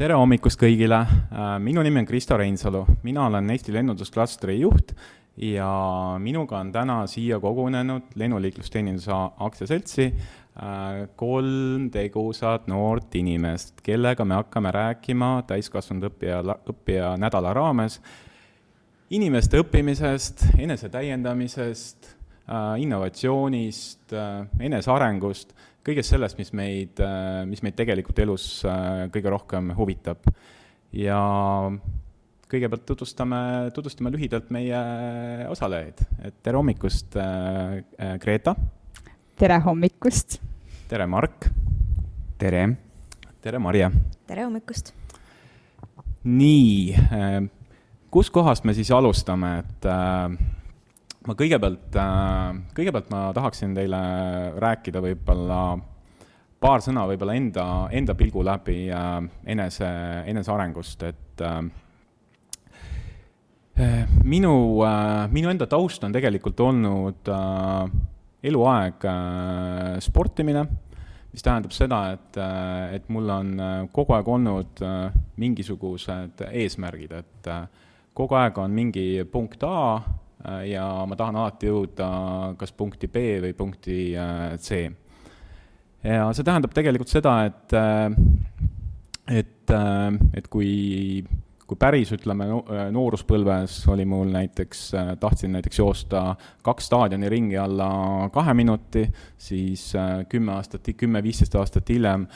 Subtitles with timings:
[0.00, 0.96] tere hommikust kõigile,
[1.60, 4.94] minu nimi on Kristo Reinsalu, mina olen Eesti lennundusklastri juht
[5.44, 5.66] ja
[6.24, 9.12] minuga on täna siia kogunenud lennuliiklusteeninduse
[9.44, 10.06] aktsiaseltsi
[11.20, 16.40] kolm tegusat noort inimest, kellega me hakkame rääkima täiskasvanud õppija,
[16.72, 18.00] õppija nädala raames
[19.12, 22.14] inimeste õppimisest, enesetäiendamisest,
[22.80, 24.16] innovatsioonist,
[24.64, 25.52] enesearengust
[25.86, 27.00] kõigest sellest, mis meid,
[27.48, 30.28] mis meid tegelikult elus äh, kõige rohkem huvitab.
[30.92, 31.20] ja
[32.50, 34.78] kõigepealt tutvustame, tutvustame lühidalt meie
[35.50, 38.54] osalejaid, et tere hommikust, äh, äh, Greta.
[39.38, 40.40] tere hommikust.
[40.88, 41.48] tere, Mark.
[42.38, 42.76] tere.
[43.40, 43.90] tere, Marje.
[44.26, 44.92] tere hommikust.
[46.24, 46.96] nii,
[48.10, 49.86] kuskohast me siis alustame, et
[51.28, 54.00] ma kõigepealt, äh, kõigepealt ma tahaksin teile
[54.60, 55.60] rääkida võib-olla
[56.60, 59.18] paar sõna võib-olla enda, enda pilgu läbi äh,
[59.52, 59.90] enese,
[60.32, 61.62] enesearengust, et äh,
[64.24, 64.54] minu,
[65.32, 67.30] minu enda taust on tegelikult olnud
[68.44, 69.06] eluaeg
[70.04, 70.64] sportimine,
[71.32, 72.36] mis tähendab seda, et,
[72.98, 73.54] et mul on
[73.88, 74.82] kogu aeg olnud
[75.40, 77.50] mingisugused eesmärgid, et
[78.12, 79.80] kogu aeg on mingi punkt A,
[80.64, 82.08] ja ma tahan alati jõuda
[82.60, 84.86] kas punkti B või punkti äh, C.
[86.04, 88.08] ja see tähendab tegelikult seda, et, äh,
[89.40, 89.74] et,
[90.34, 90.70] et kui,
[91.66, 92.48] kui päris, ütleme,
[92.94, 94.86] nooruspõlves oli mul näiteks,
[95.20, 96.24] tahtsin näiteks joosta
[96.66, 97.90] kaks staadioni ringi alla
[98.32, 99.04] kahe minuti,
[99.38, 99.92] siis
[100.32, 102.26] kümme aastat, kümme-viisteist aastat hiljem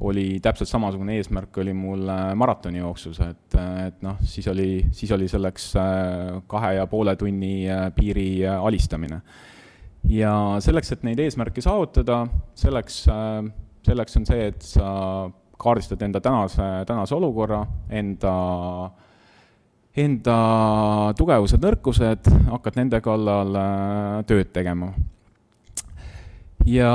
[0.00, 5.12] oli täpselt samasugune eesmärk, oli mul äh, maratonijooksus, et, äh, et noh, siis oli, siis
[5.12, 7.64] oli selleks äh, kahe ja poole tunni
[7.96, 9.20] piiri alistamine.
[10.08, 13.00] ja selleks, et neid eesmärke saavutada, selleks,
[13.82, 14.90] selleks on see, et sa
[15.58, 18.34] kaardistad enda tänase, tänase olukorra, enda,
[19.96, 20.36] enda
[21.18, 23.58] tugevused, nõrkused, hakkad nende kallal
[24.28, 24.92] tööd tegema.
[26.66, 26.92] ja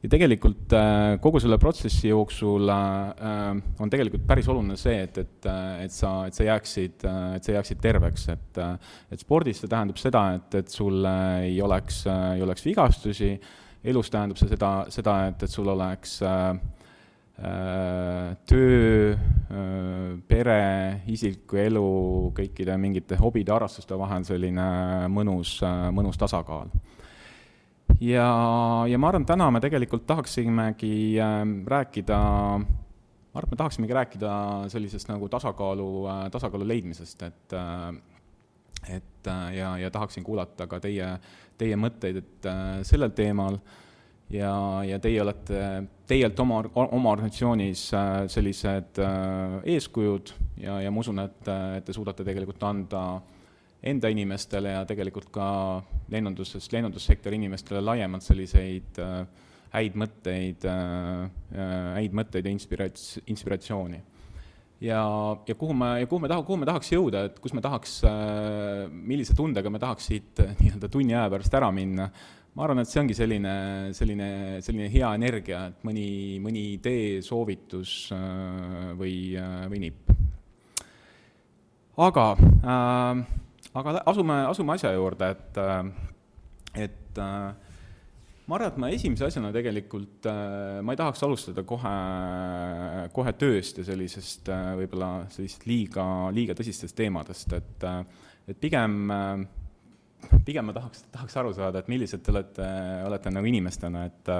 [0.00, 5.48] ja tegelikult äh, kogu selle protsessi jooksul äh, on tegelikult päris oluline see, et, et,
[5.48, 7.04] äh, et sa, et sa jääksid,
[7.36, 8.60] et sa jääksid terveks, et,
[9.12, 13.34] et spordis see tähendab seda, et, et sul ei oleks, ei oleks vigastusi,
[13.84, 16.20] elus tähendab see seda, seda, et, et sul oleks
[18.50, 19.14] töö,
[20.28, 20.56] pere,
[21.08, 21.84] isikliku elu,
[22.36, 24.66] kõikide mingite hobide, harrastuste vahel selline
[25.08, 25.54] mõnus,
[25.96, 26.68] mõnus tasakaal
[28.00, 28.28] ja,
[28.88, 31.42] ja ma arvan, täna me tegelikult tahaksimegi äh,
[31.74, 34.32] rääkida, ma arvan, et me tahaksimegi rääkida
[34.72, 37.92] sellisest nagu tasakaalu äh,, tasakaalu leidmisest, et äh,
[38.96, 41.12] et äh, ja, ja tahaksin kuulata ka teie,
[41.60, 42.50] teie mõtteid, et
[42.88, 43.60] sellel teemal.
[44.30, 44.52] Ja,
[44.86, 45.60] ja teie olete,
[46.06, 47.80] teilt oma, oma organisatsioonis
[48.30, 49.00] sellised
[49.66, 50.30] eeskujud
[50.62, 53.39] ja, ja ma usun, et, et te suudate tegelikult anda äh,
[53.80, 55.46] enda inimestele ja tegelikult ka
[56.12, 59.22] lennundusest, lennundussektori inimestele laiemalt selliseid äh,
[59.72, 64.02] häid mõtteid äh,, äh häid mõtteid ja inspirats-, inspiratsiooni.
[64.80, 65.00] ja,
[65.46, 68.00] ja kuhu me, ja kuhu me taha-, kuhu me tahaks jõuda, et kus me tahaks
[68.90, 72.10] millise tundega me tahaks siit nii-öelda tunni aja pärast ära minna,
[72.54, 73.52] ma arvan, et see ongi selline,
[73.96, 74.30] selline,
[74.64, 76.08] selline hea energia, et mõni,
[76.42, 78.10] mõni idee, soovitus
[78.98, 79.36] või,
[79.70, 80.10] või nipp.
[82.00, 83.22] aga äh,
[83.78, 87.68] aga asume, asume asja juurde, et, äh, et äh,
[88.50, 91.94] ma arvan, et ma esimese asjana tegelikult, äh, ma ei tahaks alustada kohe,
[93.14, 96.04] kohe tööst ja sellisest võib-olla sellisest liiga,
[96.34, 97.88] liiga tõsistest teemadest, et,
[98.50, 99.00] et pigem,
[100.46, 102.70] pigem ma tahaks, tahaks aru saada, et millised te olete,
[103.06, 104.36] olete nagu inimestena, et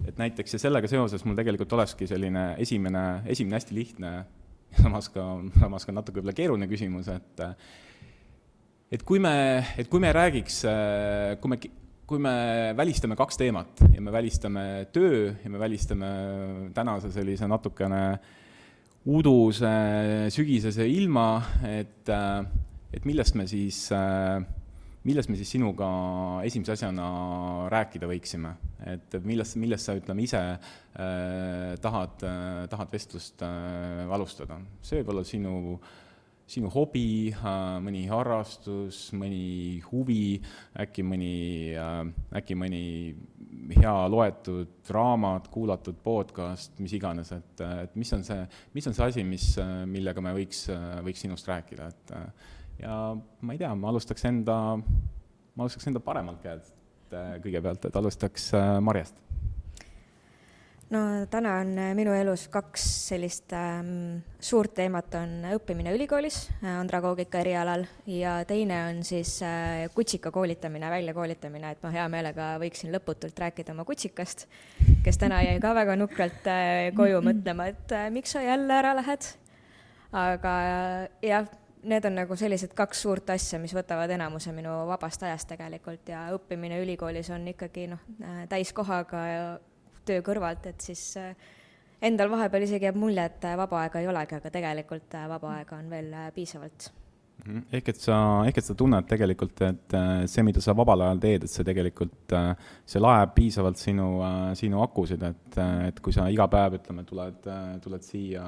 [0.00, 4.12] et näiteks ja sellega seoses mul tegelikult olekski selline esimene, esimene hästi lihtne,
[4.78, 5.26] samas ka,
[5.60, 7.42] samas ka natuke võib-olla keeruline küsimus, et
[8.90, 9.32] et kui me,
[9.78, 11.58] et kui me räägiks, äh, kui me,
[12.10, 12.34] kui me
[12.74, 16.08] välistame kaks teemat ja me välistame töö ja me välistame
[16.74, 18.02] tänase sellise natukene
[19.10, 19.70] uduse
[20.34, 21.28] sügisese ilma,
[21.70, 22.42] et, äh,
[22.92, 24.42] et millest me siis, äh,
[25.06, 25.86] millest me siis sinuga
[26.44, 27.06] esimese asjana
[27.70, 28.56] rääkida võiksime,
[28.90, 30.42] et millest, millest sa, ütleme, ise
[31.80, 32.20] tahad
[32.68, 36.09] tahad vestlust alustada, see võib olla sinu äh,
[36.50, 40.40] sinu hobi, äh, mõni harrastus, mõni huvi,
[40.82, 41.34] äkki mõni,
[41.78, 42.00] äh,
[42.40, 42.82] äkki mõni
[43.76, 48.42] hea loetud raamat, kuulatud podcast, mis iganes, et, et mis on see,
[48.74, 49.46] mis on see asi, mis,
[49.90, 50.64] millega me võiks,
[51.06, 52.14] võiks sinust rääkida, et
[52.82, 56.74] ja ma ei tea, ma alustaks enda, ma alustaks enda paremalt käelt
[57.42, 58.52] kõigepealt, et alustaks
[58.86, 59.18] Marjast
[60.90, 61.00] no
[61.30, 67.42] täna on äh, minu elus kaks sellist ähm, suurt teemat, on õppimine ülikoolis äh, andragoogika
[67.44, 73.38] erialal ja teine on siis äh, kutsika koolitamine, väljakoolitamine, et ma hea meelega võiksin lõputult
[73.38, 74.48] rääkida oma kutsikast,
[75.04, 78.94] kes täna jäi ka väga nukralt äh, koju mõtlema, et äh, miks sa jälle ära
[78.98, 79.30] lähed.
[80.10, 81.46] aga äh, jah,
[81.86, 86.26] need on nagu sellised kaks suurt asja, mis võtavad enamuse minu vabast ajast tegelikult ja
[86.34, 88.02] õppimine ülikoolis on ikkagi noh,
[88.50, 89.44] täiskohaga ja
[90.10, 91.34] töö kõrvalt, et siis äh,
[92.10, 95.54] endal vahepeal isegi jääb mulje, et äh, vaba aega ei olegi, aga tegelikult äh, vaba
[95.58, 96.90] aega on veel piisavalt.
[97.40, 97.62] Mhm.
[97.72, 99.94] ehk et sa, ehk et sa tunned tegelikult, et
[100.28, 102.34] see, mida sa vabal ajal teed, et see tegelikult,
[102.84, 104.08] see laeb piisavalt sinu,
[104.60, 107.48] sinu akusid, et, et kui sa iga päev, ütleme, tuled,
[107.80, 108.44] tuled siia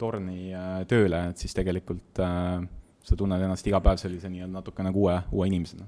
[0.00, 0.54] torni
[0.88, 5.50] tööle, et siis tegelikult sa tunned ennast iga päev sellise nii-öelda natuke nagu uue, uue
[5.52, 5.84] inimesena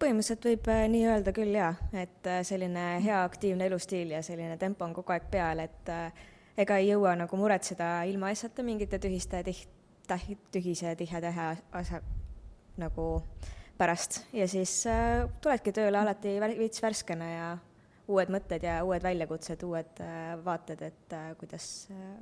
[0.00, 4.56] põhimõtteliselt võib äh, nii öelda küll jaa, et äh, selline hea aktiivne elustiil ja selline
[4.60, 6.28] tempo on kogu aeg peal, et äh,
[6.60, 9.72] ega ei jõua nagu muretseda ilmaasjata mingite tühiste tiht-,
[10.08, 11.48] täh-, tühise tihe-tähe
[11.82, 12.00] asja
[12.80, 13.06] nagu
[13.80, 14.22] pärast.
[14.36, 17.50] Ja siis äh, tuledki tööle alati veits värskena ja
[18.10, 22.16] uued mõtted ja uued väljakutsed, uued äh, vaated, et äh, kuidas äh,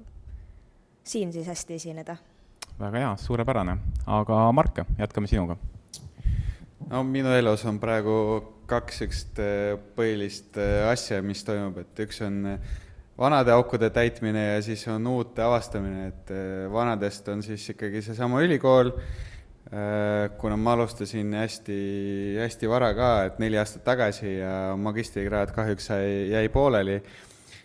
[1.04, 2.16] siin siis hästi esineda.
[2.78, 5.56] väga hea, suurepärane, aga Mark, jätkame sinuga
[6.88, 8.18] no minu elus on praegu
[8.68, 12.76] kaks niisugust äh, põhilist äh, asja, mis toimub, et üks on äh,
[13.18, 16.30] vanade aukude täitmine ja siis on uute avastamine, et
[16.72, 18.92] vanadest on siis ikkagi seesama ülikool,
[20.38, 21.78] kuna ma alustasin hästi,
[22.38, 27.00] hästi vara ka, et neli aastat tagasi ja magistrikraad kahjuks jäi, jäi pooleli,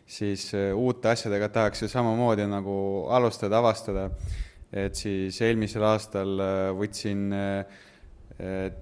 [0.10, 2.76] siis uute asjadega tahaks ju samamoodi nagu
[3.14, 4.10] alustada, avastada.
[4.74, 6.42] et siis eelmisel aastal
[6.82, 7.84] võtsin äh,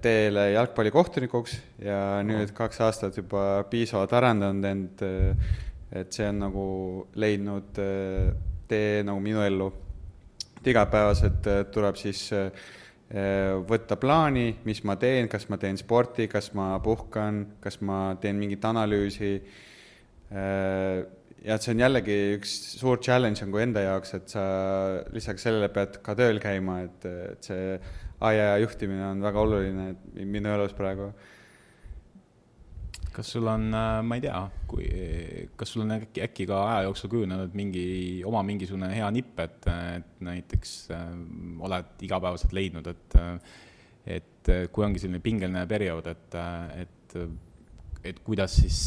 [0.02, 5.02] teele jalgpallikohtunikuks ja nüüd kaks aastat juba piisavalt arendanud end,
[5.92, 6.66] et see on nagu
[7.20, 7.80] leidnud
[8.70, 9.72] tee nagu minu ellu.
[10.56, 12.30] et igapäevaselt tuleb siis
[13.68, 18.38] võtta plaani, mis ma teen, kas ma teen sporti, kas ma puhkan, kas ma teen
[18.40, 19.42] mingit analüüsi.
[20.32, 24.44] ja et see on jällegi üks suur challenge on kui enda jaoks, et sa
[25.12, 27.76] lisaks sellele pead ka tööl käima, et, et see
[28.28, 29.86] aia juhtimine on väga oluline
[30.24, 31.12] minu elus praegu.
[33.12, 34.38] kas sul on, äh, ma ei tea,
[34.70, 34.86] kui,
[35.60, 37.84] kas sul on äkki, äkki ka aja jooksul kujunenud mingi,
[38.24, 41.10] oma mingisugune hea nipp, et, et näiteks äh,
[41.60, 43.18] oled igapäevaselt leidnud, et
[44.02, 46.38] et kui ongi selline pingeline periood, et,
[46.82, 47.12] et,
[48.10, 48.80] et kuidas siis,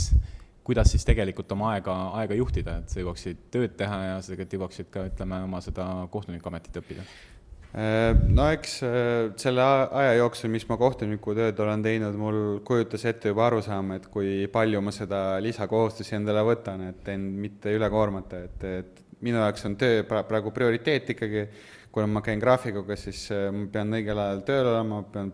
[0.65, 4.57] kuidas siis tegelikult oma aega, aega juhtida, et sa jõuaksid tööd teha ja sa tegelikult
[4.57, 7.34] jõuaksid ka, ütleme, oma seda kohtunikuametit õppida Äh,
[7.75, 12.37] no eks äh, selle aja jooksul, mis ma kohtunikutööd olen teinud, mul
[12.67, 17.73] kujutas ette juba arusaama, et kui palju ma seda lisakohustusi endale võtan, et end mitte
[17.75, 21.47] üle koormata, et, et minu jaoks on töö praegu prioriteet ikkagi,
[21.91, 25.33] kuna ma käin graafikuga, siis äh, ma pean õigel ajal tööl olema, ma pean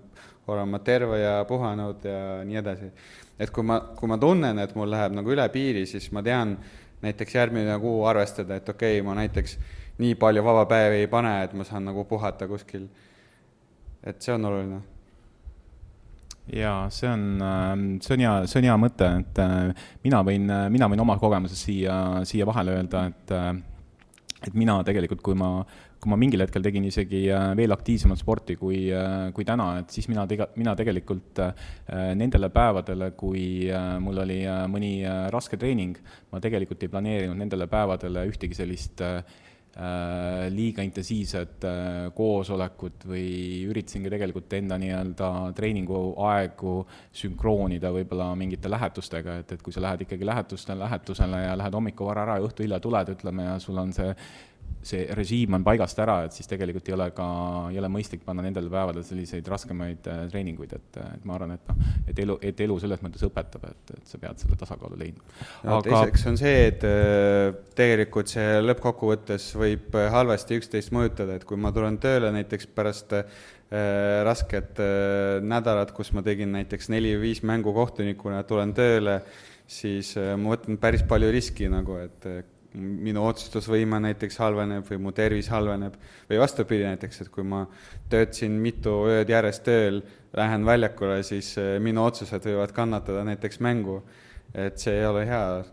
[0.52, 2.90] olema terve ja puhanud ja nii edasi.
[3.42, 6.58] et kui ma, kui ma tunnen, et mul läheb nagu üle piiri, siis ma tean
[7.06, 9.58] näiteks järgmine kuu arvestada, et okei okay,, ma näiteks
[10.00, 12.88] nii palju vaba päevi ei pane, et ma saan nagu puhata kuskil.
[14.04, 14.82] et see on oluline.
[16.54, 20.50] jaa, see on, ähm, see on hea, see on hea mõte, et äh, mina võin,
[20.50, 21.96] äh, mina võin oma kogemusest siia,
[22.26, 23.54] siia vahele öelda, et äh,
[24.42, 25.52] et mina tegelikult, kui ma,
[26.02, 28.88] kui ma mingil hetkel tegin isegi veel aktiivsemat sporti kui,
[29.38, 31.44] kui täna, et siis mina tega-, mina tegelikult
[32.18, 33.44] nendele päevadele, kui
[34.02, 34.96] mul oli mõni
[35.30, 36.02] raske treening,
[36.34, 39.24] ma tegelikult ei planeerinud nendele päevadele ühtegi sellist Äh,
[40.52, 43.28] liiga intensiivsed äh, koosolekud või
[43.72, 46.74] üritasingi tegelikult enda nii-öelda treeninguaegu
[47.22, 52.12] sünkroonida võib-olla mingite lähetustega, et, et kui sa lähed ikkagi lähetustel, lähetusele ja lähed hommikul
[52.12, 54.12] vara ära ja õhtu hilja tuled, ütleme, ja sul on see
[54.82, 57.26] see režiim on paigast ära, et siis tegelikult ei ole ka,
[57.72, 61.70] ei ole mõistlik panna nendel päevadel selliseid raskemaid äh, treeninguid, et, et ma arvan, et
[61.70, 65.26] noh, et elu, et elu selles mõttes õpetab, et, et sa pead selle tasakaalu leidma.
[65.68, 65.84] no Aga...
[65.88, 71.62] teiseks on see, et äh, tegelikult see lõppkokkuvõttes võib äh, halvasti üksteist mõjutada, et kui
[71.62, 73.18] ma tulen tööle näiteks pärast
[74.28, 74.82] rasket
[75.48, 79.22] nädalat, kus ma tegin näiteks neli või viis mängu kohtunikuna, tulen tööle,
[79.64, 82.28] siis ma võtan päris palju riski nagu, et
[82.78, 85.98] minu otsustusvõime näiteks halveneb või mu tervis halveneb
[86.30, 87.66] või vastupidi näiteks, et kui ma
[88.12, 90.02] töötasin mitu ööd järjest tööl,
[90.38, 94.02] lähen väljakule, siis eh, minu otsused võivad kannatada näiteks mängu.
[94.54, 95.64] et see ei ole hea.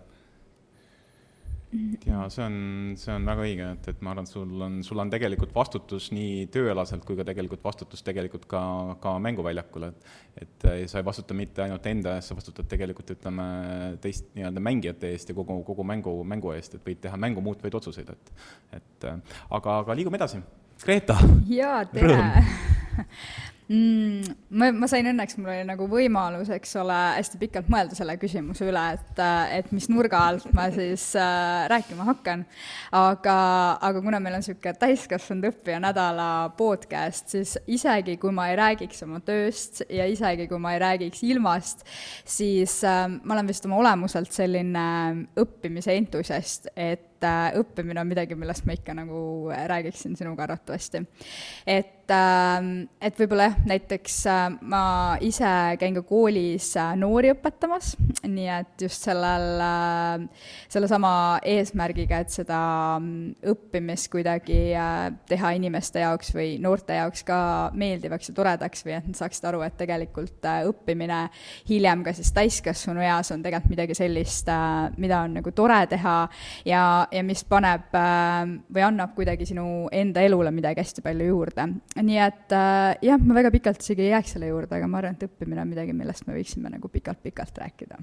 [2.06, 2.54] Ja see on,
[2.96, 6.08] see on väga õige, et, et ma arvan, et sul on, sul on tegelikult vastutus
[6.16, 8.62] nii tööalaselt kui ka tegelikult vastutus tegelikult ka,
[9.02, 10.08] ka mänguväljakul, et
[10.38, 13.48] et sa ei vastuta mitte ainult enda eest, sa vastutad tegelikult ütleme
[14.00, 17.74] teist nii-öelda mängijate eest ja kogu, kogu mängu, mängu eest, et võid teha mängu muutvaid
[17.80, 18.32] otsuseid, et
[18.78, 20.40] et aga, aga liigume edasi.
[20.84, 21.18] Greta!
[21.50, 22.18] jaa, tere!
[23.68, 24.34] mm,?
[24.50, 28.68] ma, ma sain õnneks, mul oli nagu võimalus, eks ole, hästi pikalt mõelda selle küsimuse
[28.68, 29.22] üle, et,
[29.58, 32.44] et mis nurga alt ma siis äh, rääkima hakkan.
[32.96, 33.36] aga,
[33.90, 39.04] aga kuna meil on niisugune täiskasvanud õppija nädala podcast, siis isegi kui ma ei räägiks
[39.06, 41.84] oma tööst ja isegi kui ma ei räägiks ilmast,
[42.24, 44.88] siis äh, ma olen vist oma olemuselt selline
[45.38, 49.20] õppimise entusiast, et äh, õppimine on midagi, millest ma ikka nagu
[49.50, 51.04] räägiksin sinuga arvatavasti.
[51.66, 54.82] et Ähm, et võib-olla jah, näiteks äh, ma
[55.24, 57.90] ise käin ka koolis äh, noori õpetamas,
[58.24, 61.10] nii et just sellel, äh, sellesama
[61.44, 62.60] eesmärgiga, et seda
[62.96, 64.56] mm, õppimist kuidagi
[65.28, 67.40] teha inimeste jaoks või noorte jaoks ka
[67.76, 71.20] meeldivaks ja toredaks või et nad saaksid aru, et tegelikult õppimine
[71.68, 74.48] hiljem ka siis täiskasvanu eas on tegelikult midagi sellist,
[74.96, 76.16] mida on nagu tore teha
[76.64, 81.68] ja, ja mis paneb või annab kuidagi sinu enda elule midagi hästi palju juurde.
[81.98, 85.18] Nii et äh, jah, ma väga pikalt isegi ei jääks selle juurde, aga ma arvan,
[85.18, 88.00] et õppimine on midagi, millest me võiksime nagu pikalt-pikalt rääkida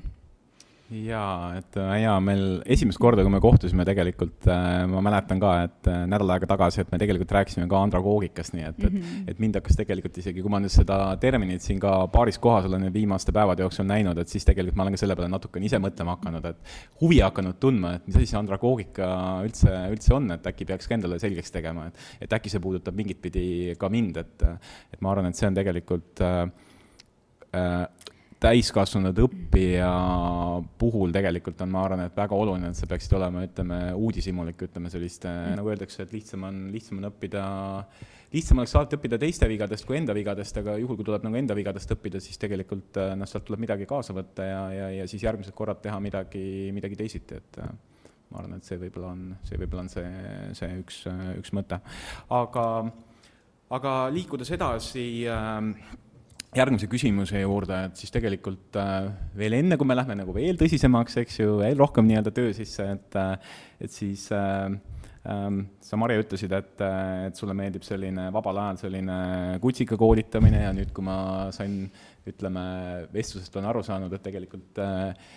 [0.86, 5.54] jaa, et äh, jaa, meil esimest korda, kui me kohtusime tegelikult äh,, ma mäletan ka,
[5.66, 9.00] et äh, nädal aega tagasi, et me tegelikult rääkisime ka andragoogikast, nii et mm, -hmm.
[9.00, 9.32] et, mhm.
[9.34, 12.94] et mind hakkas tegelikult isegi, kui ma nüüd seda terminit siin ka paaris kohas olen
[12.94, 16.20] viimaste päevade jooksul näinud, et siis tegelikult ma olen ka selle peale natukene ise mõtlema
[16.20, 19.12] hakanud, et huvi hakanud tundma, et mis asi see andragoogika
[19.48, 22.94] üldse, üldse on, et äkki peaks ka endale selgeks tegema, et, et äkki see puudutab
[22.94, 24.50] mingit pidi ka mind, et,
[24.94, 26.44] et ma arvan, et see on tegelikult äh,
[27.58, 27.88] äh,
[28.46, 29.92] täiskasvanud õppija
[30.80, 34.92] puhul tegelikult on, ma arvan, et väga oluline, et sa peaksid olema, ütleme, uudishimulik, ütleme
[34.94, 37.46] sellist mm., nagu öeldakse, et lihtsam on, lihtsam on õppida,
[38.36, 41.58] lihtsam oleks alati õppida teiste vigadest kui enda vigadest, aga juhul, kui tuleb nagu enda
[41.58, 45.26] vigadest õppida, siis tegelikult äh, noh, sealt tuleb midagi kaasa võtta ja, ja, ja siis
[45.26, 47.74] järgmised korrad teha midagi, midagi teisiti, et äh,
[48.30, 50.08] ma arvan, et see võib-olla on, see võib-olla on see,
[50.62, 51.04] see üks,
[51.42, 51.82] üks mõte.
[52.36, 52.66] aga,
[53.74, 56.02] aga liikudes edasi äh,
[56.56, 61.20] järgmise küsimuse juurde, et siis tegelikult äh, veel enne, kui me lähme nagu veel tõsisemaks,
[61.24, 64.72] eks ju, veel rohkem nii-öelda töö sisse, et äh, et siis äh,
[65.30, 69.18] ähm, sa, Marje, ütlesid, et, äh, et sulle meeldib selline vabal ajal selline
[69.64, 71.18] kutsika koolitamine ja nüüd, kui ma
[71.56, 71.84] sain,
[72.26, 72.62] ütleme,
[73.14, 75.34] vestlusest olen aru saanud, et tegelikult äh,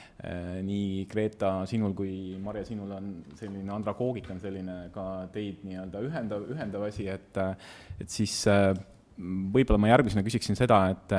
[0.64, 6.46] nii Greta sinul kui Marje sinul on selline andragoogika on selline ka teid nii-öelda ühendav,
[6.54, 7.42] ühendav asi, et
[8.00, 8.72] et siis äh,
[9.18, 11.14] võib-olla ma järgmisena küsiksin seda, et,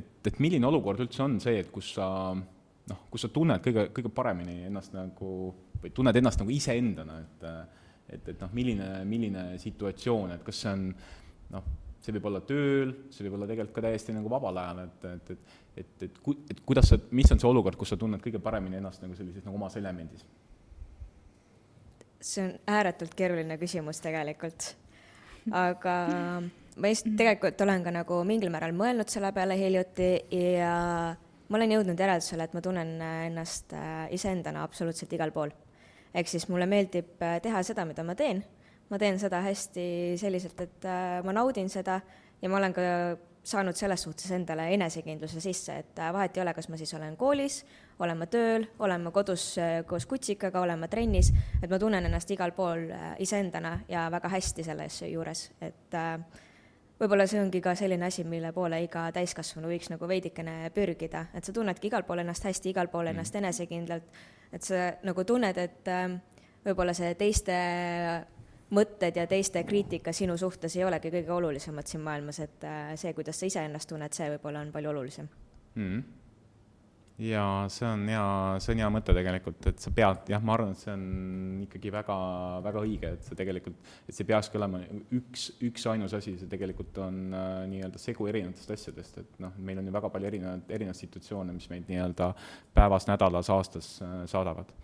[0.00, 3.88] et, et milline olukord üldse on see, et kus sa noh, kus sa tunned kõige,
[3.96, 5.30] kõige paremini ennast nagu
[5.82, 7.48] või tunned ennast nagu iseendana, et
[8.14, 10.82] et, et noh, milline, milline situatsioon, et kas see on
[11.54, 11.68] noh,
[12.04, 15.30] see võib olla tööl, see võib olla tegelikult ka täiesti nagu vabal ajal, et, et,
[15.32, 18.40] et et, et ku-, et kuidas sa, mis on see olukord, kus sa tunned kõige
[18.42, 20.24] paremini ennast nagu sellises nagu omas elemendis?
[22.24, 24.70] see on ääretult keeruline küsimus tegelikult,
[25.52, 25.96] aga
[26.76, 30.08] ma just tegelikult olen ka nagu mingil määral mõelnud selle peale hiljuti
[30.54, 30.72] ja
[31.48, 32.96] ma olen jõudnud järeldusele, et ma tunnen
[33.28, 35.52] ennast äh, iseendana absoluutselt igal pool.
[36.14, 38.44] ehk siis mulle meeldib äh, teha seda, mida ma teen.
[38.90, 42.00] ma teen seda hästi selliselt, et äh, ma naudin seda
[42.42, 42.82] ja ma olen ka
[43.44, 47.58] saanud selles suhtes endale enesekindluse sisse, et vahet ei ole, kas ma siis olen koolis,
[48.00, 51.28] olen ma tööl, olen ma kodus koos kutsikaga, olen ma trennis,
[51.60, 52.88] et ma tunnen ennast igal pool
[53.20, 56.16] iseendana ja väga hästi selles juures, et äh,
[57.04, 61.44] võib-olla see ongi ka selline asi, mille poole iga täiskasvanu võiks nagu veidikene pürgida, et
[61.44, 63.14] sa tunnedki igal pool ennast hästi, igal pool mm.
[63.14, 64.22] ennast enesekindlalt,
[64.56, 66.16] et sa nagu tunned, et äh,
[66.64, 67.58] võib-olla see teiste
[68.74, 73.12] mõtted ja teiste kriitika sinu suhtes ei olegi kõige olulisemad siin maailmas, et äh, see,
[73.16, 75.88] kuidas sa iseennast tunned, see võib-olla on palju olulisem mm.
[75.88, 76.23] -hmm
[77.18, 78.22] ja see on hea,
[78.62, 81.04] see on hea mõte tegelikult, et sa pead, jah, ma arvan, et see on
[81.62, 82.16] ikkagi väga,
[82.64, 84.80] väga õige, et see tegelikult, et see peakski olema
[85.14, 89.90] üks, üksainus asi, see tegelikult on äh, nii-öelda segu erinevatest asjadest, et noh, meil on
[89.90, 92.32] ju väga palju erinevaid, erinevaid situatsioone, mis meid nii-öelda
[92.74, 94.74] päevas, nädalas, aastas äh, saadavad.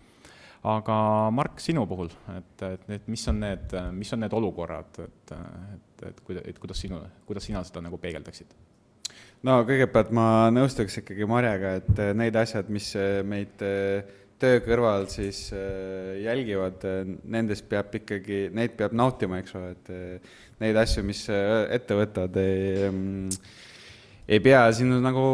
[0.63, 0.95] aga
[1.35, 6.07] Mark, sinu puhul, et, et, et mis on need, mis on need olukorrad, et, et,
[6.07, 8.70] et et kuidas sinu, kuidas sina seda nagu peegeldaksid?
[9.47, 14.57] No kõigepealt ma nõustuks ikkagi Marjaga, et äh, need asjad, mis äh, meid äh, töö
[14.65, 15.51] kõrval siis
[16.17, 16.81] jälgivad,
[17.29, 19.91] nendest peab ikkagi, neid peab nautima, eks ole, et
[20.63, 23.51] neid asju, mis ette võtad, ei, mm,
[24.25, 25.25] ei pea sinu nagu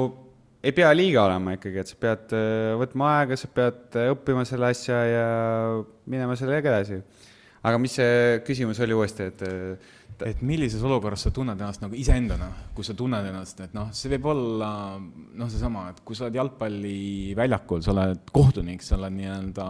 [0.60, 2.36] ei pea liiga olema ikkagi, et sa pead
[2.84, 5.26] võtma aega, sa pead õppima selle asja ja
[6.04, 7.00] minema sellega edasi.
[7.64, 9.48] aga mis see küsimus oli uuesti, et
[10.26, 14.12] et millises olukorras sa tunned ennast nagu iseendana, kui sa tunned ennast, et noh, see
[14.16, 19.68] võib olla noh, seesama, et kui sa oled jalgpalliväljakul, sa oled kohtunik, sa oled nii-öelda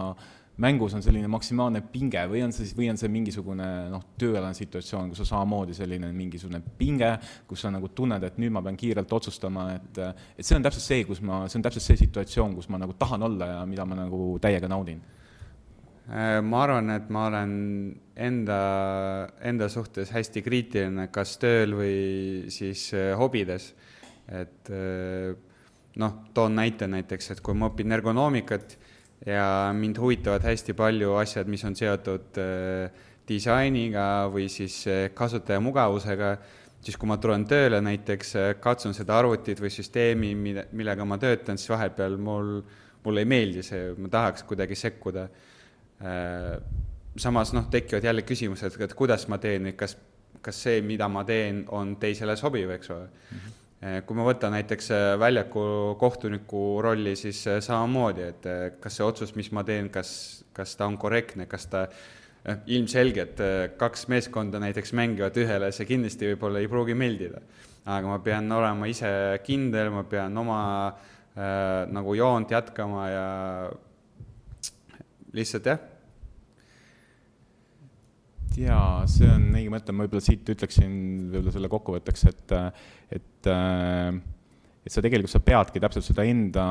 [0.58, 4.56] mängus on selline maksimaalne pinge või on see siis, või on see mingisugune noh, tööalane
[4.58, 7.12] situatsioon, kus on samamoodi selline mingisugune pinge,
[7.46, 10.86] kus sa nagu tunned, et nüüd ma pean kiirelt otsustama, et et see on täpselt
[10.86, 13.86] see, kus ma, see on täpselt see situatsioon, kus ma nagu tahan olla ja mida
[13.86, 14.98] ma nagu täiega naudin
[16.08, 17.50] ma arvan, et ma olen
[18.16, 18.60] enda,
[19.44, 21.98] enda suhtes hästi kriitiline, kas tööl või
[22.52, 23.74] siis äh, hobides.
[24.28, 25.34] et äh,
[26.00, 28.76] noh, toon näite näiteks, et kui ma õpin ergonoomikat
[29.26, 32.38] ja mind huvitavad hästi palju asjad, mis on seotud
[33.28, 34.76] disainiga või siis
[35.14, 36.36] kasutaja mugavusega,
[36.80, 41.58] siis kui ma tulen tööle näiteks, katsun seda arvutit või süsteemi, mille, millega ma töötan,
[41.58, 42.60] siis vahepeal mul,
[43.04, 45.47] mulle ei meeldi see, ma tahaks kuidagi sekkuda Äh,
[47.18, 49.96] samas noh, tekivad jälle küsimused, et kuidas ma teen, kas,
[50.42, 53.38] kas see, mida ma teen, on teisele sobiv, eks ole mm.
[53.38, 58.48] -hmm kui ma võtan näiteks äh, väljaku kohtuniku rolli, siis samamoodi, et
[58.82, 61.84] kas see otsus, mis ma teen, kas, kas ta on korrektne, kas ta
[62.66, 63.40] ilmselgelt
[63.76, 67.42] kaks meeskonda näiteks mängivad ühele, see kindlasti võib-olla ei pruugi meeldida.
[67.88, 69.10] aga ma pean olema ise
[69.44, 73.26] kindel, ma pean oma äh, nagu joont jätkama ja
[75.38, 75.84] lihtsalt jah.
[78.58, 80.98] jaa, see on õige mõte, ma võib-olla siit ütleksin
[81.30, 82.58] võib-olla selle kokkuvõtteks, et,
[83.14, 83.52] et
[84.88, 86.64] et sa tegelikult, sa peadki täpselt seda enda,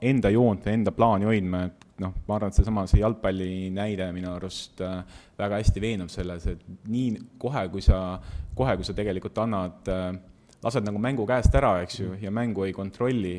[0.00, 4.06] enda joont või enda plaani hoidma, et noh, ma arvan, et seesama, see jalgpalli näide
[4.16, 7.98] minu arust väga hästi veenab selles, et nii kohe, kui sa,
[8.56, 9.92] kohe, kui sa tegelikult annad
[10.64, 13.36] lased nagu mängu käest ära, eks ju, ja mängu ei kontrolli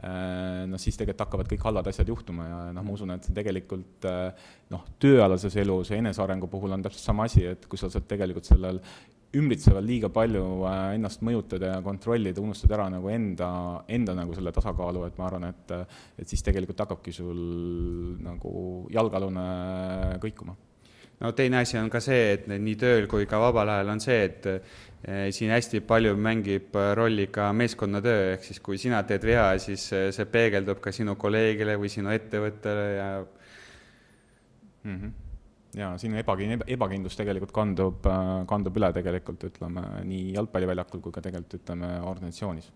[0.00, 4.48] noh, siis tegelikult hakkavad kõik halvad asjad juhtuma ja noh, ma usun, et tegelikult äh,
[4.72, 8.48] noh, tööalases elus ja enesearengu puhul on täpselt sama asi, et kui sa saad tegelikult
[8.48, 8.80] sellel
[9.36, 13.50] ümbritseval liiga palju äh, ennast mõjutada ja kontrollida, unustad ära nagu enda,
[13.92, 15.76] enda nagu selle tasakaalu, et ma arvan, et
[16.20, 17.44] et siis tegelikult hakkabki sul
[18.24, 18.52] nagu
[18.94, 19.46] jalgealune
[20.24, 20.56] kõikuma
[21.20, 24.22] no teine asi on ka see, et nii tööl kui ka vabal ajal on see,
[24.24, 24.48] et
[25.00, 29.46] Eh, siin hästi palju mängib eh, rolli ka meeskonnatöö, ehk siis kui sina teed vea,
[29.56, 33.06] siis eh, see peegeldub ka sinu kolleegile või sinu ettevõttele ja
[34.84, 34.98] mm.
[34.98, 35.14] -hmm.
[35.80, 38.04] ja sinu ebakin-, ebakindlus tegelikult kandub,
[38.52, 42.68] kandub üle tegelikult ütleme nii jalgpalliväljakul kui ka tegelikult ütleme organisatsioonis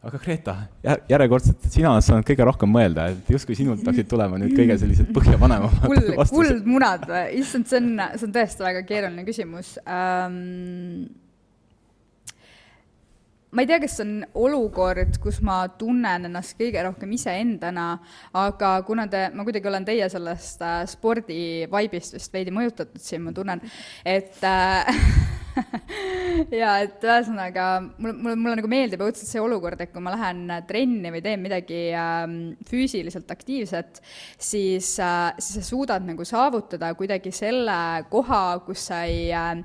[0.00, 0.54] aga Greta,
[1.10, 5.10] järjekordselt sina oled saanud kõige rohkem mõelda, et justkui sinult hakkasid tulema nüüd kõige sellised
[5.12, 9.74] põhjapanevamad kuld, kuldmunad või, issand, see on, see on tõesti väga keeruline küsimus.
[9.84, 10.38] Um,
[13.52, 14.14] ma ei tea, kas see on
[14.46, 17.90] olukord, kus ma tunnen ennast kõige rohkem iseendana,
[18.40, 23.26] aga kuna te, ma kuidagi olen teie sellest äh, spordi vaibist vist veidi mõjutatud siin,
[23.26, 23.60] ma tunnen,
[24.08, 25.04] et äh,
[26.60, 30.44] ja et ühesõnaga mulle, mulle, mulle nagu meeldib õudselt see olukord, et kui ma lähen
[30.68, 32.24] trenni või teen midagi äh,
[32.70, 34.02] füüsiliselt aktiivset,
[34.38, 37.80] siis äh,, siis sa suudad nagu saavutada kuidagi selle
[38.12, 39.64] koha, kus sa ei äh,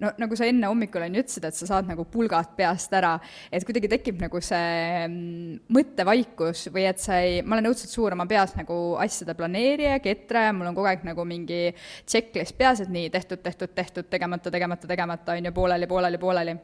[0.00, 3.12] no nagu sa enne hommikul on ju ütlesid, et sa saad nagu pulgad peast ära,
[3.52, 8.16] et kuidagi tekib nagu see mm, mõttevaikus või et sa ei, ma olen õudselt suur
[8.16, 11.64] oma peas nagu asjade planeerija, ketraja, mul on kogu aeg nagu mingi
[12.08, 16.60] checklist peas, et nii, tehtud, tehtud, tehtud, tegemata, tegemata, tegemata, on ju, pooleli, pooleli, pooleli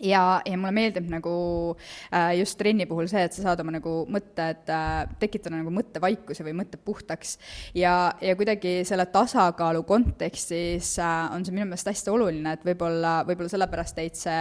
[0.00, 1.34] ja, ja mulle meeldib nagu
[2.12, 6.46] äh, just trenni puhul see, et sa saad oma nagu mõtted äh,, tekitada nagu mõttevaikuse
[6.46, 7.36] või mõtted puhtaks.
[7.76, 13.20] ja, ja kuidagi selle tasakaalu kontekstis äh, on see minu meelest hästi oluline, et võib-olla,
[13.28, 14.40] võib-olla sellepärast teid see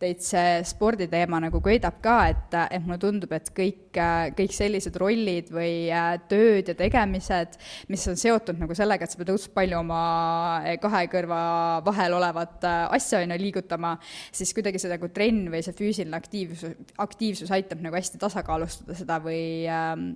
[0.00, 3.98] teid see sporditeema nagu köidab ka, et, et mulle tundub, et kõik,
[4.36, 7.58] kõik sellised rollid või äh, tööd ja tegemised,
[7.92, 10.00] mis on seotud nagu sellega, et sa pead õudselt palju oma
[10.64, 11.42] äh, kahe kõrva
[11.86, 13.96] vahel olevat äh, asja, on ju, liigutama,
[14.32, 19.20] siis kuidagi see nagu trenn või see füüsiline aktiivsus, aktiivsus aitab nagu hästi tasakaalustada seda
[19.24, 20.12] või ähm,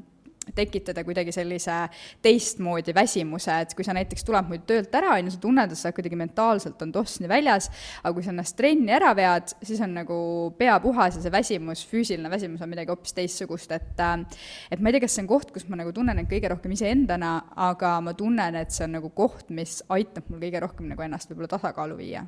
[0.54, 1.76] tekitada kuidagi sellise
[2.24, 5.80] teistmoodi väsimuse, et kui sa näiteks tuled muidu töölt ära, on ju, sa tunned, et
[5.80, 7.70] sa kuidagi mentaalselt on tossni väljas,
[8.02, 10.18] aga kui sa ennast trenni ära vead, siis on nagu
[10.58, 14.96] pea puhas ja see väsimus, füüsiline väsimus on midagi hoopis teistsugust, et et ma ei
[14.96, 17.34] tea, kas see on koht, kus ma nagu tunnen end kõige rohkem iseendana,
[17.70, 21.30] aga ma tunnen, et see on nagu koht, mis aitab mul kõige rohkem nagu ennast
[21.30, 22.24] võib-olla tasakaalu viia.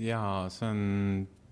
[0.00, 0.80] jaa, see on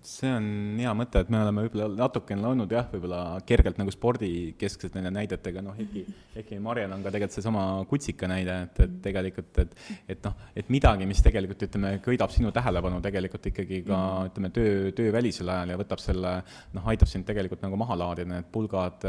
[0.05, 0.45] see on
[0.79, 5.63] hea mõte, et me oleme võib-olla natukene olnud jah, võib-olla kergelt nagu spordikesksed nende näidetega,
[5.65, 9.75] noh, Eki ja Marjal on ka tegelikult seesama kutsika näide, et, et tegelikult, et
[10.15, 14.91] et noh, et midagi, mis tegelikult ütleme, köidab sinu tähelepanu tegelikult ikkagi ka ütleme, töö,
[14.95, 16.35] töövälisel ajal ja võtab selle
[16.77, 19.03] noh, aitab sind tegelikult nagu maha laadida, need pulgad,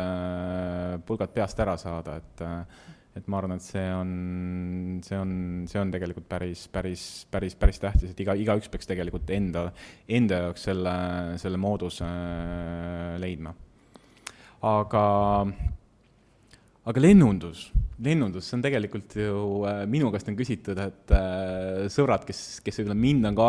[1.07, 2.49] pulgad peast ära saada, et
[3.19, 4.11] et ma arvan, et see on,
[5.03, 5.33] see on,
[5.71, 9.67] see on tegelikult päris, päris, päris, päris tähtis, et iga, igaüks peaks tegelikult enda,
[10.07, 10.95] enda jaoks selle,
[11.43, 13.55] selle mooduse äh, leidma.
[14.71, 15.05] aga,
[16.87, 17.71] aga lennundus
[18.01, 22.81] lennundus, see on tegelikult ju äh,, minu käest on küsitud, et äh, sõbrad, kes, kes
[22.81, 23.49] võib-olla mind on ka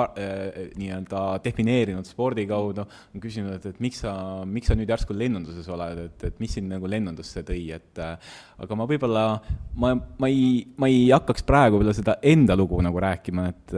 [0.80, 4.14] nii-öelda defineerinud spordi kaudu, on küsinud, et, et miks sa,
[4.48, 8.04] miks sa nüüd järsku lennunduses oled, et, et mis sind nagu lennundusse tõi, et
[8.62, 9.26] aga ma võib-olla,
[9.82, 13.76] ma, ma ei, ma ei hakkaks praegu võib-olla seda enda lugu nagu rääkima, et,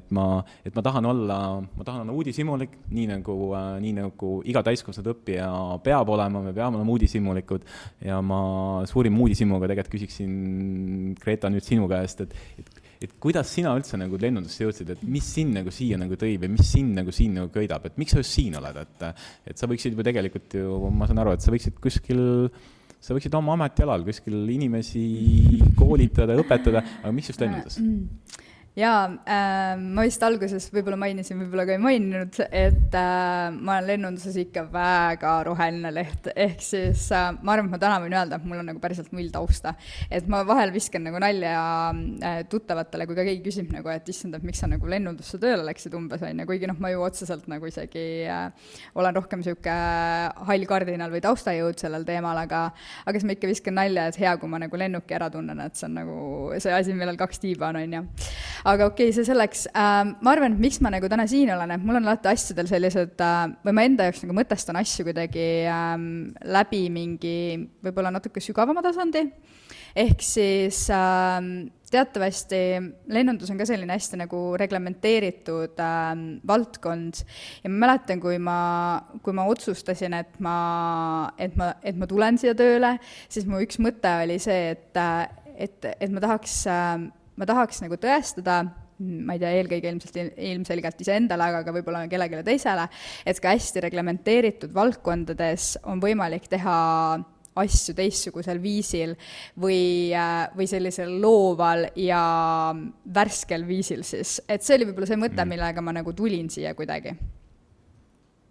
[0.00, 0.26] et ma,
[0.66, 5.12] et ma tahan olla, ma tahan olla uudishimulik, nii nagu äh,, nii nagu iga täiskasvanud
[5.14, 5.48] õppija
[5.86, 7.64] peab olema, me peame olema uudishimulikud.
[8.06, 8.40] Ja ma
[8.88, 13.98] suurima uudishimuga tegelikult küsiks küsiksin, Greta, nüüd sinu käest, et, et, et kuidas sina üldse
[14.00, 17.36] nagu lennundusse jõudsid, et mis sind nagu siia nagu tõi või mis sind nagu siin
[17.36, 20.78] nagu köidab, et miks sa just siin oled, et, et sa võiksid ju tegelikult ju,
[20.90, 22.22] ma saan aru, et sa võiksid kuskil
[23.00, 25.04] sa võiksid oma ametialal kuskil inimesi
[25.78, 27.78] koolitada, õpetada, aga miks just lennundus?
[28.76, 33.86] Jaa äh,, ma vist alguses võib-olla mainisin, võib-olla ka ei maininud, et äh, ma olen
[33.88, 38.36] lennunduses ikka väga roheline leht, ehk siis äh, ma arvan, et ma täna võin öelda,
[38.36, 39.72] et mul on nagu päriselt null tausta.
[40.12, 41.54] et ma vahel viskan nagu nalja
[42.20, 45.64] äh, tuttavatele, kui ka keegi küsib nagu, et issand, et miks sa nagu lennundusse tööle
[45.70, 49.78] läksid umbes, on ju, kuigi noh, ma ju otseselt nagu isegi äh, olen rohkem niisugune
[50.50, 52.66] hall kardinal või taustajõud sellel teemal, aga
[53.06, 55.80] aga siis ma ikka viskan nalja, et hea, kui ma nagu lennuki ära tunnen, et
[55.80, 56.20] see on nagu
[56.60, 58.04] see asi, millel kaks tiiba on, on ju
[58.66, 60.16] aga okei okay,, see selleks ähm,.
[60.24, 63.22] ma arvan, et miks ma nagu täna siin olen, et mul on alati asjadel sellised
[63.22, 66.08] äh, või ma enda jaoks nagu mõtestan asju kuidagi ähm,
[66.56, 67.36] läbi mingi
[67.84, 69.22] võib-olla natuke sügavama tasandi.
[69.96, 72.58] ehk siis ähm, teatavasti
[73.14, 77.22] lennundus on ka selline hästi nagu reglementeeritud ähm, valdkond
[77.62, 78.58] ja ma mäletan, kui ma,
[79.22, 80.56] kui ma otsustasin, et ma,
[81.38, 82.96] et ma, et ma tulen siia tööle,
[83.28, 87.82] siis mu üks mõte oli see, et, äh, et, et ma tahaks äh, ma tahaks
[87.84, 88.62] nagu tõestada,
[88.98, 92.88] ma ei tea, eelkõige ilmselt, ilmselgelt iseendale, aga ka võib-olla kellelegi teisele,
[93.28, 96.76] et ka hästi reglementeeritud valdkondades on võimalik teha
[97.56, 99.14] asju teistsugusel viisil
[99.60, 100.12] või,
[100.56, 102.20] või sellisel looval ja
[103.16, 104.38] värskel viisil siis.
[104.48, 105.54] et see oli võib-olla see mõte, mm.
[105.54, 107.14] millega ma nagu tulin siia kuidagi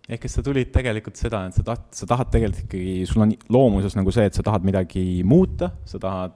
[0.10, 3.36] ehk et sa tulid tegelikult seda, et sa taht-, sa tahad tegelikult ikkagi, sul on
[3.54, 6.36] loomuses nagu see, et sa tahad midagi muuta, sa tahad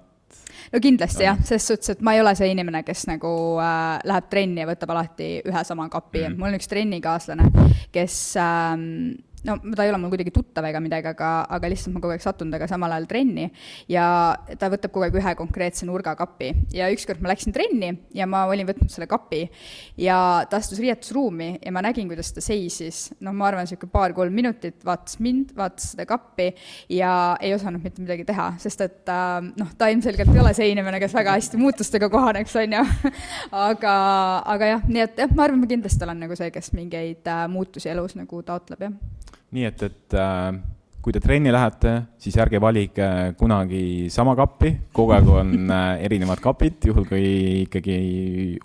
[0.74, 3.32] no kindlasti jah, ses suhtes, et ma ei ole see inimene, kes nagu
[3.64, 7.50] äh, läheb trenni ja võtab alati ühe sama kapi mm., mul on üks trennikaaslane,
[7.96, 8.86] kes ähm,
[9.48, 12.24] no ta ei ole mul kuidagi tuttav ega midagi, aga, aga lihtsalt ma kogu aeg
[12.24, 13.48] satun temaga samal ajal trenni
[13.92, 16.52] ja ta võtab kogu aeg ühe konkreetse nurgakapi.
[16.76, 19.46] ja ükskord ma läksin trenni ja ma olin võtnud selle kapi
[19.98, 24.34] ja ta astus riietusruumi ja ma nägin, kuidas ta seisis, noh, ma arvan, niisugune paar-kolm
[24.34, 26.52] minutit, vaatas mind, vaatas seda kappi
[26.94, 30.72] ja ei osanud mitte midagi teha, sest et äh, noh, ta ilmselgelt ei ole see
[30.74, 32.86] inimene, kes väga hästi muutustega kohaneks, on ju.
[33.70, 33.94] Aga,
[34.50, 37.46] aga jah, nii et jah, ma arvan, ma kindlasti olen nagu see, kes mingeid äh,
[37.52, 40.52] muutusi elus nagu taotleb, jah nii et, et äh,
[41.02, 43.08] kui te trenni lähete, siis ärge valige
[43.40, 47.30] kunagi sama kappi, kogu aeg on äh, erinevad kapid, juhul kui
[47.64, 47.98] ikkagi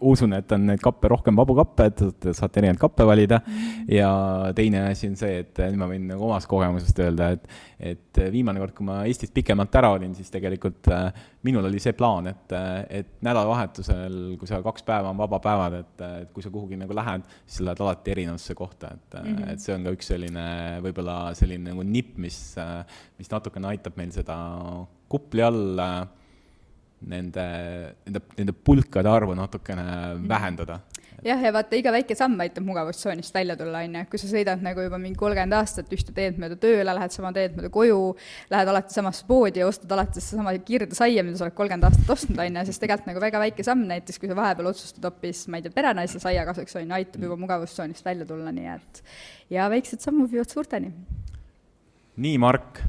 [0.03, 3.41] usun, et on neid kappe rohkem vabu kappe, et te saate erinevaid kappe valida.
[3.89, 4.11] ja
[4.57, 7.47] teine asi on see, et nüüd ma võin nagu omast kogemusest öelda, et,
[7.95, 11.07] et viimane kord, kui ma Eestist pikemalt ära olin, siis tegelikult äh,
[11.47, 12.57] minul oli see plaan, et,
[12.89, 17.27] et nädalavahetusel, kui sa kaks päeva on vabapäevad, et, et kui sa kuhugi nagu lähed,
[17.45, 19.53] siis sa lähed alati erinevasse kohta, et mm, -hmm.
[19.53, 20.47] et see on ka üks selline
[20.83, 22.39] võib-olla selline nagu nipp, mis,
[23.19, 24.37] mis natukene aitab meil seda
[25.13, 25.85] kupli all
[27.05, 27.45] nende,
[28.07, 30.29] nende, nende pulkade arvu natukene mhm.
[30.29, 30.81] vähendada.
[31.25, 34.61] Jah, ja vaata, iga väike samm aitab mugavustsoonist välja tulla, on ju, kui sa sõidad
[34.65, 38.01] nagu juba mingi kolmkümmend aastat ühte teed mööda tööle, lähed sama teed mööda koju,
[38.53, 42.43] lähed alati samasse poodi ja ostad alati sedasama kirdesaia, mida sa oled kolmkümmend aastat ostnud,
[42.45, 45.63] on ju, siis tegelikult nagu väga väike samm näiteks, kui sa vahepeal otsustad hoopis, ma
[45.63, 49.01] ei tea, perenaise saia kasuks, on ju, aitab juba mugavustsoonist välja tulla, nii et.
[49.55, 50.93] Ja väiksed sammud viivad suurteni.
[52.21, 52.85] nii, Mark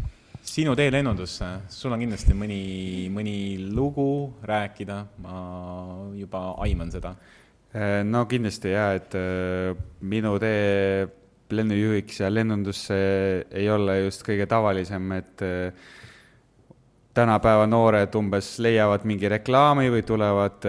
[0.45, 2.62] sinu tee lennundusse, sul on kindlasti mõni,
[3.13, 3.38] mõni
[3.73, 5.39] lugu rääkida, ma
[6.15, 7.15] juba aiman seda
[7.75, 9.75] Äh, no kindlasti jaa, et äh,
[10.08, 11.03] minu tee
[11.51, 12.95] lennujuhiks ja lennundusse
[13.51, 15.89] ei ole just kõige tavalisem, et äh,
[17.15, 20.63] tänapäeva noored umbes leiavad mingi reklaami või tulevad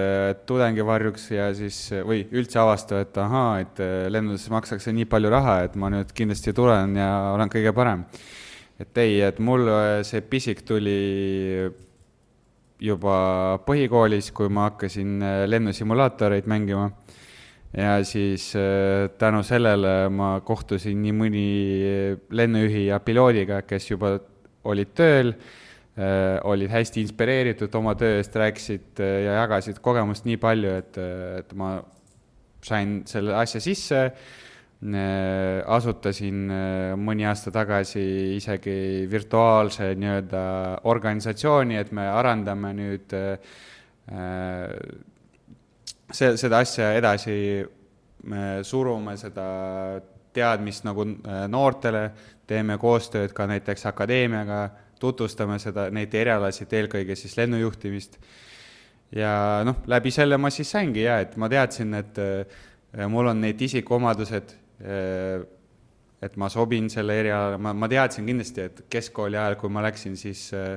[0.46, 3.80] tudengivarjuks ja siis, või üldse avastavad, et ahaa, et
[4.14, 8.06] lennunduses makstakse nii palju raha, et ma nüüd kindlasti tulen ja olen kõige parem.
[8.80, 10.96] Et ei, et mul äh, see pisik tuli
[12.82, 13.16] juba
[13.64, 16.90] põhikoolis, kui ma hakkasin lennusimulaatoreid mängima.
[17.76, 18.52] ja siis
[19.18, 21.46] tänu sellele ma kohtusin nii mõni
[22.30, 24.18] lennujuhi ja piloodiga, kes juba
[24.64, 25.32] olid tööl
[25.96, 30.98] Äh, olid hästi inspireeritud oma töö eest, rääkisid äh, ja jagasid kogemust nii palju, et,
[31.00, 31.70] äh, et ma
[32.60, 34.02] sain selle asja sisse,
[34.76, 36.50] asutasin
[37.00, 38.02] mõni aasta tagasi
[38.36, 40.42] isegi virtuaalse nii-öelda
[40.84, 43.14] organisatsiooni, et me arendame nüüd
[46.12, 47.64] see, seda asja edasi,
[48.28, 49.46] me surume seda
[50.36, 51.06] teadmist nagu
[51.48, 52.10] noortele,
[52.46, 54.66] teeme koostööd ka näiteks akadeemiaga
[55.00, 58.18] tutvustame seda, neid erialasid, eelkõige siis lennujuhtimist.
[59.14, 63.40] ja noh, läbi selle ma siis saingi ja, et ma teadsin, et äh, mul on
[63.40, 69.58] need isikuomadused äh,, et ma sobin selle erialale, ma, ma teadsin kindlasti, et keskkooli ajal,
[69.60, 70.76] kui ma läksin, siis äh,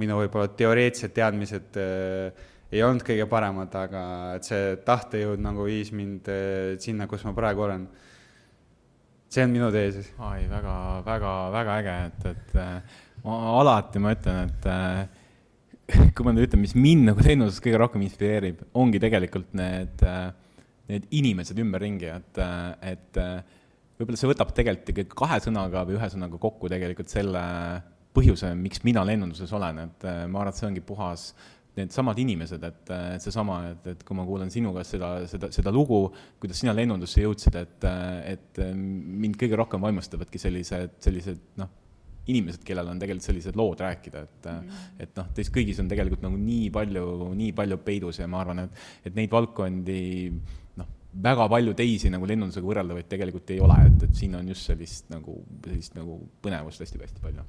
[0.00, 4.02] minu võib-olla teoreetilised teadmised äh, ei olnud kõige paremad, aga
[4.38, 7.86] et see tahtejõud nagu viis mind äh, sinna, kus ma praegu olen.
[9.32, 10.12] see on minu tee siis.
[10.18, 16.24] ai, väga, väga, väga äge, et, et äh, ma alati ma ütlen, et äh, kui
[16.24, 20.30] ma nüüd ütlen, mis mind nagu lennunduses kõige rohkem inspireerib, ongi tegelikult need äh,,
[20.90, 22.42] need inimesed ümberringi, et
[22.92, 23.22] et
[24.02, 27.42] võib-olla see võtab tegelikult ikkagi kahe sõnaga või ühe sõnaga kokku tegelikult selle
[28.12, 31.32] põhjuse, miks mina lennunduses olen, et äh, ma arvan, et see ongi puhas
[31.72, 35.72] needsamad inimesed, et, et seesama, et, et kui ma kuulan sinu käest seda, seda, seda
[35.72, 36.04] lugu,
[36.40, 37.86] kuidas sina lennundusse jõudsid, et,
[38.28, 41.70] et mind kõige rohkem vaimustavadki sellised, sellised noh,
[42.28, 46.22] inimesed, kellel on tegelikult sellised lood rääkida, et mm., et noh, teist kõigis on tegelikult
[46.22, 47.06] nagu nii palju,
[47.40, 50.02] nii palju peidus ja ma arvan, et, et neid valdkondi
[51.12, 55.10] väga palju teisi nagu lennundusega võrreldavaid tegelikult ei ole, et, et siin on just sellist
[55.12, 55.34] nagu,
[55.66, 57.44] sellist nagu põnevust hästi-hästi palju.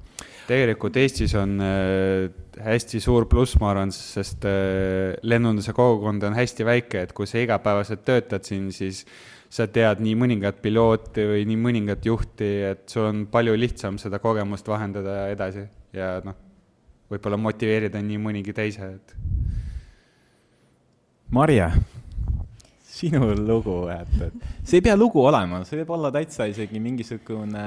[0.48, 2.26] tegelikult Eestis on äh,
[2.64, 7.40] hästi suur pluss, ma arvan, sest äh, lennunduse kogukond on hästi väike, et kui sa
[7.40, 9.04] igapäevaselt töötad siin, siis
[9.54, 14.20] sa tead nii mõningat pilooti või nii mõningat juhti, et sul on palju lihtsam seda
[14.20, 16.36] kogemust vahendada edasi ja noh,
[17.12, 19.16] võib-olla motiveerida nii mõnigi teise, et.
[21.34, 21.70] Marje,
[23.04, 27.66] sinu lugu, et, et see ei pea lugu olema, see võib olla täitsa isegi mingisugune,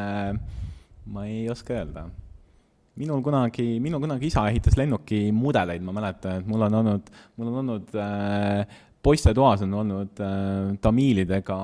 [1.14, 2.08] ma ei oska öelda.
[2.98, 7.60] Minul kunagi, minul kunagi isa ehitas lennukimudeleid, ma mäletan, et mul on olnud, mul on
[7.62, 11.58] olnud äh, poistetoas on olnud äh, tamiilidega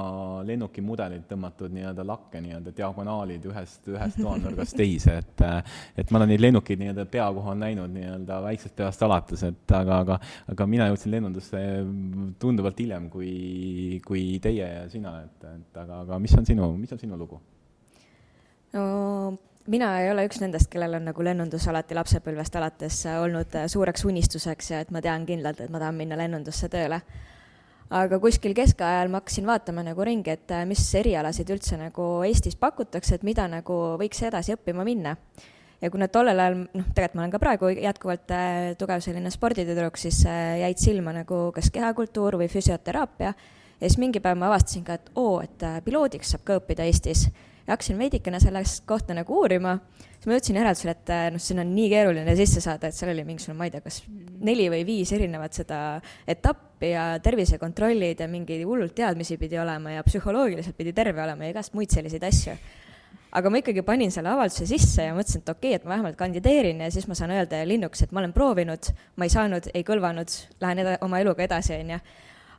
[0.48, 5.58] lennukimudelid tõmmatud nii-öelda lakke nii-öelda diagonaalid ühest, ühest toanurgast teise, et äh,
[6.00, 9.98] et ma olen neid lennukeid nii-öelda pea kohal näinud nii-öelda väiksest peast alates, et aga,
[10.06, 10.18] aga
[10.54, 11.64] aga mina jõudsin lennundusse
[12.40, 13.34] tunduvalt hiljem kui,
[14.08, 17.42] kui teie ja sina, et, et aga, aga mis on sinu, mis on sinu lugu?
[18.78, 18.86] no
[19.68, 24.74] mina ei ole üks nendest, kellel on nagu lennundus alati lapsepõlvest alates olnud suureks unistuseks
[24.78, 27.04] ja et ma tean kindlalt, et ma tahan minna lennundusse tööle
[27.94, 32.58] aga kuskil keskajal ma hakkasin vaatama nagu ringi, et äh, mis erialasid üldse nagu Eestis
[32.60, 35.16] pakutakse, et mida nagu võiks edasi õppima minna.
[35.84, 40.00] ja kuna tollel ajal, noh, tegelikult ma olen ka praegu jätkuvalt äh, tugev selline sporditüdruk,
[40.00, 43.34] siis äh, jäid silma nagu kas kehakultuur või füsioteraapia.
[43.80, 47.28] ja siis mingi päev ma avastasin ka, et oo, et piloodiks saab ka õppida Eestis
[47.68, 49.78] ja hakkasin veidikene sellest kohta nagu uurima,
[50.18, 53.24] siis ma jõudsin järeldusele, et noh, sinna on nii keeruline sisse saada, et seal oli
[53.28, 54.02] mingisugune, ma ei tea, kas
[54.44, 55.80] neli või viis erinevat seda
[56.28, 61.56] etappi ja tervisekontrollid ja mingeid hullult teadmisi pidi olema ja psühholoogiliselt pidi terve olema ja
[61.56, 62.58] igast muid selliseid asju.
[63.34, 66.20] Aga ma ikkagi panin selle avalduse sisse ja mõtlesin, et okei okay,, et ma vähemalt
[66.20, 69.82] kandideerin ja siis ma saan öelda linnuks, et ma olen proovinud, ma ei saanud, ei
[69.88, 71.98] kõlvanud, lähen eda-, oma eluga edasi, onju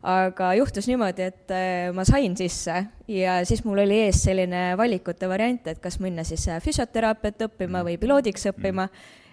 [0.04, 2.76] aga juhtus niimoodi, et äh, ma sain sisse
[3.08, 7.80] ja siis mul oli ees selline valikute variant, et kas minna siis äh, füsioteraapiat õppima
[7.86, 8.84] või piloodiks õppima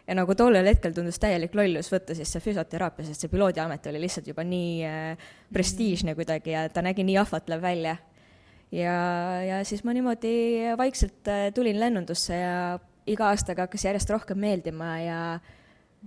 [0.07, 4.03] ja nagu tollel hetkel tundus täielik lollus võtta siis see füsioteraapia, sest see piloodiamet oli
[4.05, 7.97] lihtsalt juba nii äh, prestiižne kuidagi ja ta nägi nii ahvatlev välja.
[8.71, 8.95] ja,
[9.43, 12.55] ja siis ma niimoodi vaikselt tulin lennundusse ja
[13.11, 15.19] iga aastaga hakkas järjest rohkem meeldima ja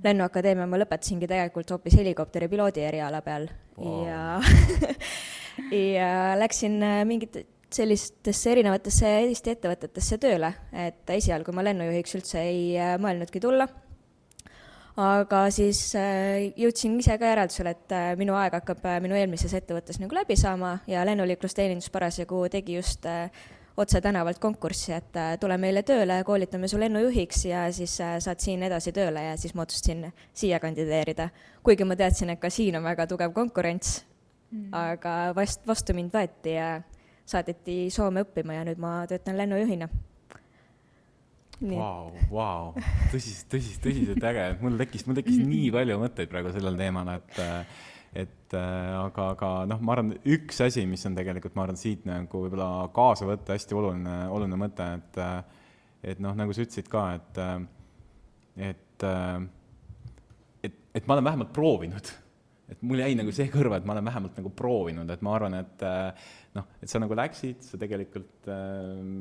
[0.03, 3.47] lennuakadeemia ma lõpetasingi tegelikult hoopis helikopteripiloodi eriala peal
[3.79, 4.07] wow.
[4.09, 4.23] ja
[5.95, 7.39] ja läksin äh, mingit
[7.75, 13.69] sellistesse erinevatesse Eesti ettevõtetesse tööle, et esialgu ma lennujuhiks üldse ei äh, mõelnudki tulla.
[14.97, 20.15] aga siis äh, jõudsin ise ka järeldusele, et minu aeg hakkab minu eelmises ettevõttes nagu
[20.15, 23.07] läbi saama ja lennuliiklusteenindus parasjagu tegi just
[23.77, 28.43] otse tänavalt konkurssi, et äh, tule meile tööle, koolitame su lennujuhiks ja siis äh, saad
[28.43, 31.29] siin edasi tööle ja siis ma otsustasin siia kandideerida.
[31.63, 34.05] kuigi ma teadsin, et ka siin on väga tugev konkurents
[34.51, 36.81] mm., aga vast-, vastu mind võeti ja
[37.27, 39.89] saadeti Soome õppima ja nüüd ma töötan lennujuhina
[41.65, 42.73] Vau, vau,
[43.13, 47.13] tõsiselt, tõsiselt, tõsiselt äge, et mul tekkis, mul tekkis nii palju mõtteid praegu sellel teemal,
[47.15, 47.39] et
[48.15, 52.45] et aga, aga noh, ma arvan, üks asi, mis on tegelikult, ma arvan, siit nagu
[52.45, 55.23] võib-olla kaasa võtta hästi oluline, oluline mõte, et
[56.05, 57.41] et noh, nagu sa ütlesid ka, et
[58.71, 59.07] et
[60.65, 62.13] et, et ma olen vähemalt proovinud.
[62.71, 65.59] et mul jäi nagu see kõrva, et ma olen vähemalt nagu proovinud, et ma arvan,
[65.59, 65.83] et
[66.55, 68.47] noh, et sa nagu läksid, sa tegelikult,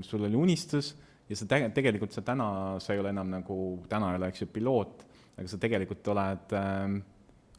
[0.06, 0.94] sul oli unistus
[1.30, 3.58] ja sa tege-, tegelikult sa täna, sa ei ole enam nagu,
[3.90, 5.04] täna ei ole, eks ju, piloot,
[5.34, 6.96] aga sa tegelikult oled äh,,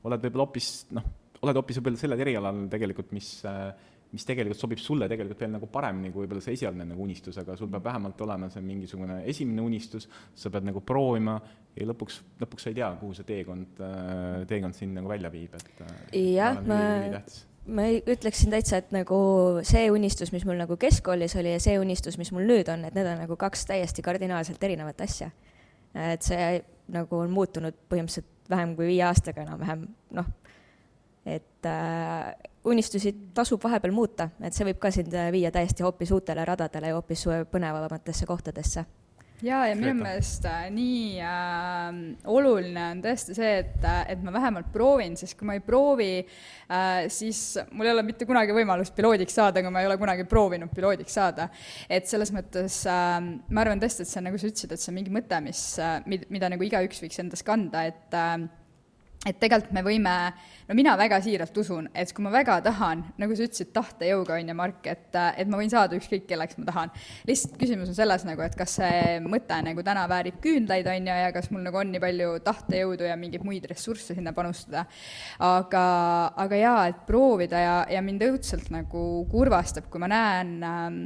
[0.05, 1.07] oled võib-olla hoopis noh,
[1.45, 3.69] oled hoopis võib-olla sellel erialal tegelikult, mis äh,
[4.15, 7.57] mis tegelikult sobib sulle tegelikult veel nagu paremini kui võib-olla see esialgne nagu unistus, aga
[7.59, 10.07] sul peab vähemalt olema see mingisugune esimene unistus,
[10.39, 11.35] sa pead nagu proovima
[11.75, 15.57] ja lõpuks, lõpuks sa ei tea, kuhu see teekond, äh, teekond sind nagu välja viib,
[15.59, 16.79] et äh, jah, ma,
[17.75, 19.19] ma ütleksin täitsa, et nagu
[19.67, 22.95] see unistus, mis mul nagu keskkoolis oli ja see unistus, mis mul nüüd on, et
[22.95, 25.33] need on nagu kaks täiesti kardinaalselt erinevat asja.
[25.95, 26.63] et see
[26.95, 30.27] nagu on muutunud põhimõtteliselt vähem kui viie aastaga enam-vähem, noh,
[31.25, 32.35] et äh,
[32.65, 36.99] unistusi tasub vahepeal muuta, et see võib ka sind viia täiesti hoopis uutele radadele ja
[36.99, 38.87] hoopis põnevamatesse kohtadesse
[39.45, 41.99] ja, ja minu meelest äh, nii äh,
[42.31, 46.11] oluline on tõesti see, et, äh, et ma vähemalt proovin, sest kui ma ei proovi
[46.23, 50.27] äh,, siis mul ei ole mitte kunagi võimalust piloodiks saada, kui ma ei ole kunagi
[50.31, 51.49] proovinud piloodiks saada.
[51.89, 54.93] et selles mõttes äh, ma arvan tõesti, et see on, nagu sa ütlesid, et see
[54.93, 58.37] on mingi mõte, mis äh,, mida, mida nagu igaüks võiks endas kanda, et äh,
[59.25, 60.13] et tegelikult me võime,
[60.69, 64.51] no mina väga siiralt usun, et kui ma väga tahan, nagu sa ütlesid, tahtejõuga, on
[64.51, 66.93] ju, Mark, et, et ma võin saada ükskõik kelleks ma tahan.
[67.29, 71.19] lihtsalt küsimus on selles nagu, et kas see mõte nagu täna väärib küünlaid, on ju,
[71.25, 74.85] ja kas mul nagu on nii palju tahtejõudu ja mingeid muid ressursse sinna panustada.
[75.41, 75.87] aga,
[76.45, 81.01] aga jaa, et proovida ja, ja mind õudselt nagu kurvastab, kui ma näen ähm,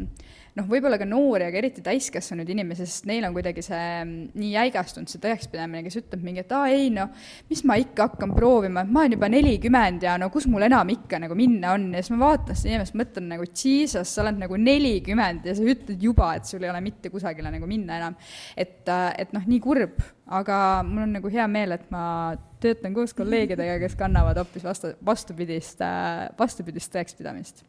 [0.58, 4.50] noh, võib-olla ka noori, aga eriti täiskasvanud inimesi, sest neil on kuidagi see mm, nii
[4.54, 7.12] jäigastunud, see tõekspidamine, kes ütleb mingi, et aa ei noh,
[7.50, 10.90] mis ma ikka hakkan proovima, et ma olen juba nelikümmend ja no kus mul enam
[10.94, 11.88] ikka nagu minna on.
[11.94, 15.66] Ja siis ma vaatan seda inimest, mõtlen nagu jesus, sa oled nagu nelikümmend ja sa
[15.74, 18.18] ütled juba, et sul ei ole mitte kusagile nagu minna enam.
[18.56, 22.94] et, äh, et noh, nii kurb, aga mul on nagu hea meel, et ma töötan
[22.94, 27.64] koos kolleegidega, kes kannavad hoopis vastu, vastupidist, äh, vastupidist tõekspidamist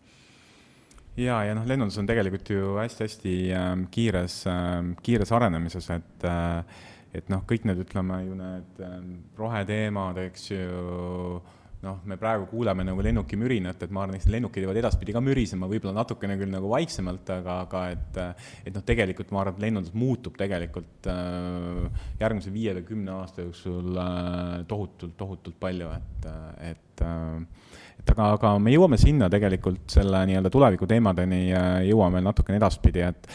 [1.20, 6.80] ja, ja noh, lennundus on tegelikult ju hästi-hästi äh, kiires äh,, kiires arenemises, et äh,
[7.16, 9.00] et noh, kõik need, ütleme ju need äh,
[9.40, 11.40] roheteemad, eks ju,
[11.84, 15.70] noh, me praegu kuuleme nagu lennukimürinat, et ma arvan, et lennukid jäävad edaspidi ka mürisema,
[15.72, 18.20] võib-olla natukene küll nagu vaiksemalt, aga, aga et
[18.68, 23.48] et noh, tegelikult ma arvan, et lennundus muutub tegelikult äh, järgmise viie või kümne aasta
[23.48, 26.30] jooksul äh, tohutult, tohutult palju, et,
[26.74, 31.48] et äh, et aga, aga me jõuame sinna tegelikult selle nii-öelda tuleviku teemadeni
[31.90, 33.32] jõuame natukene edaspidi, et,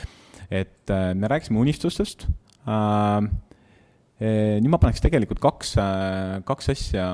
[0.51, 2.29] et äh, me rääkisime unistustest
[2.69, 3.29] äh,.
[4.25, 7.07] nüüd ma paneks tegelikult kaks, äh, kaks asja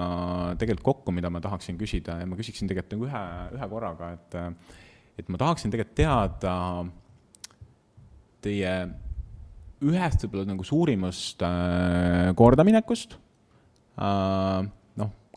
[0.60, 3.22] tegelikult kokku, mida ma tahaksin küsida ja ma küsiksin tegelikult nagu ühe,
[3.56, 4.40] ühe korraga, et,
[5.18, 6.56] et ma tahaksin tegelikult teada
[8.44, 8.74] teie
[9.80, 13.16] ühest võib-olla nagu suurimast äh, kordaminekust
[13.96, 14.68] äh,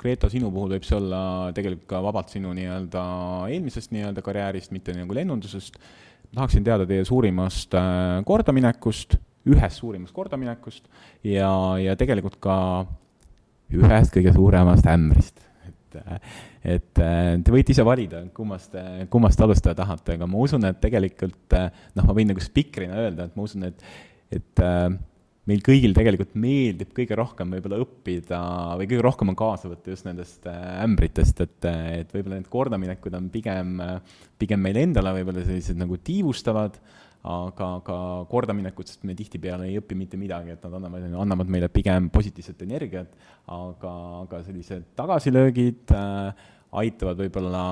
[0.02, 3.04] Greta, sinu puhul võib see olla tegelikult ka vabalt sinu nii-öelda
[3.54, 5.78] eelmisest nii-öelda karjäärist, mitte nagu lennundusest.
[6.34, 9.20] tahaksin teada teie suurimast äh, kordaminekust,
[9.54, 10.90] ühest suurimast kordaminekust
[11.30, 12.58] ja, ja tegelikult ka
[13.74, 15.46] ühest kõige suuremast ämbrist.
[15.70, 16.02] et,
[16.66, 18.74] et äh, te võite ise valida, kummast,
[19.14, 23.38] kummast alustada tahate, aga ma usun, et tegelikult noh, ma võin nagu spikrina öelda, et
[23.38, 23.90] ma usun, et,
[24.34, 24.66] et
[25.50, 28.42] meil kõigil tegelikult meeldib kõige rohkem võib-olla õppida
[28.80, 32.52] või kõige rohkem on kaasa võtta just nendest äh, ämbritest, et, äh, et võib-olla need
[32.52, 33.76] kordaminekud on pigem,
[34.40, 36.80] pigem meile endale võib-olla sellised nagu tiivustavad,
[37.24, 37.98] aga ka
[38.32, 42.66] kordaminekud, sest me tihtipeale ei õpi mitte midagi, et nad annavad, annavad meile pigem positiivset
[42.66, 43.14] energiat,
[43.52, 43.94] aga,
[44.26, 46.50] aga sellised tagasilöögid äh,
[46.84, 47.64] aitavad võib-olla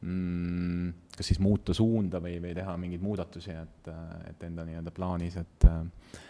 [0.00, 3.92] mm, kas siis muuta suunda või, või teha mingeid muudatusi, et,
[4.30, 6.20] et enda nii-öelda plaanis, et äh,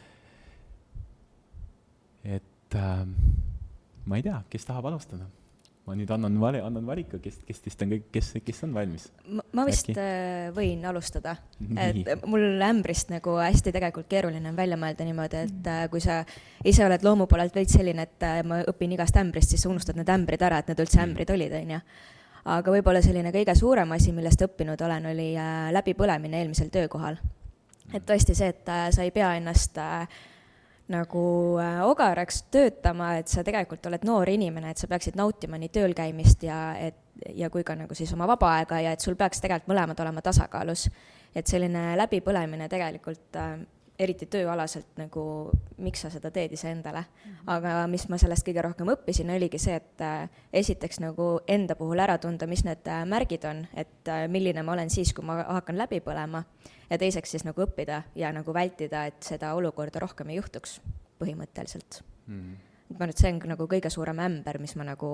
[2.25, 3.07] et äh,
[4.07, 5.29] ma ei tea, kes tahab alustada?
[5.83, 9.09] ma nüüd annan vali, annan valiku, kes, kes teist on kõik, kes, kes on valmis?
[9.27, 9.99] ma vist Äkki?
[9.99, 11.35] Äh, võin alustada,
[11.75, 16.21] et mul ämbrist nagu hästi tegelikult keeruline on välja mõelda niimoodi, et äh, kui sa
[16.65, 19.99] ise oled loomu poolelt veits selline, et äh, ma õpin igast ämbrist, siis sa unustad
[19.99, 21.83] need ämbrid ära, et need üldse ämbrid olid, on ju.
[22.59, 25.33] aga võib-olla selline kõige suurem asi, millest õppinud olen, oli
[25.75, 27.19] läbipõlemine eelmisel töökohal
[27.93, 30.07] et tõesti see, et sa ei pea ennast äh,
[30.91, 31.25] nagu
[31.63, 35.95] äh, ogaraks töötama, et sa tegelikult oled noor inimene, et sa peaksid nautima nii tööl
[35.95, 36.99] käimist ja et,
[37.39, 40.25] ja kui ka nagu siis oma vaba aega ja et sul peaks tegelikult mõlemad olema
[40.25, 40.89] tasakaalus.
[41.35, 43.61] et selline läbipõlemine tegelikult äh,
[44.03, 45.25] eriti tööalaselt nagu,
[45.83, 47.05] miks sa seda teed iseendale.
[47.47, 50.29] aga mis ma sellest kõige rohkem õppisin, oligi see, et äh,
[50.63, 54.77] esiteks nagu enda puhul ära tunda, mis need äh, märgid on, et äh, milline ma
[54.77, 56.45] olen siis, kui ma hakkan läbi põlema,
[56.91, 60.81] ja teiseks siis nagu õppida ja nagu vältida, et seda olukorda rohkem ei juhtuks,
[61.23, 62.41] põhimõtteliselt mm.
[62.41, 62.57] -hmm.
[62.91, 65.13] ma arvan, et see on nagu kõige suurem ämber, mis ma nagu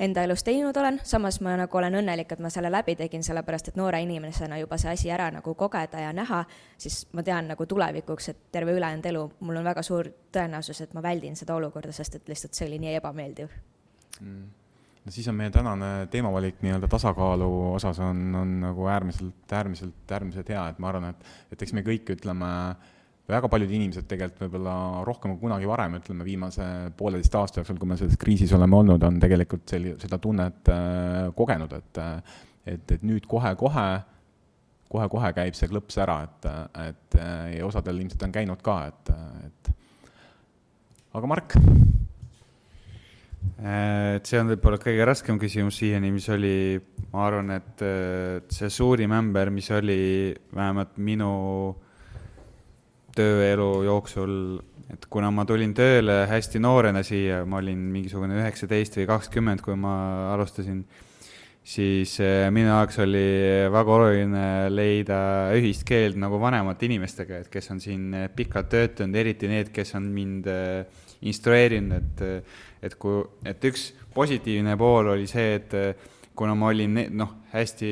[0.00, 3.72] enda elus teinud olen, samas ma nagu olen õnnelik, et ma selle läbi tegin, sellepärast
[3.72, 6.44] et noore inimesena juba see asi ära nagu kogeda ja näha,
[6.78, 10.94] siis ma tean nagu tulevikuks, et terve ülejäänud elu mul on väga suur tõenäosus, et
[10.94, 13.50] ma väldin seda olukorda, sest et lihtsalt see oli nii ebameeldiv.
[14.20, 14.46] Mm.
[15.04, 20.48] No siis on meie tänane teemavalik nii-öelda tasakaalu osas on, on nagu äärmiselt, äärmiselt, äärmiselt
[20.52, 22.97] hea, et ma arvan, et, et eks me kõik ütleme äh,
[23.28, 24.74] väga paljud inimesed tegelikult võib-olla
[25.04, 26.66] rohkem kui kunagi varem, ütleme viimase
[26.96, 31.26] pooleteist aasta jooksul, kui me selles kriisis oleme olnud, on tegelikult selli-, seda tunnet äh,
[31.36, 32.00] kogenud, et
[32.68, 33.88] et, et nüüd kohe-kohe,
[34.92, 36.48] kohe-kohe käib see klõps ära, et,
[36.84, 37.18] et
[37.54, 39.12] ja osadel ilmselt on käinud ka, et,
[39.48, 39.70] et
[41.16, 41.56] aga Mark?
[43.58, 46.76] et see on võib-olla kõige raskem küsimus siiani, mis oli,
[47.14, 47.84] ma arvan, et
[48.52, 50.00] see suurim ämber, mis oli
[50.52, 51.32] vähemalt minu
[51.72, 51.87] äh,
[53.18, 54.32] tööelu jooksul,
[54.92, 59.76] et kuna ma tulin tööle hästi noorena siia, ma olin mingisugune üheksateist või kakskümmend, kui
[59.78, 59.94] ma
[60.32, 60.84] alustasin,
[61.68, 63.24] siis eh, minu jaoks oli
[63.74, 65.20] väga oluline leida
[65.58, 70.08] ühist keelt nagu vanemate inimestega, et kes on siin pikalt töötanud, eriti need, kes on
[70.14, 72.54] mind eh, instrueerinud, et,
[72.86, 75.74] et kui, et üks positiivne pool oli see, et
[76.38, 77.90] kuna ma olin noh, hästi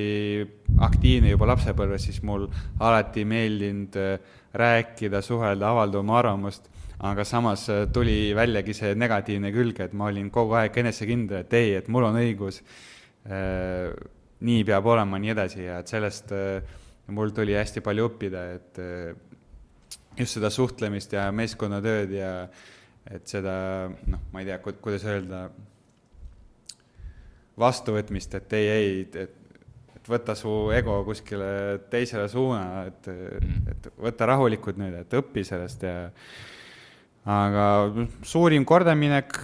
[0.87, 2.47] aktiivne juba lapsepõlves, siis mul
[2.79, 6.71] alati meeldinud äh, rääkida, suhelda, avaldada oma arvamust,
[7.07, 11.57] aga samas äh, tuli väljagi see negatiivne külg, et ma olin kogu aeg enesekindel, et
[11.59, 12.63] ei, et mul on õigus
[13.29, 13.93] äh,,
[14.47, 15.63] nii peab olema, nii edasi.
[15.65, 16.77] Ja et sellest äh,
[17.13, 18.81] mul tuli hästi palju õppida, et
[20.19, 22.33] just seda suhtlemist ja meeskonnatööd ja
[23.07, 23.55] et seda
[24.11, 25.47] noh, ma ei tea, kuidas öelda,
[27.61, 29.46] vastuvõtmist, et ei, ei, et
[30.11, 31.51] võta su ego kuskile
[31.93, 35.97] teisele suuna, et mm., et võta rahulikult nüüd, et õpi sellest ja
[37.27, 37.69] aga
[38.27, 39.39] suurim kordaminek.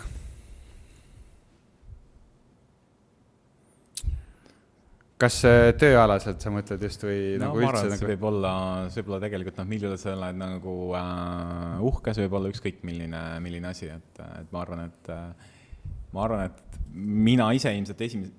[5.22, 5.36] kas
[5.78, 7.68] tööalaselt sa mõtled just või no, nagu üldse?
[7.68, 8.10] ma arvan, et see nagu...
[8.10, 8.52] võib olla,
[8.90, 12.50] see võib olla tegelikult noh, mille üle sa oled nagu äh, uhke, see võib olla
[12.50, 15.52] ükskõik milline, milline asi, et, et ma arvan, et äh,
[16.10, 18.32] ma arvan, et mina ise ilmselt esimese,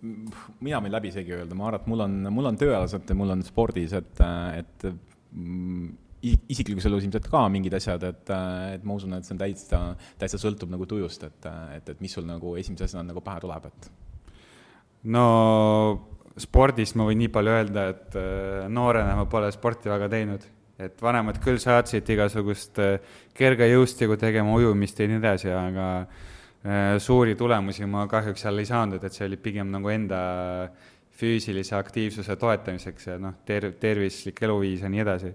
[0.64, 3.34] mina võin läbi isegi öelda, ma arvan, et mul on, mul on tööalaselt ja mul
[3.34, 4.24] on spordis, et,
[4.60, 4.88] et
[5.32, 5.92] mm,
[6.24, 8.32] isiklikus elus ilmselt ka mingid asjad, et,
[8.78, 9.82] et ma usun, et see on täitsa,
[10.22, 13.70] täitsa sõltub nagu tujust, et, et, et mis sul nagu esimese asjana nagu pähe tuleb,
[13.72, 13.90] et.
[15.14, 15.28] no
[16.40, 20.46] spordist ma võin nii palju öelda, et äh, noorena ma pole sporti väga teinud,
[20.84, 22.96] et vanemad küll saatsid igasugust äh,
[23.38, 25.90] kergejõustiku tegema, ujumist ja nii edasi, aga
[27.04, 30.20] suuri tulemusi ma kahjuks seal ei saanud, et see oli pigem nagu enda
[31.20, 35.34] füüsilise aktiivsuse toetamiseks ja noh, ter-, tervislik eluviis ja nii edasi.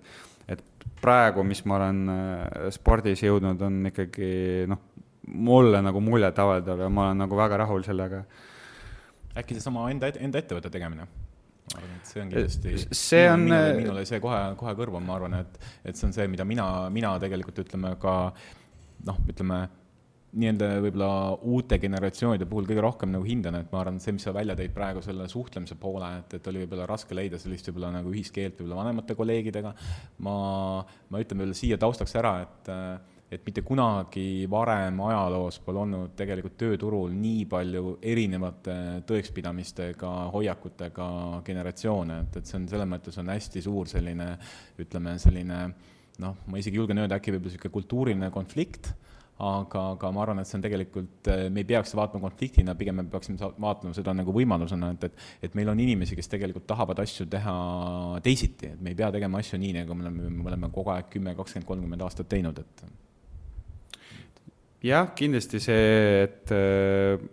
[0.48, 0.64] et
[1.02, 4.30] praegu, mis ma olen äh, spordis jõudnud, on ikkagi
[4.70, 4.82] noh,
[5.28, 8.24] mulle nagu muljet avaldav ja ma olen nagu väga rahul sellega.
[9.38, 11.06] äkki seesama enda, enda ettevõtte tegemine?
[11.68, 15.18] ma arvan, et see on kindlasti see on minule, minule see kohe, kohe kõrva, ma
[15.18, 18.14] arvan, et, et see on see, mida mina, mina tegelikult ütleme ka
[19.06, 19.66] noh, ütleme
[20.36, 21.10] nii-öelda võib-olla
[21.48, 24.74] uute generatsioonide puhul kõige rohkem nagu hindan, et ma arvan, see, mis sa välja tõid
[24.76, 28.58] praegu selle suhtlemise poole, et, et oli võib-olla raske leida sellist võib-olla nagu ühist keelt
[28.60, 29.72] võib-olla vanemate kolleegidega.
[30.26, 30.34] ma,
[30.84, 32.70] ma ütlen veel siia taustaks ära, et,
[33.32, 41.10] et mitte kunagi varem ajaloos pole olnud tegelikult tööturul nii palju erinevate tõekspidamistega, hoiakutega
[41.48, 44.34] generatsioone, et, et see on selles mõttes on hästi suur selline,
[44.84, 45.66] ütleme selline
[46.20, 48.92] noh, ma isegi julgen öelda, äkki võib-olla niisugune kultuuriline konflikt
[49.38, 52.98] aga, aga ma arvan, et see on tegelikult, eh, me ei peaks vaatama konfliktina, pigem
[52.98, 57.02] me peaksime vaatama seda nagu võimalusena, et, et, et meil on inimesi, kes tegelikult tahavad
[57.04, 57.56] asju teha
[58.24, 61.10] teisiti, et me ei pea tegema asju nii, nagu me oleme, me oleme kogu aeg
[61.14, 62.86] kümme, kakskümmend, kolmkümmend aastat teinud, et.
[64.90, 67.28] jah, kindlasti see, et äh,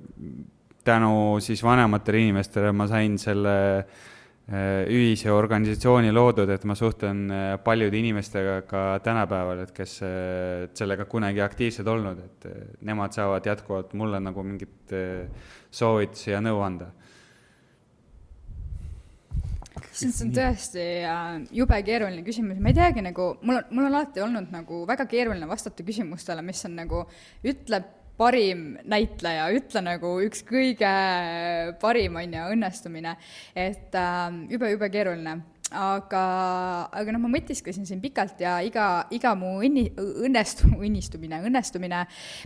[0.85, 4.14] tänu siis vanematele inimestele ma sain selle Äh,
[4.45, 11.07] ühise organisatsiooni loodud, et ma suhtlen äh, paljude inimestega ka tänapäeval, et kes äh, sellega
[11.09, 12.45] kunagi aktiivsed olnud, et
[12.85, 14.93] nemad saavad jätkuvalt mulle nagu mingit
[15.73, 16.91] soovitusi ja nõu anda.
[19.95, 21.25] see on tõesti äh,
[21.55, 25.07] jube keeruline küsimus, ma ei teagi nagu, mul on, mul on alati olnud nagu väga
[25.09, 27.05] keeruline vastata küsimustele, mis on nagu,
[27.47, 30.93] ütleb parim näitleja, ütle nagu üks kõige
[31.81, 33.17] parim, on ju, õnnestumine.
[33.55, 35.41] et äh, jube-jube keeruline
[35.75, 36.23] aga,
[36.93, 42.03] aga noh, ma mõtisklesin siin pikalt ja iga, iga mu õnni, õnnestu-, õnnistumine, õnnestumine,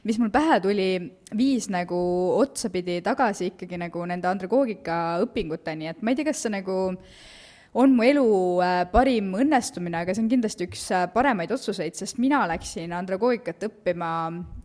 [0.08, 0.92] mis mul pähe tuli,
[1.38, 2.00] viis nagu
[2.40, 7.28] otsapidi tagasi ikkagi nagu nende andragoogika õpinguteni, et ma ei tea, kas see nagu äh,
[7.74, 8.26] on mu elu
[8.64, 13.68] äh, parim õnnestumine, aga see on kindlasti üks äh, paremaid otsuseid, sest mina läksin andragoogikat
[13.70, 14.10] õppima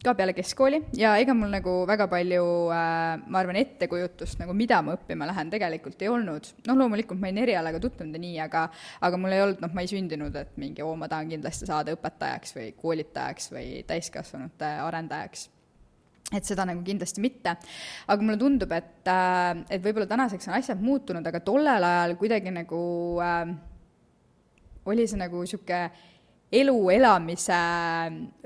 [0.05, 4.80] ka peale keskkooli ja ega mul nagu väga palju, äh, ma arvan, ettekujutust nagu, mida
[4.84, 6.52] ma õppima lähen, tegelikult ei olnud.
[6.68, 8.66] noh, loomulikult ma olin erialaga tutvunud ja nii, aga
[9.05, 11.96] aga mul ei olnud, noh, ma ei sündinud, et mingi oo, ma tahan kindlasti saada
[11.96, 15.50] õpetajaks või koolitajaks või täiskasvanute arendajaks
[16.33, 17.57] et seda nagu kindlasti mitte.
[18.07, 22.55] aga mulle tundub, et, äh, et võib-olla tänaseks on asjad muutunud, aga tollel ajal kuidagi
[22.55, 22.81] nagu
[23.20, 23.55] äh,
[24.87, 25.91] oli see nagu niisugune
[26.61, 27.57] elu elamise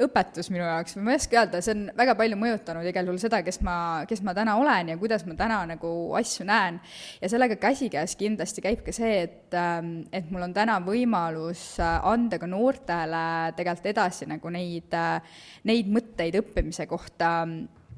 [0.04, 3.20] õpetus minu jaoks või ma ei oska öelda, see on väga palju mõjutanud igal juhul
[3.22, 3.76] seda, kes ma,
[4.08, 6.80] kes ma täna olen ja kuidas ma täna nagu asju näen.
[7.20, 11.98] ja sellega käsikäes kindlasti käib ka see, et, ähm, et mul on täna võimalus äh,
[12.08, 13.24] anda ka noortele
[13.58, 17.32] tegelikult edasi nagu neid, äh, neid mõtteid õppimise kohta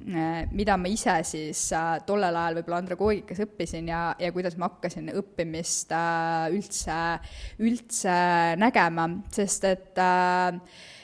[0.00, 5.10] mida ma ise siis äh, tollel ajal võib-olla andragoogikas õppisin ja, ja kuidas ma hakkasin
[5.20, 6.96] õppimist äh, üldse,
[7.60, 8.14] üldse
[8.60, 10.56] nägema, sest et äh,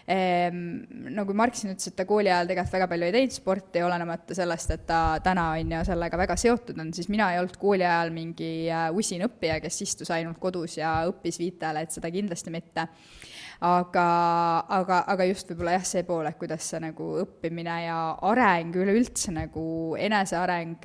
[0.06, 4.36] nagu Mark siin ütles, et ta kooli ajal tegelikult väga palju ei teinud sporti, olenemata
[4.38, 7.84] sellest, et ta täna on ju sellega väga seotud on, siis mina ei olnud kooli
[7.84, 8.52] ajal mingi
[8.96, 12.86] usin õppija, kes istus ainult kodus ja õppis viitele, et seda kindlasti mitte
[13.64, 14.06] aga,
[14.68, 17.98] aga, aga just võib-olla jah, see pool, et kuidas see nagu õppimine ja
[18.28, 20.84] areng üleüldse nagu eneseareng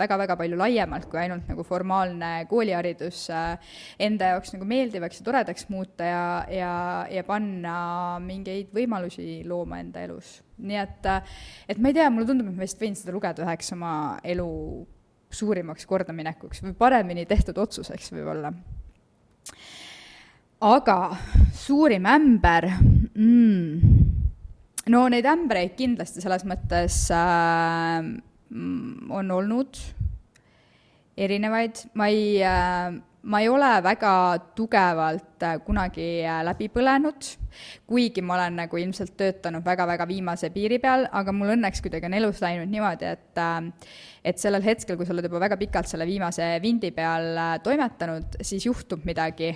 [0.00, 5.28] väga-väga äh, palju laiemalt kui ainult nagu formaalne kooliharidus äh, enda jaoks nagu meeldivaks ja
[5.30, 6.74] toredaks muuta ja, ja,
[7.10, 7.76] ja panna
[8.24, 10.40] mingeid võimalusi looma enda elus.
[10.60, 11.36] nii et, äh,
[11.68, 14.50] et ma ei tea, mulle tundub, et ma vist võin seda lugeda üheks oma elu
[15.34, 18.52] suurimaks kordaminekuks või paremini tehtud otsuseks võib-olla
[20.64, 20.98] aga
[21.52, 22.68] suurim ämber
[23.12, 23.92] mm.,
[24.92, 28.00] no neid ämbreid kindlasti selles mõttes äh,
[29.18, 29.80] on olnud
[31.14, 34.14] erinevaid, ma ei äh,, ma ei ole väga
[34.56, 35.33] tugevalt
[35.66, 37.28] kunagi äh, läbi põlenud,
[37.86, 42.18] kuigi ma olen nagu ilmselt töötanud väga-väga viimase piiri peal, aga mul õnneks kuidagi on
[42.20, 43.70] elus läinud niimoodi, et äh,
[44.24, 48.38] et sellel hetkel, kui sa oled juba väga pikalt selle viimase vindi peal äh, toimetanud,
[48.44, 49.50] siis juhtub midagi.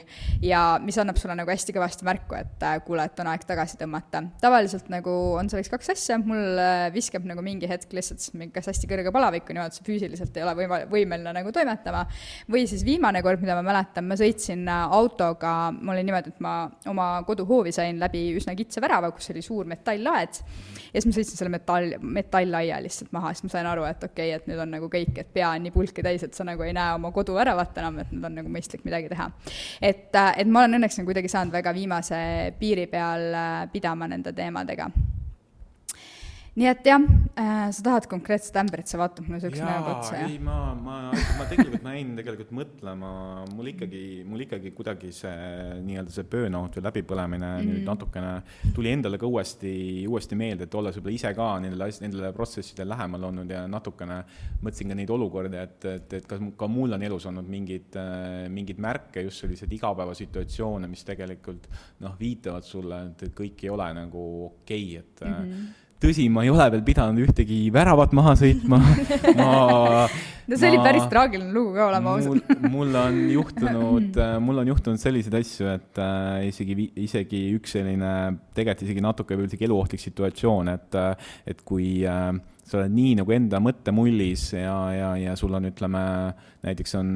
[0.45, 3.80] Ja mis annab sulle nagu hästi kõvasti märku, et äh, kuule, et on aeg tagasi
[3.80, 4.22] tõmmata.
[4.43, 8.91] tavaliselt nagu on selleks kaks asja, mul äh, viskab nagu mingi hetk lihtsalt kas hästi
[8.91, 12.05] kõrge palavik on niimoodi, et sa füüsiliselt ei ole võima-, võimeline nagu toimetama,
[12.53, 16.55] või siis viimane kord, mida ma mäletan, ma sõitsin autoga, mul oli niimoodi, et ma
[16.91, 20.41] oma koduhoovi sain läbi üsna kitsa värava, kus oli suur metalllaed,
[20.89, 24.33] ja siis ma sõitsin selle metall, metalllaia lihtsalt maha, siis ma sain aru, et okei
[24.33, 26.64] okay,, et nüüd on nagu kõik, et pea on nii pulki täis, et sa nagu
[26.66, 29.31] ei näe oma koduväravat enam, et nüüd on nagu mõistlik midagi teha.
[29.81, 32.18] et, äh, et ma olen õnneks nagu kuidagi saanud väga viimase
[32.59, 34.91] piiri peal äh, pidama nende teemadega
[36.59, 37.03] nii et jah
[37.39, 40.31] äh,, sa tahad konkreetset ämbrit, sa vaatad mulle siukse näoga otsa, jah?
[40.31, 43.11] ei, ma, ma, ma tegelikult, ma jäin tegelikult mõtlema,
[43.55, 45.32] mul ikkagi, mul ikkagi kuidagi see
[45.86, 47.72] nii-öelda see burnout või läbipõlemine mm -hmm.
[47.72, 48.32] nüüd natukene
[48.76, 49.72] tuli endale ka uuesti,
[50.09, 54.20] uuesti meelde, et olles võib-olla ise ka nendele, nendele protsessidele lähemal olnud ja natukene
[54.62, 57.99] mõtlesin ka neid olukordi, et, et, et kas ka mul on elus olnud mingeid,
[58.55, 61.68] mingeid märke, just selliseid igapäevasituatsioone, mis tegelikult
[62.05, 66.28] noh, viitavad sulle, et, et kõik ei ole nagu okei okay,, et mm -hmm tõsi,
[66.32, 68.80] ma ei ole veel pidanud ühtegi väravat maha sõitma
[69.38, 70.05] ma
[70.49, 72.53] no see ma, oli päris traagiline lugu ka, oleme ausad.
[72.74, 78.12] mul on juhtunud mul on juhtunud selliseid asju, et äh, isegi, isegi üks selline,
[78.57, 82.30] tegelikult isegi natuke isegi eluohtlik situatsioon, et, äh, et kui äh,
[82.69, 86.03] sa oled nii nagu enda mõttemullis ja, ja, ja sul on, ütleme,
[86.66, 87.11] näiteks on,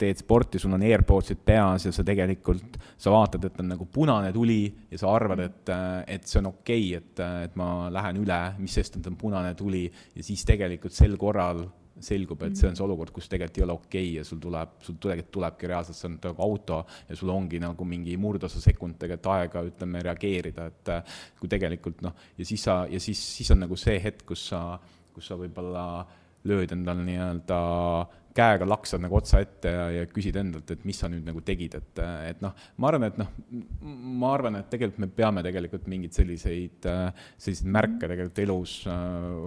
[0.00, 4.32] teed sporti, sul on AirPodsid peas ja sa tegelikult, sa vaatad, et on nagu punane
[4.34, 5.74] tuli ja sa arvad, et,
[6.16, 9.54] et see on okei okay,, et, et ma lähen üle, mis sest, et on punane
[9.58, 9.86] tuli.
[10.16, 11.66] Ja siis tegelikult sel korral
[12.02, 14.74] selgub, et see on see olukord, kus tegelikult ei ole okei okay ja sul tuleb,
[14.84, 18.98] sul tegelikult tulebki reaalselt, see on nagu auto ja sul ongi nagu mingi murdosa sekund
[19.00, 20.92] tegelikult aega, ütleme, reageerida, et
[21.40, 24.62] kui tegelikult noh, ja siis sa, ja siis, siis on nagu see hetk, kus sa
[25.16, 26.04] kus sa võib-olla
[26.46, 27.58] lööd endal nii-öelda
[28.36, 31.76] käega laksad nagu otsa ette ja, ja küsid endalt, et mis sa nüüd nagu tegid,
[31.78, 33.30] et, et noh, ma arvan, et noh,
[34.20, 36.88] ma arvan, et tegelikult me peame tegelikult mingeid selliseid,
[37.40, 38.76] selliseid märke tegelikult elus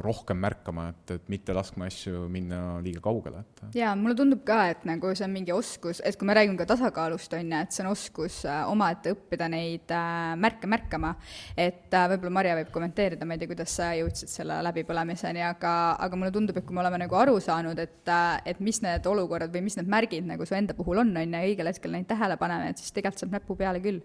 [0.05, 3.63] rohkem märkama, et, et mitte laskma asju minna liiga kaugele, et.
[3.79, 6.69] jaa, mulle tundub ka, et nagu see on mingi oskus, et kui me räägime ka
[6.73, 9.93] tasakaalust, on ju, et see on oskus omaette õppida neid
[10.39, 11.13] märke märkama,
[11.57, 16.19] et võib-olla Marja võib kommenteerida, ma ei tea, kuidas sa jõudsid selle läbipõlemiseni, aga, aga
[16.19, 18.13] mulle tundub, et kui me oleme nagu aru saanud, et,
[18.49, 21.36] et mis need olukorrad või mis need märgid nagu su enda puhul on, on ju,
[21.36, 24.01] ja õigel hetkel neid tähele paneme, et siis tegelikult saab näpu peale küll.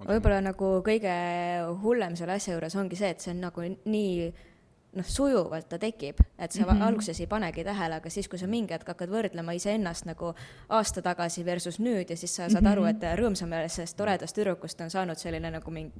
[0.00, 1.14] Võib-olla nagu kõige
[1.82, 4.30] hullem selle asja juures ongi see, et see on nagu nii
[4.92, 6.82] noh, sujuvalt ta tekib, et sa mm -hmm.
[6.82, 10.34] alguses ei panegi tähele, aga siis, kui sa mingi hetk hakkad võrdlema iseennast nagu
[10.68, 12.72] aasta tagasi versus nüüd ja siis sa saad mm -hmm.
[12.72, 15.92] aru, et rõõmsameelsest toredast tüdrukust on saanud selline nagu mingi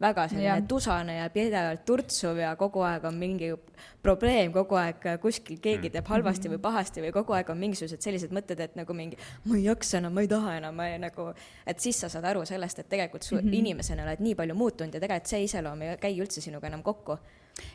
[0.00, 0.62] väga selline ja.
[0.68, 3.54] tusane ja pidevalt turtsuv ja kogu aeg on mingi
[4.02, 8.30] probleem, kogu aeg kuskil keegi teeb halvasti või pahasti või kogu aeg on mingisugused sellised
[8.30, 11.32] mõtted, et nagu mingi ma ei jaksa enam, ma ei taha enam, ma ei nagu,
[11.66, 13.54] et siis sa saad aru sellest, et tegelikult su mm -hmm.
[13.54, 17.18] inimesena oled nii palju muutunud ja tegelikult see iseloom ei käi üldse sinuga enam kokku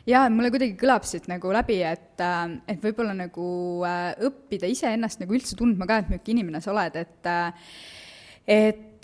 [0.08, 3.46] jaa, mulle kuidagi kõlab siit nagu läbi, et, äh, et võib-olla nagu
[3.88, 7.70] äh, õppida iseennast nagu üldse tundma ka, et milline inimene sa oled, et äh,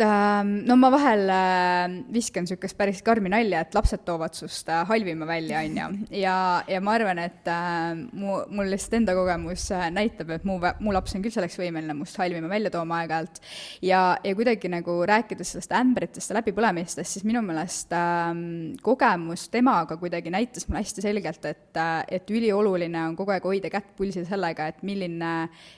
[0.01, 4.69] et Ähm, no ma vahel äh, viskan niisugust päris karmi nalja, et lapsed toovad sust
[4.73, 6.07] äh, halvima välja, on ju.
[6.21, 10.95] ja, ja ma arvan, et äh, mu, mul lihtsalt enda kogemus näitab, et mu, mu
[10.95, 13.41] laps on küll selleks võimeline must halvima välja tooma aeg-ajalt.
[13.87, 18.45] ja, ja kuidagi nagu rääkides sellest ämbritest ja läbipõlemistest, siis minu meelest ähm,
[18.85, 23.93] kogemus temaga kuidagi näitas mulle hästi selgelt, et, et ülioluline on kogu aeg hoida kätt
[23.99, 25.35] pulsil sellega, et milline,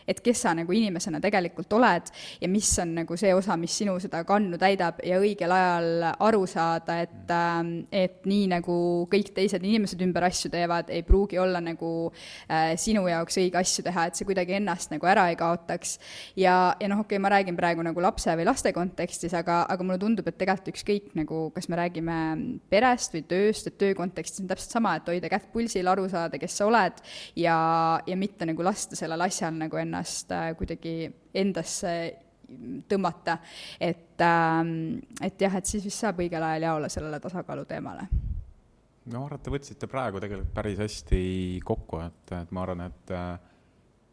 [0.08, 3.98] et kes sa nagu inimesena tegelikult oled ja mis on nagu see osa, mis sinu
[4.02, 8.74] seda seda kannu täidab ja õigel ajal aru saada, et, ähm, et nii nagu
[9.12, 12.10] kõik teised inimesed ümber asju teevad, ei pruugi olla nagu
[12.50, 15.98] äh, sinu jaoks õige asju teha, et see kuidagi ennast nagu ära ei kaotaks.
[16.36, 19.86] ja, ja noh, okei okay,, ma räägin praegu nagu lapse või laste kontekstis, aga, aga
[19.86, 22.18] mulle tundub, et tegelikult ükskõik nagu, kas me räägime
[22.70, 26.40] perest või tööst, et töö kontekstis on täpselt sama, et hoida kätt pulsil, aru saada,
[26.40, 27.00] kes sa oled
[27.40, 27.56] ja,
[28.06, 31.94] ja mitte nagu lasta sellel asjal nagu ennast äh, kuidagi endasse
[32.88, 33.38] tõmmata.
[33.80, 38.08] et, ähm, et jah, et siis vist saab õigel ajal jaole sellele tasakaalu teemale.
[39.06, 41.22] no ma arvan, et te võtsite praegu tegelikult päris hästi
[41.64, 43.38] kokku, et, et ma arvan, et äh,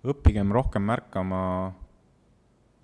[0.10, 1.44] õppigem rohkem märkama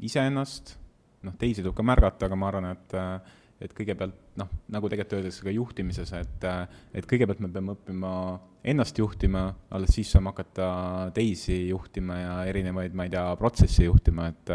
[0.03, 0.75] iseennast,
[1.23, 5.19] noh, teisi tuleb ka märgata, aga ma arvan, et äh, et kõigepealt noh, nagu tegelikult
[5.19, 6.45] öeldakse ka juhtimises, et,
[6.95, 8.11] et kõigepealt me peame õppima
[8.65, 9.45] ennast juhtima,
[9.77, 10.67] alles siis saame hakata
[11.15, 14.53] teisi juhtima ja erinevaid, ma ei tea, protsesse juhtima, et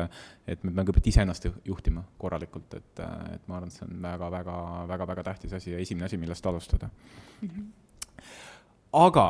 [0.50, 3.04] et me peame kõigepealt iseennast juhtima korralikult, et,
[3.36, 4.56] et ma arvan, et see on väga, väga,
[4.90, 7.48] väga, väga tähtis asi ja esimene asi, millest alustada mm.
[7.48, 7.68] -hmm.
[9.06, 9.26] aga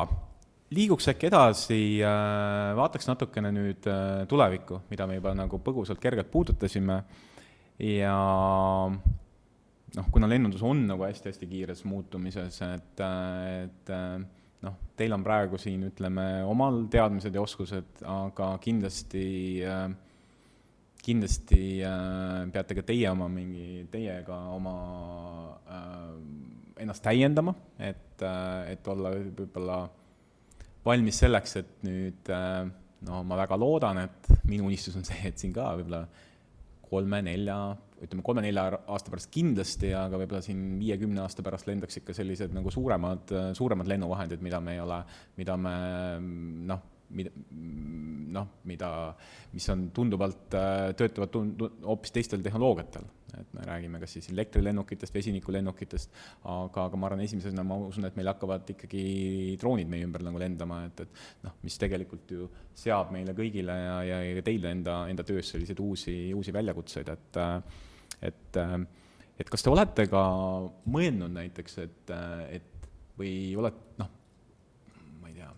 [0.71, 1.81] liiguks äkki edasi,
[2.75, 3.87] vaataks natukene nüüd
[4.27, 7.03] tulevikku, mida me juba nagu põgusalt kergelt puudutasime
[7.79, 8.17] ja
[9.97, 13.91] noh, kuna lennundus on nagu hästi-hästi kiires muutumises, et, et
[14.65, 19.25] noh, teil on praegu siin, ütleme, omal teadmised ja oskused, aga kindlasti,
[21.01, 21.63] kindlasti
[22.53, 24.75] peate ka teie oma mingi, teiega oma
[26.81, 28.21] ennast täiendama, et,
[28.71, 29.81] et olla võib-olla
[30.85, 32.29] valmis selleks, et nüüd
[33.05, 36.05] no ma väga loodan, et minu unistus on see, et siin ka võib-olla
[36.91, 37.57] kolme-nelja
[38.01, 42.73] ütleme, kolme-nelja aasta pärast kindlasti, aga võib-olla siin viie-kümne aasta pärast lendaks ikka sellised nagu
[42.73, 45.03] suuremad, suuremad lennuvahendid, mida me ei ole,
[45.37, 45.75] mida me
[46.71, 47.31] noh, mida
[48.31, 48.89] noh, mida,
[49.55, 50.45] mis on tunduvalt,
[50.97, 53.09] töötavad tund-, hoopis teistel tehnoloogiatel.
[53.39, 56.17] et me räägime kas siis elektrilennukitest, vesinikulennukitest,
[56.51, 59.03] aga, aga ma arvan, esimesena ma usun, et meil hakkavad ikkagi
[59.61, 63.95] droonid meie ümber nagu lendama, et, et noh, mis tegelikult ju seab meile kõigile ja,
[64.03, 67.41] ja, ja teile enda, enda töös selliseid uusi, uusi väljakutseid, et
[68.21, 68.57] et,
[69.39, 70.23] et kas te olete ka
[70.91, 72.13] mõelnud näiteks, et,
[72.57, 74.09] et või olete noh,
[75.21, 75.49] ma ei tea,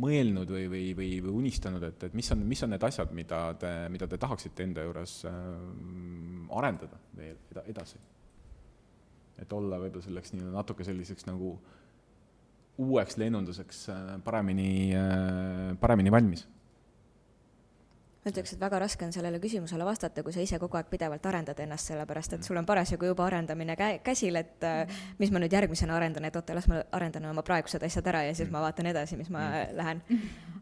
[0.00, 3.42] mõelnud või, või, või, või unistanud, et, et mis on, mis on need asjad, mida
[3.60, 5.34] te, mida te tahaksite enda juures äh,
[6.60, 8.00] arendada veel eda, edasi?
[9.40, 11.54] et olla võib-olla selleks nii-öelda natuke selliseks nagu
[12.80, 16.44] uueks lennunduseks äh, paremini äh,, paremini valmis
[18.20, 21.24] ma ütleks, et väga raske on sellele küsimusele vastata, kui sa ise kogu aeg pidevalt
[21.30, 25.40] arendad ennast, sellepärast et sul on parasjagu juba arendamine kä-, käsil, et äh, mis ma
[25.40, 28.60] nüüd järgmisena arendan, et oota, las ma arendan oma praegused asjad ära ja siis ma
[28.66, 29.46] vaatan edasi, mis ma
[29.76, 30.02] lähen.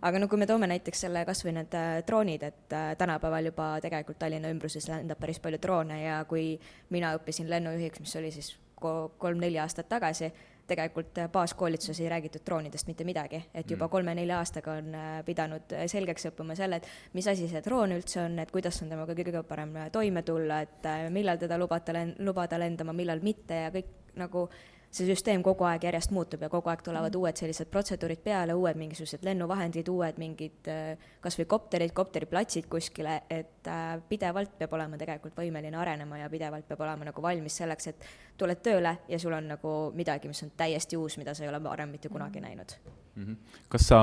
[0.02, 3.50] aga no kui me toome näiteks selle kas või need äh, droonid, et äh, tänapäeval
[3.50, 6.52] juba tegelikult Tallinna ümbruses lendab päris palju droone ja kui
[6.94, 10.30] mina õppisin lennujuhiks, mis oli siis kolm-neli aastat tagasi,
[10.68, 13.92] tegelikult baaskoolituses ei räägitud droonidest mitte midagi, et juba mm.
[13.96, 14.96] kolme-nelja aastaga on
[15.26, 19.16] pidanud selgeks õppima selle, et mis asi see droon üldse on, et kuidas on temaga
[19.18, 24.48] kõige parem toime tulla, et millal teda lubata lubada lendama, millal mitte ja kõik nagu
[24.90, 27.20] see süsteem kogu aeg järjest muutub ja kogu aeg tulevad mm.
[27.20, 33.18] uued sellised protseduurid peale, uued mingisugused lennuvahendid, uued mingid äh, kas või kopterid, kopteriplatsid kuskile,
[33.30, 37.90] et äh, pidevalt peab olema tegelikult võimeline arenema ja pidevalt peab olema nagu valmis selleks,
[37.92, 38.08] et
[38.40, 41.60] tuled tööle ja sul on nagu midagi, mis on täiesti uus, mida sa ei ole
[41.64, 42.48] varem mitte kunagi mm.
[42.48, 43.24] näinud mm.
[43.24, 43.58] -hmm.
[43.68, 44.00] kas sa,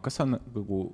[0.00, 0.86] kas sa nagu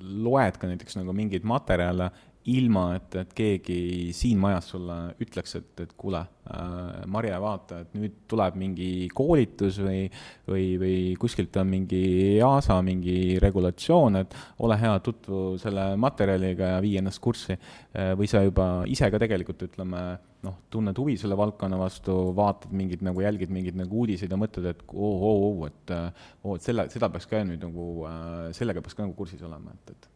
[0.00, 2.10] loed ka näiteks nagu mingeid materjale
[2.52, 7.94] ilma, et, et keegi siin majas sulle ütleks, et, et kuule äh,, Marje, vaata, et
[7.96, 10.02] nüüd tuleb mingi koolitus või,
[10.48, 12.02] või, või kuskilt on mingi
[12.34, 14.36] EASA mingi regulatsioon, et
[14.66, 18.12] ole hea, tutvu selle materjaliga ja vii ennast kurssi äh,.
[18.18, 20.04] või sa juba ise ka tegelikult, ütleme,
[20.44, 24.68] noh, tunned huvi selle valdkonna vastu, vaatad mingeid nagu, jälgid mingeid nagu uudiseid ja mõtled,
[24.74, 28.84] et oo, oo, oo, et oo, et selle, seda peaks ka nüüd nagu äh,, sellega
[28.84, 30.10] peaks ka nagu kursis olema, et, et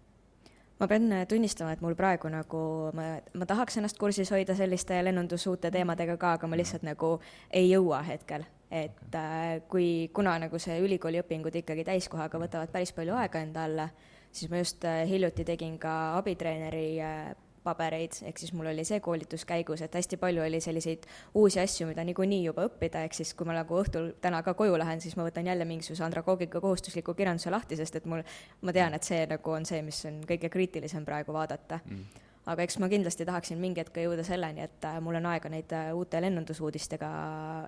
[0.79, 2.61] ma pean tunnistama, et mul praegu nagu,
[2.95, 7.17] ma, ma tahaks ennast kursis hoida selliste lennundusuute teemadega ka, aga ma lihtsalt nagu
[7.51, 8.47] ei jõua hetkel.
[8.71, 13.63] et äh, kui, kuna nagu see ülikooli õpingud ikkagi täiskohaga võtavad päris palju aega enda
[13.65, 13.87] alla,
[14.31, 17.31] siis ma just äh, hiljuti tegin ka abitreeneri äh,
[17.69, 21.07] pabereid, ehk siis mul oli see koolitus käigus, et hästi palju oli selliseid
[21.39, 24.79] uusi asju, mida niikuinii juba õppida, ehk siis kui ma nagu õhtul täna ka koju
[24.81, 28.25] lähen, siis ma võtan jälle mingisuguse andragoogika kohustusliku kirjanduse lahti, sest et mul,
[28.63, 31.81] ma tean, et see nagu on see, mis on kõige kriitilisem praegu vaadata.
[31.85, 32.25] Mm.
[32.49, 35.73] Aga eks ma kindlasti tahaksin mingi hetk jõuda selleni, et äh, mul on aega neid
[35.77, 37.11] äh, uute lennundusuudistega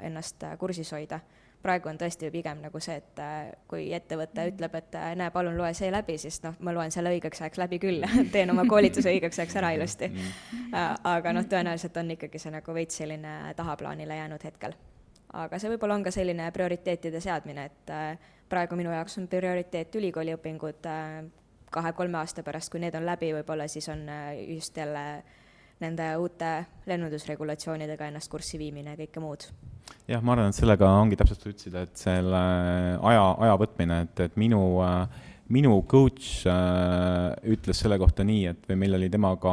[0.09, 1.21] ennast äh, kursis hoida
[1.63, 5.59] praegu on tõesti pigem nagu see, et äh, kui ettevõte ütleb, et äh, näe, palun
[5.59, 8.05] loe see läbi, siis noh, ma loen selle õigeks ajaks läbi küll
[8.35, 10.11] teen oma koolituse õigeks ajaks ära ilusti.
[10.71, 14.77] Äh, aga noh, tõenäoliselt on ikkagi see nagu veits selline tahaplaanile jäänud hetkel.
[15.33, 17.93] aga see võib-olla on ka selline prioriteetide seadmine, et
[18.51, 20.89] praegu minu jaoks on prioriteet ülikooliõpingud,
[21.71, 24.09] kahe-kolme aasta pärast, kui need on läbi, võib-olla siis on
[24.49, 25.23] just jälle
[25.81, 26.53] nende uute
[26.91, 29.49] lennundusregulatsioonidega ennast kurssi viimine ja kõike muud.
[30.09, 32.45] jah, ma arvan, et sellega ongi täpselt, ütlesid, et selle
[33.01, 38.71] aja, aja võtmine, et, et minu äh, minu coach äh, ütles selle kohta nii, et
[38.71, 39.53] või meil oli temaga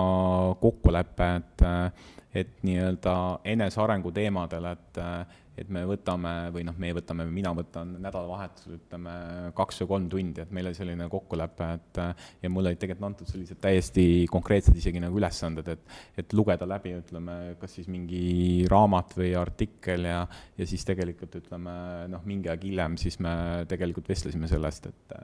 [0.62, 2.14] kokkulepe, et, äh,
[2.44, 3.16] et nii-öelda
[3.56, 9.16] enesearengu teemadel, et äh, et me võtame või noh, meie võtame, mina võtan nädalavahetusel ütleme
[9.58, 12.02] kaks või kolm tundi, et meil oli selline kokkulepe, et
[12.44, 16.94] ja mulle olid tegelikult antud sellised täiesti konkreetsed isegi nagu ülesanded, et et lugeda läbi,
[17.02, 20.24] ütleme, kas siis mingi raamat või artikkel ja
[20.58, 21.76] ja siis tegelikult ütleme
[22.12, 25.18] noh, mingi aeg hiljem siis me tegelikult vestlesime sellest, et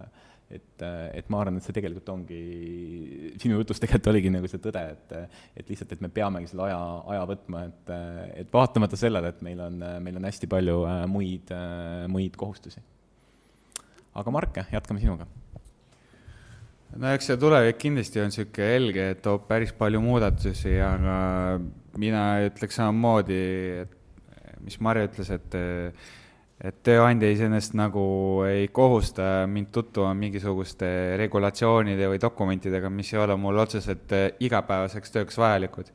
[0.51, 2.39] et, et ma arvan, et see tegelikult ongi,
[3.41, 5.13] sinu jutus tegelikult oligi nagu see tõde, et
[5.59, 6.79] et lihtsalt, et me peamegi selle aja,
[7.15, 7.93] aja võtma, et,
[8.43, 12.83] et vaatamata sellele, et meil on, meil on hästi palju äh, muid, äh, muid kohustusi.
[14.13, 15.27] aga Mark, jätkame sinuga
[16.93, 21.15] no eks see tulevik kindlasti on niisugune helge, et toob päris palju muudatusi, aga
[22.01, 23.39] mina ütleks samamoodi,
[23.83, 23.99] et
[24.63, 25.57] mis Marju ütles, et
[26.61, 28.03] et tööandja iseenesest nagu
[28.45, 30.87] ei kohusta mind tutvuma mingisuguste
[31.19, 35.89] regulatsioonide või dokumentidega, mis ei ole mul otseselt eh, igapäevaseks tööks vajalikud.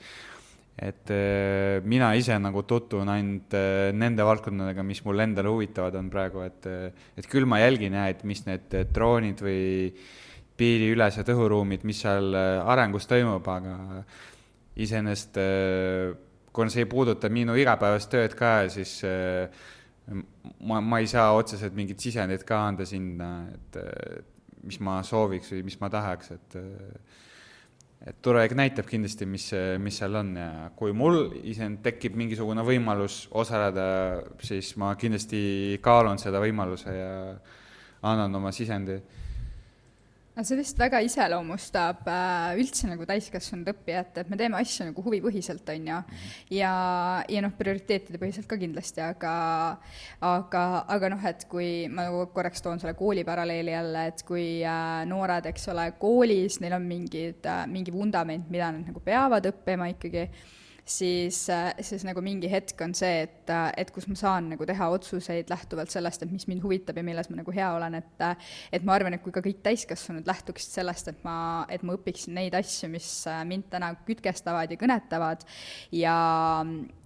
[0.79, 6.11] et eh, mina ise nagu tutvun ainult eh, nende valdkondadega, mis mul endale huvitavad on
[6.11, 6.67] praegu, et,
[7.17, 9.93] et küll ma jälgin jah, et mis need droonid või
[10.59, 14.03] piiriülesed õhuruumid, mis seal arengus toimub, aga
[14.79, 15.39] iseenesest
[16.59, 19.47] kuna see ei puuduta minu igapäevast tööd ka, siis äh,
[20.61, 23.81] ma, ma ei saa otseselt mingit sisendit ka anda sinna, et
[24.67, 26.59] mis ma sooviks või mis ma tahaks, et
[28.09, 29.49] et tulevik näitab kindlasti, mis,
[29.83, 30.29] mis seal on.
[30.39, 33.87] Ja kui mul ise tekib mingisugune võimalus osaleda,
[34.45, 37.11] siis ma kindlasti kaalun seda võimaluse ja
[38.07, 39.01] annan oma sisendi
[40.47, 45.67] see vist väga iseloomustab äh, üldse nagu täiskasvanud õppijat, et me teeme asju nagu huvipõhiselt,
[45.75, 46.29] on ju, mhm.
[46.59, 46.73] ja,
[47.33, 49.33] ja noh, prioriteetide põhiselt ka kindlasti, aga
[50.25, 50.65] aga,
[50.95, 55.03] aga noh, et kui ma nagu korraks toon selle kooli paralleeli jälle, et kui äh,
[55.11, 59.91] noored, eks ole, koolis, neil on mingid äh,, mingi vundament, mida nad nagu peavad õppima
[59.97, 60.29] ikkagi,
[60.89, 64.67] siis, äh, siis nagu mingi hetk on see, et, äh, et kus ma saan nagu
[64.67, 68.25] teha otsuseid lähtuvalt sellest, et mis mind huvitab ja milles ma nagu hea olen, et
[68.25, 71.97] äh, et ma arvan, et kui ka kõik täiskasvanud lähtuksid sellest, et ma, et ma
[71.99, 73.09] õpiksin neid asju, mis
[73.49, 75.45] mind täna kütkestavad ja kõnetavad
[75.95, 76.17] ja,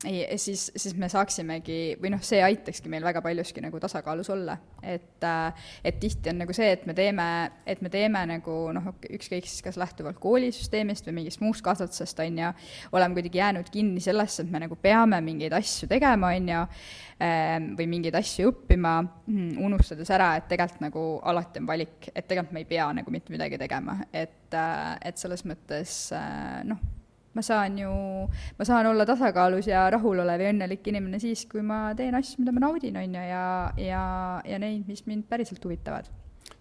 [0.06, 4.56] ja siis, siis me saaksimegi, või noh, see aitakski meil väga paljuski nagu tasakaalus olla.
[4.82, 5.24] et,
[5.84, 7.26] et tihti on nagu see, et me teeme,
[7.66, 12.40] et me teeme nagu noh, ükskõik siis kas lähtuvalt koolisüsteemist või mingist muust kasvatusest, on
[12.42, 12.50] ju,
[12.92, 16.62] oleme kuidagi jäänud kinni sellesse, et me nagu peame mingeid asju tegema, on ju,
[17.24, 18.94] ehm, või mingeid asju õppima,
[19.26, 23.14] mm, unustades ära, et tegelikult nagu alati on valik, et tegelikult me ei pea nagu
[23.14, 26.80] mitte midagi tegema, et, äh, et selles mõttes äh, noh,
[27.32, 27.92] ma saan ju,
[28.58, 32.52] ma saan olla tasakaalus ja rahulolev ja õnnelik inimene siis, kui ma teen asju, mida
[32.52, 33.46] ma naudin, on ju, ja,
[33.80, 34.02] ja,
[34.44, 36.10] ja neid, mis mind päriselt huvitavad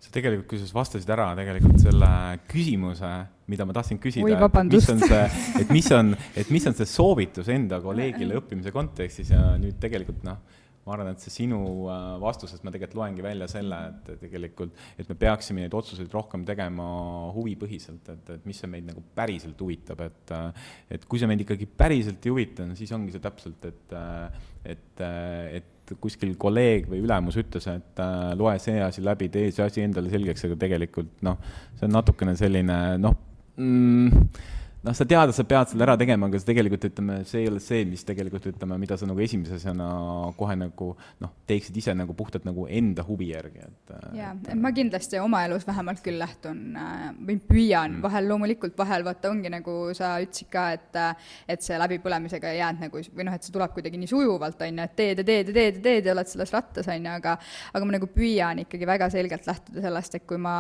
[0.02, 2.10] sa tegelikult, kusjuures vastasid ära tegelikult selle
[2.50, 3.12] küsimuse,
[3.52, 4.26] mida ma tahtsin küsida.
[4.26, 5.28] et mis on see,
[5.62, 10.26] et mis on, et mis on see soovitus enda kolleegile õppimise kontekstis ja nüüd tegelikult
[10.26, 10.40] noh,
[10.82, 11.60] ma arvan, et see sinu
[11.94, 16.46] äh, vastusest ma tegelikult loengi välja selle, et tegelikult, et me peaksime neid otsuseid rohkem
[16.48, 16.88] tegema
[17.36, 20.34] huvipõhiselt, et, et mis see meid nagu päriselt huvitab, et
[20.98, 23.96] et kui see meid ikkagi päriselt ei huvita, no siis ongi see täpselt, et
[24.74, 25.06] et,
[25.62, 25.70] et
[26.02, 30.12] kuskil kolleeg või ülemus ütles, et äh, loe see asi läbi, tee see asi endale
[30.14, 31.40] selgeks, aga tegelikult noh,
[31.76, 33.18] see on natukene selline noh
[33.58, 34.26] mm,,
[34.82, 37.50] noh, sa tead, et sa pead selle ära tegema, aga see tegelikult ütleme, see ei
[37.52, 39.88] ole see, mis tegelikult ütleme, mida sa nagu esimese asjana
[40.38, 40.88] kohe nagu
[41.22, 43.94] noh, teeksid ise nagu puhtalt nagu enda huvi järgi, et.
[44.18, 48.06] jaa, et ma kindlasti oma elus vähemalt küll lähtun äh, või püüan mm.
[48.06, 51.00] vahel loomulikult, vahel vaata ongi nagu sa ütlesid ka, et
[51.52, 54.88] et see läbipõlemisega jääd nagu või noh, et see tuleb kuidagi nii sujuvalt, on ju,
[54.90, 57.38] et teed ja teed ja teed ja teed ja oled selles rattas, on ju, aga
[57.72, 60.56] aga ma nagu püüan ikkagi väga selgelt lähtuda sellest, et kui ma,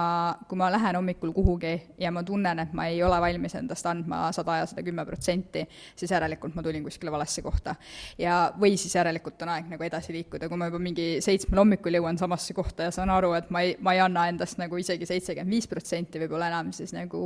[0.48, 4.11] kui ma lähen hommikul kuhugi ja ma tunnen, et ma ei ole valmis endast andma
[4.12, 5.64] andma sada ja sada kümme protsenti,
[5.96, 7.76] siis järelikult ma tulin kuskile valesse kohta.
[8.18, 11.96] ja, või siis järelikult on aeg nagu edasi liikuda, kui ma juba mingi seitsmel hommikul
[12.00, 15.08] jõuan samasse kohta ja saan aru, et ma ei, ma ei anna endast nagu isegi
[15.08, 17.22] seitsekümmend viis protsenti võib-olla enam, siis nagu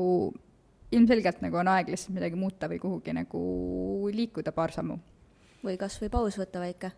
[0.95, 3.41] ilmselgelt nagu on aeg lihtsalt midagi muuta või kuhugi nagu
[4.13, 4.99] liikuda paar sammu.
[5.65, 6.91] või kas või paus võtta väike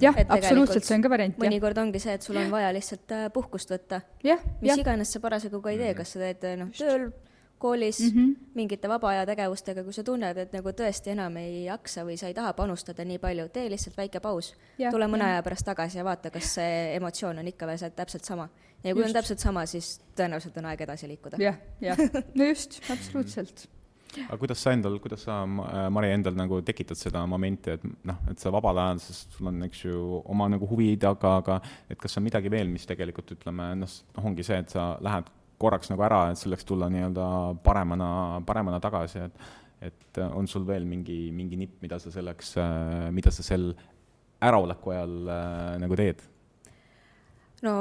[0.00, 1.38] jah, absoluutselt, see on ka variant.
[1.40, 4.02] mõnikord ongi see, et sul on vaja lihtsalt äh, puhkust võtta.
[4.60, 4.76] mis ja.
[4.80, 7.10] iganes sa parasjagu ka ei tee, kas sa teed noh, tööl
[7.58, 8.34] koolis mm -hmm.
[8.54, 12.26] mingite vaba aja tegevustega, kui sa tunned, et nagu tõesti enam ei jaksa või sa
[12.26, 14.54] ei taha panustada nii palju, tee lihtsalt väike paus.
[14.90, 15.32] tule mõne ja.
[15.34, 18.48] aja pärast tagasi ja vaata, kas see emotsioon on ikka veel see täpselt sama.
[18.84, 19.08] ja kui just.
[19.08, 21.36] on täpselt sama, siis tõenäoliselt on aeg edasi liikuda.
[21.40, 21.98] jah, jah,
[22.34, 23.68] no just, absoluutselt
[24.16, 28.40] aga kuidas sa endal, kuidas sa, Mari, endal nagu tekitad seda momenti, et noh, et
[28.40, 31.58] sa vabal ajal, sest sul on, eks ju, oma nagu huvid, aga, aga
[31.90, 35.28] et kas on midagi veel, mis tegelikult ütleme, noh, noh, ongi see, et sa lähed
[35.58, 37.28] korraks nagu ära, et selleks tulla nii-öelda
[37.64, 38.10] paremana,
[38.46, 39.48] paremana tagasi, et
[39.78, 42.56] et on sul veel mingi, mingi nipp, mida sa selleks,
[43.14, 43.68] mida sa sel
[44.42, 46.24] äraoleku ajal äh, nagu teed?
[47.58, 47.72] no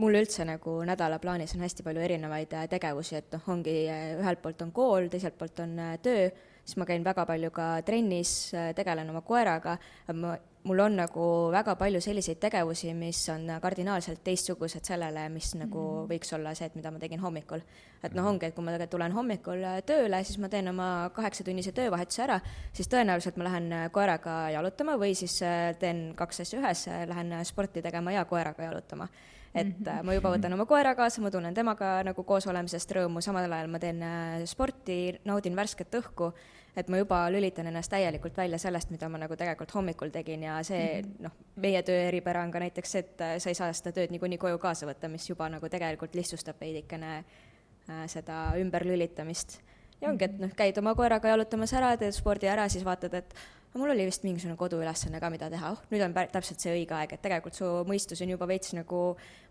[0.00, 4.40] mul üldse nagu nädalaplaanis on hästi palju erinevaid äh, tegevusi, et noh, ongi äh, ühelt
[4.44, 5.74] poolt on kool, teiselt poolt on
[6.04, 6.30] töö,
[6.64, 8.32] siis ma käin väga palju ka trennis,
[8.76, 9.76] tegelen oma koeraga,
[10.16, 10.32] ma
[10.66, 16.08] mul on nagu väga palju selliseid tegevusi, mis on kardinaalselt teistsugused sellele, mis nagu mm.
[16.10, 17.62] võiks olla see, et mida ma tegin hommikul.
[18.02, 21.72] et noh, ongi, et kui ma tulen hommikul äh, tööle, siis ma teen oma kaheksatunnise
[21.76, 22.40] töövahetuse ära,
[22.76, 27.32] siis tõenäoliselt ma lähen äh, koeraga jalutama või siis äh, teen kaks asja ühes, lähen
[27.46, 29.08] sporti tegema ja koeraga jalutama
[29.56, 30.02] et mm -hmm.
[30.04, 33.70] ma juba võtan oma koera kaasa, ma tunnen temaga nagu koos olemisest rõõmu, samal ajal
[33.72, 34.02] ma teen
[34.44, 36.32] sporti, naudin värsket õhku
[36.76, 40.58] et ma juba lülitan ennast täielikult välja sellest, mida ma nagu tegelikult hommikul tegin ja
[40.62, 41.22] see -hmm.
[41.24, 44.10] noh, meie töö eripära on ka näiteks see, et äh, sa ei saa seda tööd
[44.10, 49.60] niikuinii koju kaasa võtta, mis juba nagu tegelikult lihtsustab veidikene äh, seda ümberlülitamist.
[50.00, 53.34] ja ongi, et noh, käid oma koeraga jalutamas ära, teed spordi ära, siis vaatad, et
[53.76, 56.96] aga mul oli vist mingisugune koduülesanne ka, mida teha, oh, nüüd on täpselt see õige
[56.96, 59.00] aeg, et tegelikult su mõistus on juba veits nagu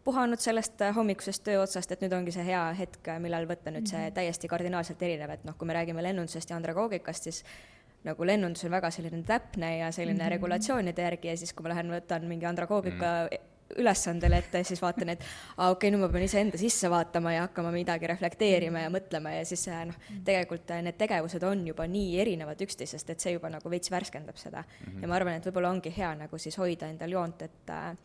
[0.05, 3.85] puhanud sellest äh, hommikusest töö otsast, et nüüd ongi see hea hetk, millal võtta nüüd
[3.85, 4.17] see mhm.
[4.17, 7.43] täiesti kardinaalselt erinev, et noh, kui me räägime lennundusest ja andragoogikast, siis
[8.05, 10.33] nagu lennundus on väga selline täpne ja selline mm -hmm.
[10.37, 14.81] regulatsioonide järgi ja siis, kui ma lähen võtan mingi andragoogika mm -hmm ülesandele ette, siis
[14.81, 18.85] vaatan, et aa, okei okay,, nüüd ma pean iseenda sisse vaatama ja hakkama midagi reflekteerima
[18.85, 19.97] ja mõtlema ja siis äh, noh,
[20.27, 24.37] tegelikult äh, need tegevused on juba nii erinevad üksteisest, et see juba nagu veits värskendab
[24.41, 24.91] seda mm.
[24.91, 25.01] -hmm.
[25.01, 27.95] ja ma arvan, et võib-olla ongi hea nagu siis hoida endal joont, et äh,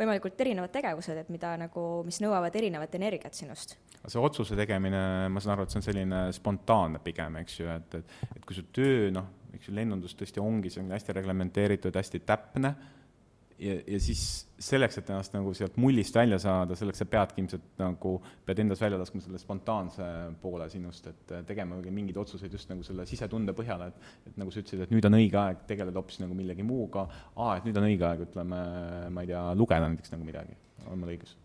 [0.00, 3.76] võimalikult erinevad tegevused, et mida nagu, mis nõuavad erinevat energiat sinust.
[4.06, 7.94] see otsuse tegemine, ma saan aru, et see on selline spontaanne pigem, eks ju, et,
[7.94, 12.22] et, et kui su töö, noh, eks ju, lennundus tõesti ongi selline hästi reglementeeritud, hästi
[12.24, 12.74] täpne
[13.60, 14.22] ja, ja siis
[14.60, 18.14] selleks, et ennast nagu sealt mullist välja saada, selleks sa peadki ilmselt nagu,
[18.46, 20.06] pead endas välja laskma selle spontaanse
[20.42, 24.62] poole sinust, et tegema mingeid otsuseid just nagu selle sisetunde põhjal, et et nagu sa
[24.62, 27.06] ütlesid, et nüüd on õige aeg tegeleda hoopis nagu millegi muuga,
[27.36, 28.64] aa, et nüüd on õige aeg, ütleme,
[29.12, 31.36] ma ei tea, lugeda näiteks nagu midagi, on mul õigus?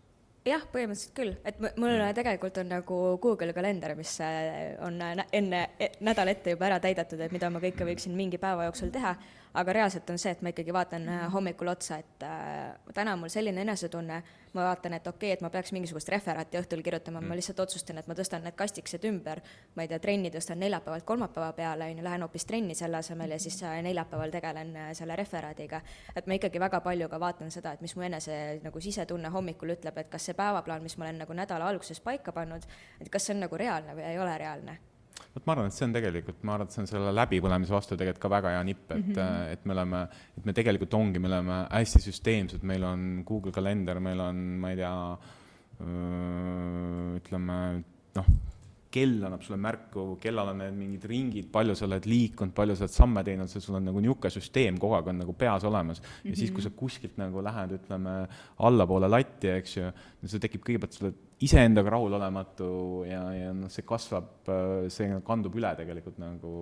[0.46, 5.90] jah, põhimõtteliselt küll, et mul tegelikult on nagu Google kalender, mis äh, on enne e,
[6.06, 9.16] nädal ette juba ära täidetud, et mida ma kõike võiksin mingi päeva jooksul teha
[9.56, 13.22] aga reaalselt on see, et ma ikkagi vaatan äh, hommikul otsa, et äh, täna on
[13.22, 14.18] mul selline enesetunne,
[14.56, 17.20] ma vaatan, et okei okay,, et ma peaks mingisugust referaati õhtul kirjutama.
[17.20, 19.40] Mm., ma lihtsalt otsustan, et ma tõstan need kastikesed ümber,
[19.76, 23.36] ma ei tea, trenni tõstan neljapäevalt kolmapäeva peale, on ju, lähen hoopis trenni selle asemel
[23.36, 25.80] ja siis äh, neljapäeval tegelen äh, selle referaadiga.
[26.16, 29.76] et ma ikkagi väga palju ka vaatan seda, et mis mu enese nagu sisetunne hommikul
[29.76, 32.68] ütleb, et kas see päevaplaan, mis ma olen nagu nädala alguses paika pannud,
[33.00, 34.78] et kas see on nagu reaalne või ei ole reaalne
[35.36, 37.96] vot ma arvan, et see on tegelikult, ma arvan, et see on selle läbipõlemise vastu
[37.96, 39.52] tegelikult ka väga hea nipp, et mm, -hmm.
[39.52, 40.02] et me oleme,
[40.38, 44.72] et me tegelikult ongi, me oleme hästi süsteemsed, meil on Google kalender, meil on, ma
[44.72, 44.94] ei tea,
[47.20, 47.58] ütleme
[48.16, 48.30] noh,
[48.96, 52.86] kell annab sulle märku, kellal on need mingid ringid, palju sa oled liikunud, palju sa
[52.86, 56.08] oled samme teinud, sul on nagu niisugune süsteem kogu aeg on nagu peas olemas mm.
[56.08, 56.30] -hmm.
[56.30, 58.16] ja siis, kui sa kuskilt nagu lähed, ütleme,
[58.68, 59.92] allapoole latti, eks ju,
[60.24, 62.70] sul tekib kõigepealt, sa oled iseendaga rahulolematu
[63.08, 64.50] ja, ja noh, see kasvab,
[64.88, 66.56] see kandub üle tegelikult nagu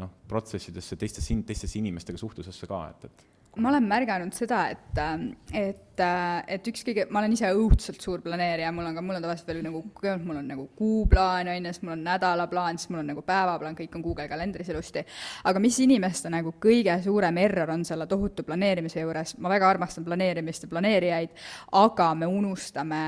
[0.00, 4.98] noh, protsessidesse, teistesse, teistesse inimestega suhtlusesse ka, et, et ma olen märganud seda, et,
[5.58, 6.02] et,
[6.54, 9.48] et üks kõige, ma olen ise õudselt suur planeerija, mul on ka, mul on tavaliselt
[9.50, 13.02] veel nagu, kõigepealt mul on nagu kuuplaan, on ju, siis mul on nädalaplaan, siis mul
[13.02, 15.02] on nagu päevaplaan, kõik on Google kalendris ilusti.
[15.50, 20.06] aga mis inimeste nagu kõige suurem error on selle tohutu planeerimise juures, ma väga armastan
[20.06, 21.34] planeerimist ja planeerijaid,
[21.82, 23.02] aga me unustame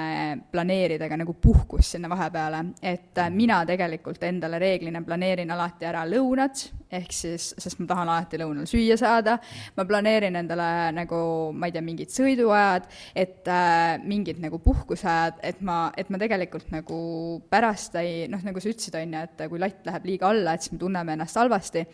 [0.51, 6.67] planeerida ka nagu puhkust sinna vahepeale, et mina tegelikult endale reeglina planeerin alati ära lõunad,
[6.93, 9.39] ehk siis, sest ma tahan alati lõunal süüa saada,
[9.79, 11.19] ma planeerin endale nagu,
[11.57, 12.89] ma ei tea, mingid sõiduajad,
[13.25, 17.03] et äh, mingid nagu puhkuseajad, et ma, et ma tegelikult nagu
[17.53, 20.65] pärast ei, noh, nagu sa ütlesid, on ju, et kui latt läheb liiga alla, et
[20.65, 21.87] siis me tunneme ennast halvasti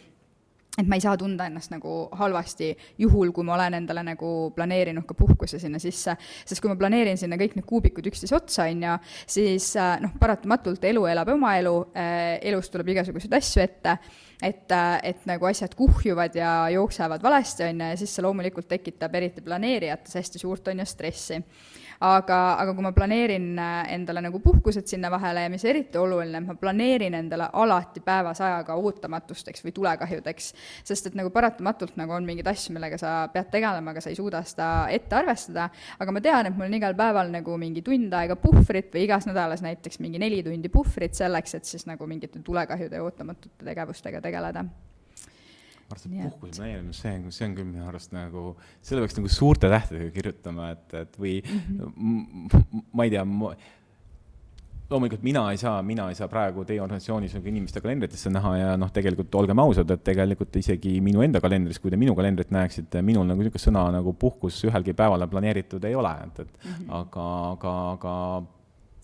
[0.78, 2.68] et ma ei saa tunda ennast nagu halvasti,
[3.02, 6.14] juhul kui ma olen endale nagu planeerinud ka puhkuse sinna sisse.
[6.46, 8.94] sest kui ma planeerin sinna kõik need kuubikud üksteise otsa, on ju,
[9.26, 13.98] siis äh, noh, paratamatult elu elab oma elu, äh, elus tuleb igasuguseid asju ette,
[14.42, 18.68] et, äh, et nagu asjad kuhjuvad ja jooksevad valesti, on ju, ja siis see loomulikult
[18.68, 21.42] tekitab eriti planeerijates hästi suurt, on ju, stressi
[22.04, 26.40] aga, aga kui ma planeerin äh, endale nagu puhkused sinna vahele ja mis eriti oluline,
[26.46, 30.50] ma planeerin endale alati päevas ajaga ootamatusteks või tulekahjudeks,
[30.86, 34.18] sest et nagu paratamatult nagu on mingeid asju, millega sa pead tegelema, aga sa ei
[34.18, 35.68] suuda seda ette arvestada,
[35.98, 39.26] aga ma tean, et mul on igal päeval nagu mingi tund aega puhvrit või igas
[39.28, 44.22] nädalas näiteks mingi neli tundi puhvrit selleks, et siis nagu mingite tulekahjude ja ootamatute tegevustega
[44.22, 44.68] tegeleda
[45.88, 48.44] ma arvan, et puhkuse planeerimine, see on, see on küll minu arust nagu,
[48.84, 52.80] selle peaks nagu suurte tähtedega kirjutama, et, et või mm -hmm.
[52.92, 53.24] ma ei tea,
[54.90, 58.76] loomulikult mina ei saa, mina ei saa praegu teie organisatsioonis nagu inimeste kalendritesse näha ja
[58.80, 63.02] noh, tegelikult olgem ausad, et tegelikult isegi minu enda kalendris, kui te minu kalendrit näeksite,
[63.02, 66.94] minul nagu niisugust sõna nagu puhkus ühelgi päevale planeeritud ei ole, et, et mm -hmm.
[67.00, 68.14] aga, aga, aga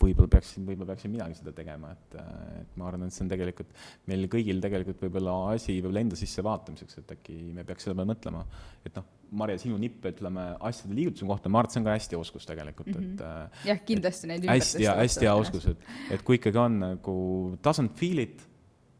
[0.01, 2.17] võib-olla peaksin, võib-olla peaksin minagi seda tegema, et,
[2.61, 3.75] et ma arvan, et see on tegelikult
[4.11, 8.11] meil kõigil tegelikult võib-olla asi võib-olla enda sisse vaatamiseks, et äkki me peaks selle peale
[8.13, 8.45] mõtlema.
[8.85, 11.95] et noh, Marje, sinu nipp, ütleme, asjade liigutuse kohta, ma arvan, et see on ka
[11.97, 13.47] hästi oskus tegelikult mm, -hmm.
[13.47, 13.69] et.
[13.71, 17.17] jah, kindlasti neid hästi, hästi hea oskus, et, et kui ikkagi on nagu
[17.65, 18.45] doesn't feel it,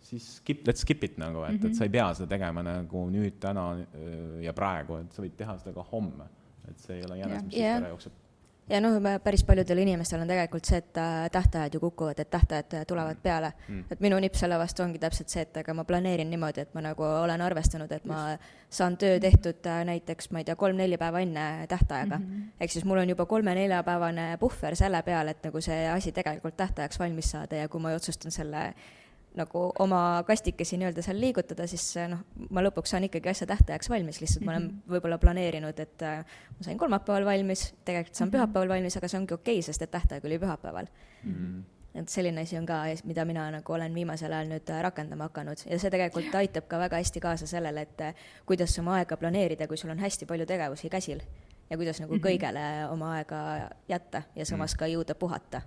[0.05, 1.67] siis skip, let's skip it nagu, et mm, -hmm.
[1.67, 1.79] et mhm.
[1.79, 3.69] sa ei pea seda tegema nagu nüüd, täna
[4.43, 6.31] ja praegu, et sa võid teha seda ka homme.
[6.69, 7.77] et see ei ole jänes, mis yeah.
[7.77, 8.24] ära jookseb
[8.69, 12.75] ja noh, päris paljudel inimestel on tegelikult see, et äh, tähtajad ju kukuvad, et tähtajad
[12.79, 13.85] äh, tulevad peale mm..
[13.93, 16.85] et minu nipp selle vastu ongi täpselt see, et aga ma planeerin niimoodi, et ma
[16.85, 18.23] nagu olen arvestanud, et ma
[18.71, 22.25] saan töö tehtud äh, näiteks, ma ei tea, kolm-neli päeva enne tähtaega mm.
[22.25, 22.51] -hmm.
[22.61, 26.99] ehk siis mul on juba kolme-neljapäevane puhver selle peale, et nagu see asi tegelikult tähtajaks
[26.99, 28.75] valmis saada ja kui ma otsustan selle
[29.35, 32.23] nagu oma kastikesi nii-öelda seal liigutada, siis noh,
[32.55, 34.53] ma lõpuks saan ikkagi asja tähtajaks valmis, lihtsalt mm -hmm.
[34.53, 34.95] ma olen mhm.
[34.95, 36.25] võib-olla planeerinud, et äh,
[36.59, 38.39] ma sain kolmapäeval valmis, tegelikult saan mm -hmm.
[38.39, 40.87] pühapäeval valmis, aga see ongi okei okay,, sest et tähtaeg oli pühapäeval
[41.25, 41.33] mm.
[41.35, 41.63] -hmm
[41.95, 45.61] et selline asi on ka, mida mina nagu olen viimasel ajal nüüd äh, rakendama hakanud
[45.71, 48.17] ja see tegelikult aitab ka väga hästi kaasa sellele, et
[48.47, 51.21] kuidas oma aega planeerida, kui sul on hästi palju tegevusi käsil
[51.71, 52.27] ja kuidas nagu mm -hmm.
[52.27, 55.63] kõigele oma aega jätta ja samas ka jõuda puhata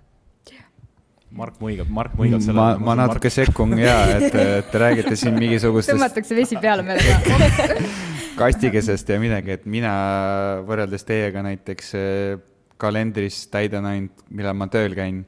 [1.30, 2.56] Mark muigab, Mark muigab selle.
[2.56, 3.34] ma, ma natuke Mark...
[3.34, 5.96] sekkun ja, et, et te räägite siin mingisugustest.
[5.96, 7.36] tõmmatakse vesi peale meile ka
[8.38, 9.92] kastikesest ja midagi, et mina
[10.68, 12.38] võrreldes teiega näiteks eh,
[12.80, 15.24] kalendris täidan ainult, millal ma tööl käin.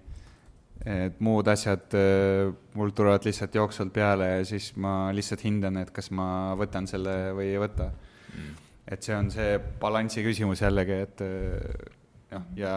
[0.81, 2.49] et muud asjad eh,
[2.79, 7.35] mul tulevad lihtsalt jooksvalt peale ja siis ma lihtsalt hindan, et kas ma võtan selle
[7.37, 8.55] või ei võta mm..
[8.89, 12.75] et see on see balansi küsimus jällegi, et jah, eh, ja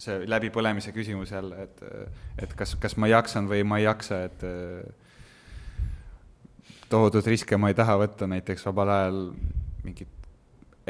[0.00, 1.82] see läbipõlemise küsimus jälle, et,
[2.40, 4.44] et kas, kas ma jaksan või ma ei jaksa, et
[6.90, 9.20] tohutut riske ma ei taha võtta, näiteks vabal ajal
[9.84, 10.08] mingid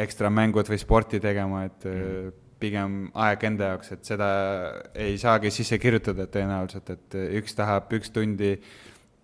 [0.00, 2.30] ekstra mängud või sporti tegema, et mm.
[2.62, 2.96] pigem
[3.26, 4.30] aeg enda jaoks, et seda
[4.94, 8.54] ei saagi sisse kirjutada tõenäoliselt, et üks tahab üks tundi,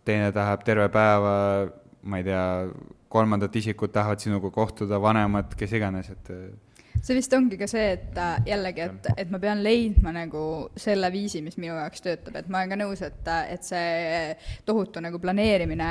[0.06, 1.34] teine tahab terve päeva,
[2.06, 2.44] ma ei tea,
[3.12, 6.32] kolmandad isikud tahavad sinuga kohtuda, vanemad, kes iganes, et
[7.04, 10.42] see vist ongi ka see, et äh, jällegi, et, et ma pean leidma nagu
[10.80, 14.34] selle viisi, mis minu jaoks töötab, et ma olen ka nõus, et, et see
[14.68, 15.88] tohutu nagu planeerimine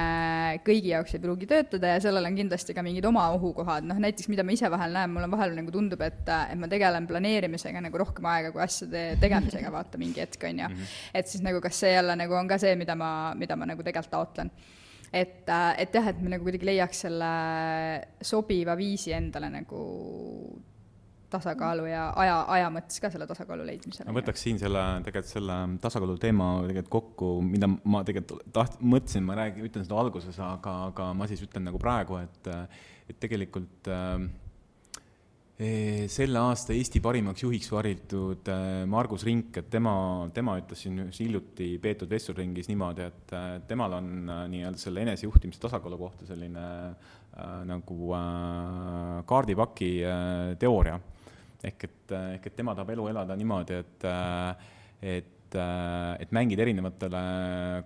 [0.66, 4.30] kõigi jaoks ei pruugi töötada ja sellel on kindlasti ka mingid oma ohukohad, noh näiteks
[4.32, 7.84] mida ma ise vahel näen, mul on vahel nagu tundub, et, et ma tegelen planeerimisega
[7.86, 10.72] nagu rohkem aega kui asjade tegemisega, vaata mingi hetk, on ju.
[10.72, 10.96] Mhm.
[11.16, 13.84] et siis nagu kas see jälle nagu on ka see, mida ma, mida ma nagu
[13.84, 14.52] tegelikult taotlen
[15.16, 17.32] et, et jah, et me nagu kuidagi leiaks selle
[18.26, 19.82] sobiva viisi endale nagu
[21.34, 24.08] tasakaalu ja aja, aja mõttes ka selle tasakaalu leidmisele.
[24.10, 29.26] ma võtaks siin selle, tegelikult selle tasakaalu teema tegelikult kokku, mida ma tegelikult taht-, mõtlesin,
[29.28, 32.50] ma räägin, ütlen seda alguses, aga, aga ma siis ütlen nagu praegu, et,
[33.10, 34.18] et tegelikult äh,
[36.12, 39.96] selle aasta Eesti parimaks juhiks valitud äh, Margus Rink, et tema,
[40.36, 45.64] tema ütles siin hiljuti peetud vestlusringis niimoodi, et äh, temal on äh, nii-öelda selle enesejuhtimise
[45.64, 51.00] tasakaalu kohta selline äh, nagu äh, kaardipaki äh, teooria
[51.64, 54.06] ehk et, ehk et tema tahab elu elada niimoodi, et,
[55.16, 55.58] et,
[56.20, 57.24] et mängida erinevatele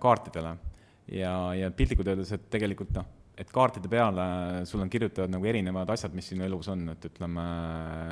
[0.02, 0.56] kaartidele.
[1.10, 3.08] ja, ja piltlikult öeldes, et tegelikult noh,
[3.40, 4.24] et kaartide peale
[4.68, 7.44] sul on kirjutatud nagu erinevad asjad, mis sinu elus on, et ütleme,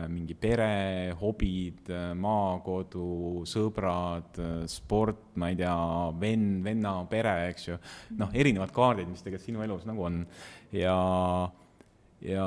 [0.08, 4.40] mingi pere, hobid, maakodu, sõbrad,
[4.72, 5.76] sport, ma ei tea,
[6.22, 7.76] vend, venna, pere, eks ju.
[8.16, 10.22] noh, erinevad kaardid, mis tegelikult sinu elus nagu on
[10.72, 10.96] ja
[12.24, 12.44] ja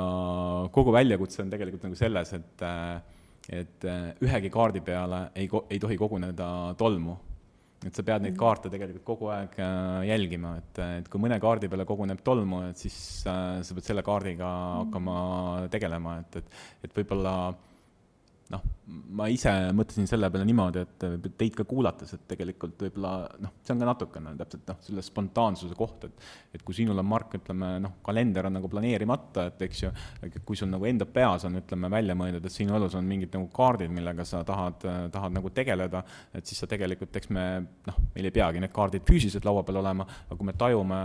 [0.72, 2.64] kogu väljakutse on tegelikult nagu selles, et
[3.50, 6.48] et äh, ühegi kaardi peale ei, ei tohi koguneda
[6.78, 7.16] tolmu.
[7.82, 8.38] et sa pead neid mhm.
[8.38, 12.78] kaarte tegelikult kogu aeg äh, jälgima, et, et kui mõne kaardi peale koguneb tolmu, et
[12.78, 12.96] siis
[13.26, 14.84] äh, sa pead selle kaardiga mhm.
[14.84, 15.16] hakkama
[15.72, 17.34] tegelema, et, et, et võib-olla
[18.54, 21.04] noh, ma ise mõtlesin selle peale niimoodi, et
[21.38, 23.12] teid ka kuulates, et tegelikult võib-olla
[23.44, 27.06] noh, see on ka natukene täpselt noh, selle spontaansuse koht, et et kui sinul on,
[27.06, 29.92] Mark, ütleme noh, kalender on nagu planeerimata, et eks ju,
[30.44, 33.46] kui sul nagu enda peas on, ütleme, välja mõeldud, et sinu elus on mingid nagu
[33.54, 34.82] kaardid, millega sa tahad,
[35.14, 36.02] tahad nagu tegeleda,
[36.34, 37.46] et siis sa tegelikult, eks me
[37.86, 41.00] noh, meil ei peagi need kaardid füüsiliselt laua peal olema, aga kui me tajume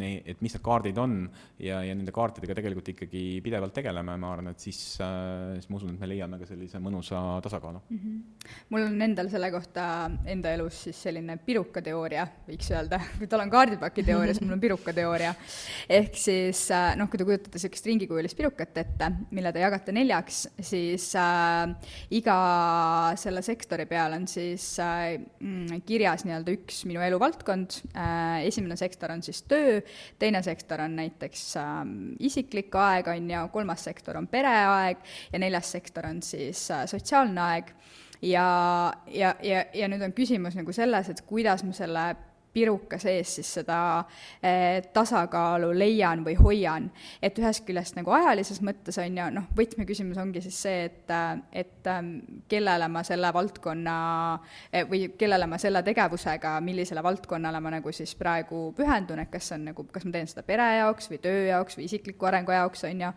[0.00, 1.20] neid, et mis need kaardid on
[1.60, 5.94] ja, ja nende kaartidega tegelikult ikkagi pidevalt tegeleme, ma arvan, et siis, siis ma usun,
[5.94, 7.98] et me leiame ka sellise mõnusa tasakaalu mm.
[7.98, 8.54] -hmm.
[8.70, 13.50] mul on endal selle kohta enda elus siis selline pirukateooria, võiks öelda, kui tal on
[13.50, 15.34] kaardipaki teooria, siis mul on pirukateooria.
[15.88, 20.42] ehk siis äh, noh, kui te kujutate niisugust ringikujulist pirukat ette, mille te jagate neljaks,
[20.60, 21.74] siis äh,
[22.10, 22.38] iga
[23.16, 29.10] selle sektori peal on siis äh, mm, kirjas nii-öelda üks minu eluvaldkond äh,, esimene sektor
[29.10, 29.80] on siis töö,
[30.18, 31.82] teine sektor on näiteks äh,
[32.30, 35.00] isiklik aeg, on ju, kolmas sektor on pereaeg
[35.32, 37.70] ja neljas sektor on siis äh, sotsiaalne aeg
[38.22, 38.48] ja,
[39.06, 42.08] ja, ja, ja nüüd on küsimus nagu selles, et kuidas ma selle
[42.52, 43.78] piruka sees siis seda
[44.42, 46.88] eh, tasakaalu leian või hoian.
[47.22, 51.12] et ühest küljest nagu ajalises mõttes on ju, noh, võtmeküsimus ongi siis see, et,
[51.52, 52.16] et ähm,
[52.50, 53.96] kellele ma selle valdkonna
[54.90, 59.60] või kellele ma selle tegevusega, millisele valdkonnale ma nagu siis praegu pühendun, et kas see
[59.60, 62.84] on nagu, kas ma teen seda pere jaoks või töö jaoks või isikliku arengu jaoks,
[62.90, 63.14] on ju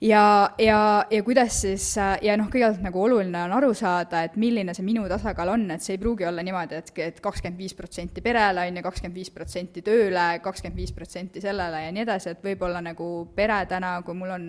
[0.00, 4.72] ja, ja, ja kuidas siis ja noh, kõigepealt nagu oluline on aru saada, et milline
[4.76, 8.24] see minu tasakaal on, et see ei pruugi olla niimoodi, et, et kakskümmend viis protsenti
[8.24, 12.44] perele on ju, kakskümmend viis protsenti tööle, kakskümmend viis protsenti sellele ja nii edasi, et
[12.44, 14.48] võib-olla nagu pere täna, kui mul on,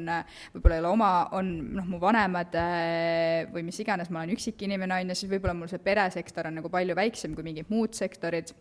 [0.55, 4.63] võib-olla ei ole oma, on noh, mu vanemad eh, või mis iganes, ma olen üksik
[4.67, 7.97] inimene, on ju, siis võib-olla mul see peresektor on nagu palju väiksem kui mingid muud
[7.97, 8.55] sektorid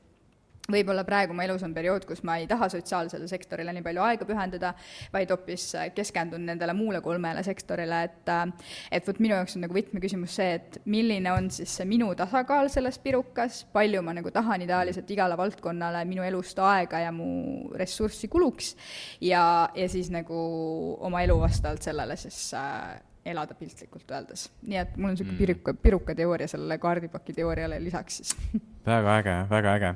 [0.75, 4.29] võib-olla praegu mu elus on periood, kus ma ei taha sotsiaalsele sektorile nii palju aega
[4.29, 4.73] pühendada,
[5.13, 5.67] vaid hoopis
[5.97, 8.47] keskendun nendele muule kolmele sektorile, et äh,
[8.93, 12.71] et vot minu jaoks on nagu võtmeküsimus see, et milline on siis see minu tasakaal
[12.73, 17.71] selles pirukas, palju ma nagu tahan ideaalis, et igale valdkonnale minu elust aega ja mu
[17.79, 18.75] ressurssi kuluks
[19.25, 19.45] ja,
[19.75, 20.41] ja siis nagu
[21.01, 24.49] oma elu vastavalt sellele siis äh, elada piltlikult öeldes.
[24.67, 25.41] nii et mul on niisugune mm.
[25.43, 28.37] piruka, pirukateooria sellele kaardipaki teooriale lisaks siis
[28.87, 29.95] väga äge, väga äge.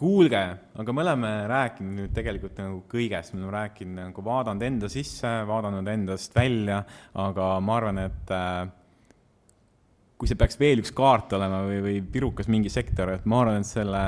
[0.00, 0.40] Kuulge,
[0.80, 5.30] aga me oleme rääkinud nüüd tegelikult nagu kõigest, me oleme rääkinud nagu vaadanud enda sisse,
[5.48, 6.80] vaadanud endast välja,
[7.20, 8.62] aga ma arvan, et äh,
[10.20, 13.60] kui see peaks veel üks kaart olema või, või pirukas mingi sektor, et ma arvan,
[13.60, 14.02] et selle,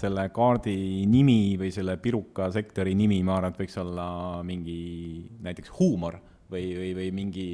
[0.00, 0.76] selle kaardi
[1.08, 4.08] nimi või selle piruka sektori nimi, ma arvan, et võiks olla
[4.48, 4.78] mingi
[5.44, 6.20] näiteks huumor
[6.52, 7.48] või, või, või mingi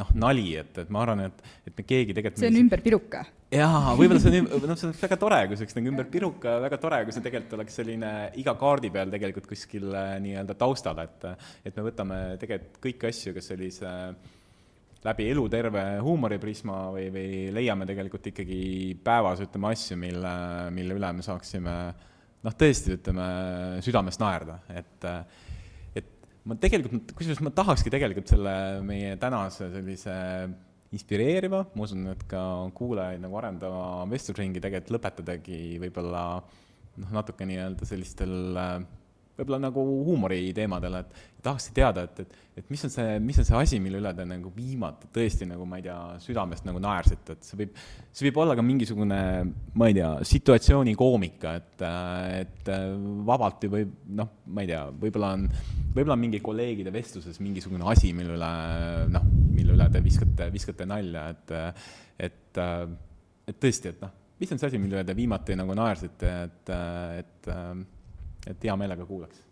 [0.00, 3.24] noh, nali, et, et ma arvan, et, et me keegi tegelikult see on ümber piruka?
[3.52, 6.56] Jaa, võib-olla see on, noh, see on väga tore, kui see oleks nagu ümber piruka,
[6.64, 10.98] väga tore, kui see tegelikult oleks selline iga kaardi peal tegelikult kuskil äh, nii-öelda taustal,
[11.04, 11.28] et
[11.66, 13.92] et me võtame tegelikult kõiki asju, kas sellise
[15.06, 18.60] läbi eluterve huumoriprisma või, või leiame tegelikult ikkagi
[19.04, 20.36] päevas, ütleme, asju, mille,
[20.74, 21.74] mille üle me saaksime
[22.46, 23.26] noh, tõesti, ütleme,
[23.86, 25.10] südamest naerda, et
[25.96, 26.10] et
[26.46, 28.56] ma tegelikult, kusjuures ma tahakski tegelikult selle
[28.86, 30.16] meie tänase sellise
[30.94, 32.42] inspireeriva, ma usun, et ka
[32.76, 38.36] kuulajaid nagu arendava vestlusringi tegelikult lõpetadagi võib-olla noh, natuke nii-öelda sellistel
[39.36, 43.58] võib-olla nagu huumoriteemadele, et tahakski teada, et, et, et mis on see, mis on see
[43.58, 47.46] asi, mille üle te nagu viimati tõesti nagu ma ei tea, südamest nagu naersite, et
[47.46, 47.76] see võib,
[48.16, 49.20] see võib olla ka mingisugune,
[49.76, 51.86] ma ei tea, situatsioonikoomika, et,
[52.40, 52.72] et
[53.28, 53.92] vabalt ju võib,
[54.22, 55.46] noh, ma ei tea, võib-olla on,
[55.92, 58.52] võib-olla on mingi kolleegide vestluses mingisugune asi, mille üle,
[59.12, 61.56] noh, mille üle te viskate, viskate nalja, et,
[62.28, 62.62] et,
[63.48, 66.74] et tõesti, et noh, mis on see asi, mille üle te viimati nagu naersite, et,
[67.24, 67.52] et
[68.46, 69.42] et hea meelega kuulaks.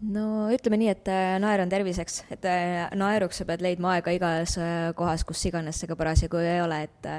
[0.00, 4.14] no ütleme nii, et äh, naer on terviseks, et äh, naeruks sa pead leidma aega
[4.16, 7.10] igas äh, kohas, kus iganes see ka parasjagu ei ole, et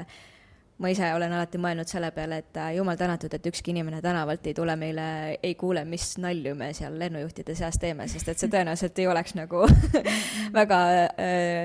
[0.82, 4.54] ma ise olen alati mõelnud selle peale, et jumal tänatud, et ükski inimene tänavalt ei
[4.54, 5.04] tule meile,
[5.42, 9.36] ei kuule, mis nalju me seal lennujuhtide seas teeme, sest et see tõenäoliselt ei oleks
[9.38, 9.62] nagu
[10.58, 10.80] väga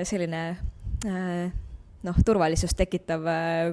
[0.08, 0.44] selline
[2.06, 3.26] noh, turvalisust tekitav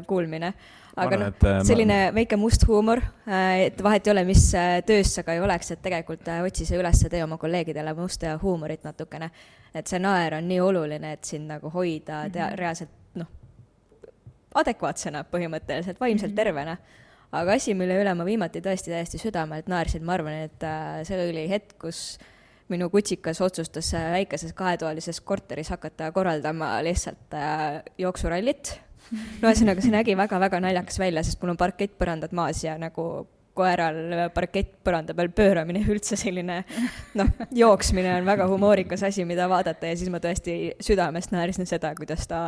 [0.10, 0.54] kuulmine
[0.96, 2.16] aga noh, äh, selline ma...
[2.16, 5.74] väike must huumor, äh, et vahet ei ole, mis äh, töös sa ka ei oleks,
[5.76, 9.32] et tegelikult otsi see üles, tee oma kolleegidele musta huumorit natukene.
[9.76, 12.56] et see naer on nii oluline, et sind nagu hoida mm -hmm.
[12.56, 12.90] reaalselt
[14.56, 16.44] adekvaatsena põhimõtteliselt, vaimselt -hmm.
[16.44, 16.78] tervena.
[17.36, 20.64] aga asi, mille üle ma viimati tõesti täiesti südamelt naersin, ma arvan, et
[21.04, 22.18] see oli hetk, kus
[22.70, 27.36] minu kutsikas otsustas väikeses kahetoalises korteris hakata korraldama lihtsalt
[27.98, 28.80] jooksurallit
[29.42, 34.30] no ühesõnaga, see nägi väga-väga naljakas välja, sest mul on parkettpõrandad maas ja nagu koeral
[34.36, 36.62] parkettpõranda peal pööramine üldse selline
[37.18, 41.94] noh, jooksmine on väga humoorikas asi, mida vaadata ja siis ma tõesti südamest naersin seda,
[41.98, 42.40] kuidas ta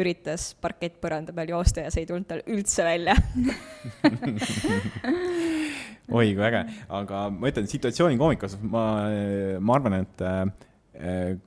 [0.00, 3.14] üritas parkettpõranda peal joosta ja see ei tulnud tal üldse välja.
[6.14, 6.60] Oi kui äge,
[6.92, 8.84] aga ma ütlen situatsioonikoomika osas ma,
[9.60, 10.46] ma arvan, et Äh,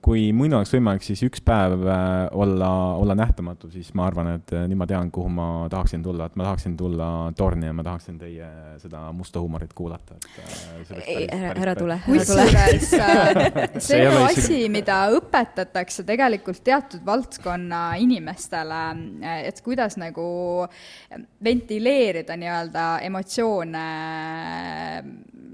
[0.04, 2.70] kui minul oleks võimalik siis üks päev äh, olla,
[3.00, 6.36] olla nähtamatu, siis ma arvan, et äh, nüüd ma tean, kuhu ma tahaksin tulla, et
[6.36, 7.08] ma tahaksin tulla
[7.38, 8.50] torni ja ma tahaksin teie
[8.82, 13.80] seda musta huumorit kuulata, et ei, ära tule, ära tule.
[13.88, 18.84] see on asi, mida õpetatakse tegelikult teatud valdkonna inimestele,
[19.48, 20.28] et kuidas nagu
[21.48, 23.88] ventileerida nii-öelda emotsioone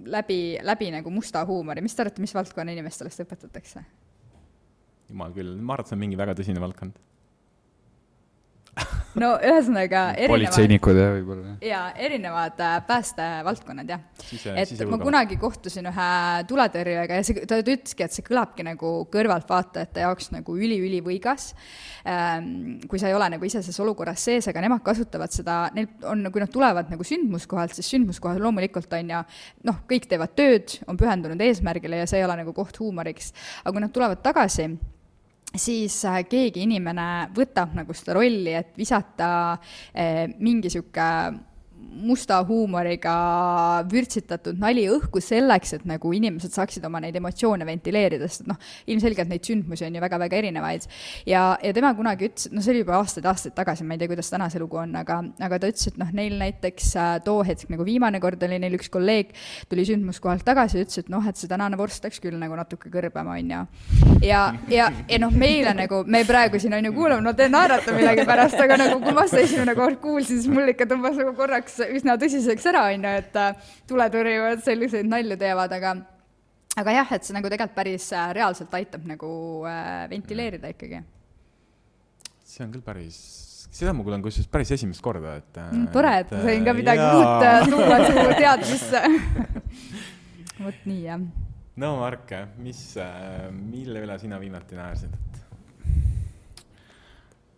[0.05, 3.85] läbi, läbi nagu musta huumori, mis te arvate, mis valdkonna inimestele seda õpetatakse?
[5.13, 6.97] jumal küll, ma arvan, et see on mingi väga tõsine valdkond
[9.21, 11.53] no ühesõnaga erinevad politseinikud jah, võib-olla.
[11.63, 14.03] jaa, erinevad äh, päästevaldkonnad jah.
[14.55, 16.07] et ma kunagi kohtusin ühe
[16.49, 21.51] tuletõrjujega ja see, ta ütleski, et see kõlabki nagu kõrvaltvaatajate jaoks nagu üliülivõigas
[22.09, 22.79] ähm,.
[22.89, 26.25] kui sa ei ole nagu ise selles olukorras sees, aga nemad kasutavad seda, neil on,
[26.33, 29.21] kui nad tulevad nagu sündmuskohalt, siis sündmuskohal loomulikult on ju
[29.69, 33.33] noh, kõik teevad tööd, on pühendunud eesmärgile ja see ei ole nagu koht huumoriks.
[33.63, 34.71] aga kui nad tulevad tagasi
[35.57, 39.29] siis äh, keegi inimene võtab nagu seda rolli, et visata
[39.93, 41.09] äh, mingi sihuke
[41.93, 43.13] musta huumoriga
[43.91, 48.59] vürtsitatud nali õhku selleks, et nagu inimesed saaksid oma neid emotsioone ventileerida, sest noh,
[48.89, 50.87] ilmselgelt neid sündmusi on ju väga-väga erinevaid.
[51.29, 54.31] ja, ja tema kunagi ütles, no see oli juba aastaid-aastaid tagasi, ma ei tea, kuidas
[54.33, 57.71] täna see lugu on, aga, aga ta ütles, et noh, neil näiteks äh, too hetk
[57.73, 59.33] nagu viimane kord oli neil üks kolleeg,
[59.69, 62.91] tuli sündmuskohalt tagasi ja ütles, et noh, et see tänane vorst läks küll nagu natuke
[62.93, 63.63] kõrbem, on ju.
[64.25, 67.95] ja, ja, ja noh, meile nagu, me praegu siin on ju kuulame, no te naerate
[67.95, 71.79] millegipärast, aga nagu kui ma seda esimene kord kuulsin, siis mul ikka tõmbas nagu korraks
[71.97, 75.95] üsna tõsiseks ära, on ju, et äh, tuletõrjujad selliseid nalju teevad, aga
[76.79, 79.29] aga jah, et see nagu tegelikult päris äh, reaalselt aitab nagu
[79.69, 81.03] äh, ventileerida ikkagi.
[82.53, 83.19] see on küll päris,
[83.73, 85.87] seda ma kuulen kusjuures päris esimest korda, et mm,.
[85.93, 87.19] tore, et ma sain ka midagi jaa.
[87.19, 89.03] uut tuua su teadmisse
[90.65, 91.27] vot nii, jah.
[91.81, 92.83] no Mark, mis,
[93.59, 95.32] mille üle sina viimati naersid?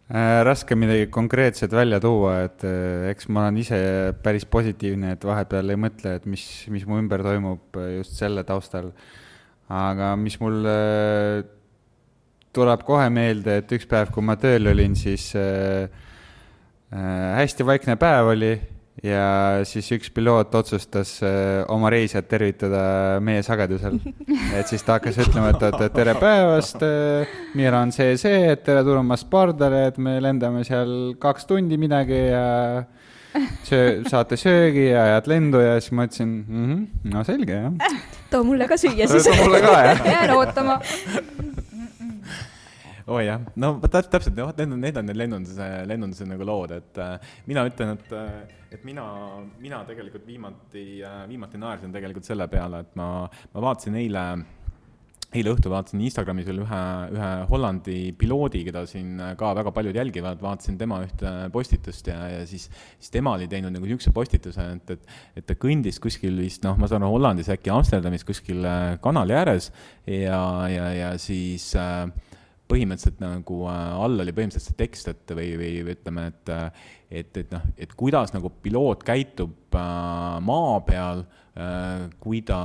[0.06, 3.78] Äh, raske midagi konkreetset välja tuua, et äh, eks ma olen ise
[4.22, 8.44] päris positiivne, et vahepeal ei mõtle, et mis, mis mu ümber toimub äh, just selle
[8.46, 8.92] taustal.
[9.66, 10.60] aga mis mul
[12.54, 15.32] tuleb kohe meelde, et üks päev, kui ma tööl olin, siis
[16.94, 18.52] hästi vaikne päev oli
[19.04, 24.00] ja siis üks piloot otsustas äh, oma reisijat tervitada meie sagedusel.
[24.58, 28.64] et siis ta hakkas ütlema, et, et tere päevast äh,, Miira on see, see, et
[28.66, 32.46] tere tulemast pardale, et me lendame seal kaks tundi midagi ja
[33.64, 37.98] söö, saate söögi ja ajad lendu ja siis ma ütlesin mm, -hmm, no selge, jah.
[38.32, 39.24] too mulle ka süüa siis.
[39.24, 40.06] too mulle ka, jah.
[40.06, 40.80] jään ootama
[43.06, 46.48] oo oh, jah, no täpselt, täpselt, vot need on, need on need lennunduse, lennunduse nagu
[46.48, 49.06] lood, et äh, mina ütlen, et äh, et mina,
[49.62, 53.10] mina tegelikult viimati äh,, viimati naersin tegelikult selle peale, et ma,
[53.54, 54.26] ma vaatasin eile
[55.36, 56.82] eile õhtul vaatasin Instagramis veel ühe,
[57.16, 62.46] ühe Hollandi piloodi, keda siin ka väga paljud jälgivad, vaatasin tema ühte postitust ja, ja
[62.48, 62.70] siis,
[63.00, 66.78] siis tema oli teinud nagu niisuguse postituse, et, et, et ta kõndis kuskil vist noh,
[66.80, 69.72] ma saan aru, Hollandis äkki Amsterdamis kuskil äh, kanali ääres
[70.08, 70.40] ja,
[70.72, 72.06] ja, ja siis äh,
[72.72, 76.86] põhimõtteliselt nagu äh, all oli põhimõtteliselt see tekst, et või, või, ütleme, et, äh,
[77.22, 81.26] et, et noh, et kuidas nagu piloot käitub äh, maa peal
[82.20, 82.58] kui ta,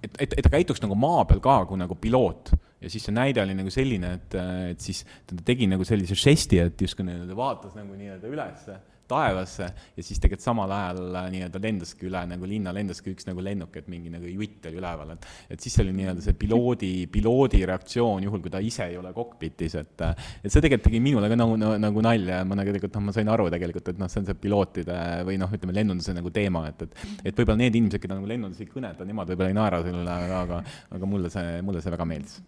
[0.00, 2.54] et, et, et ta käituks nagu maa peal ka kui nagu piloot.
[2.80, 4.36] ja siis see näide oli nagu selline, et,
[4.70, 8.78] et siis ta tegi nagu sellise žesti, et justkui nii-öelda vaatas nagu nii-öelda ülesse
[9.12, 13.44] taevasse ja siis tegelikult samal ajal äh, nii-öelda lendaski üle nagu linna, lendaski üks nagu
[13.44, 17.62] lennuk, et mingi nagu jutt oli üleval, et et siis oli nii-öelda see piloodi, piloodi
[17.68, 21.38] reaktsioon, juhul kui ta ise ei ole kokpitis, et et see tegelikult tegi minule ka
[21.38, 24.10] nagu, nagu, nagu nalja ja ma nagu tegelikult noh, ma sain aru tegelikult, et noh,
[24.12, 24.98] see on see pilootide
[25.28, 28.62] või noh, ütleme lennunduse nagu teema, et, et et võib-olla need inimesed, keda nagu lennundus
[28.62, 30.62] ei kõneta, nemad võib-olla ei naera selle üle, aga, aga
[30.98, 32.40] aga mulle see, mulle see väga meeldis.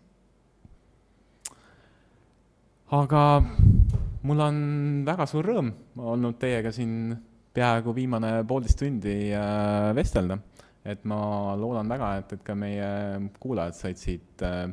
[2.93, 3.40] Aga
[4.24, 4.59] mul on
[5.06, 7.15] väga suur rõõm olnud teiega siin
[7.55, 10.39] peaaegu viimane poolteist tundi äh, vestelda.
[10.85, 12.89] et ma loodan väga, et, et ka meie
[13.40, 14.66] kuulajad said siit äh,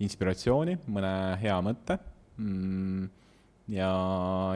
[0.00, 1.98] inspiratsiooni, mõne hea mõtte
[2.38, 3.10] mm,.
[3.74, 3.92] ja,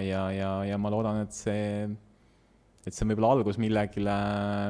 [0.01, 1.85] ja, ja, ja ma loodan, et see,
[2.87, 4.17] et see on võib-olla algus millegile,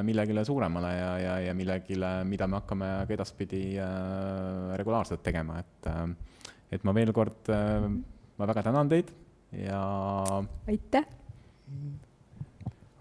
[0.03, 5.91] millegile suuremale ja, ja, ja millegile, mida me hakkame ka edaspidi äh, regulaarselt tegema, et
[6.73, 7.85] et ma veel kord äh,,
[8.37, 9.11] ma väga tänan teid
[9.53, 9.83] ja.
[10.67, 11.05] aitäh.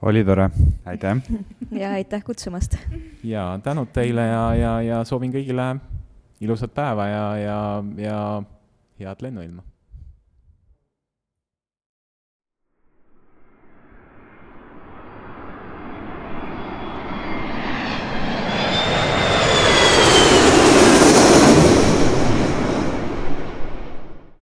[0.03, 0.51] oli tore,
[0.85, 1.17] aitäh
[1.83, 2.77] ja aitäh kutsumast.
[3.25, 5.75] ja tänud teile ja, ja, ja soovin kõigile
[6.43, 7.59] ilusat päeva ja, ja,
[7.97, 8.23] ja
[9.01, 9.72] head lennuilma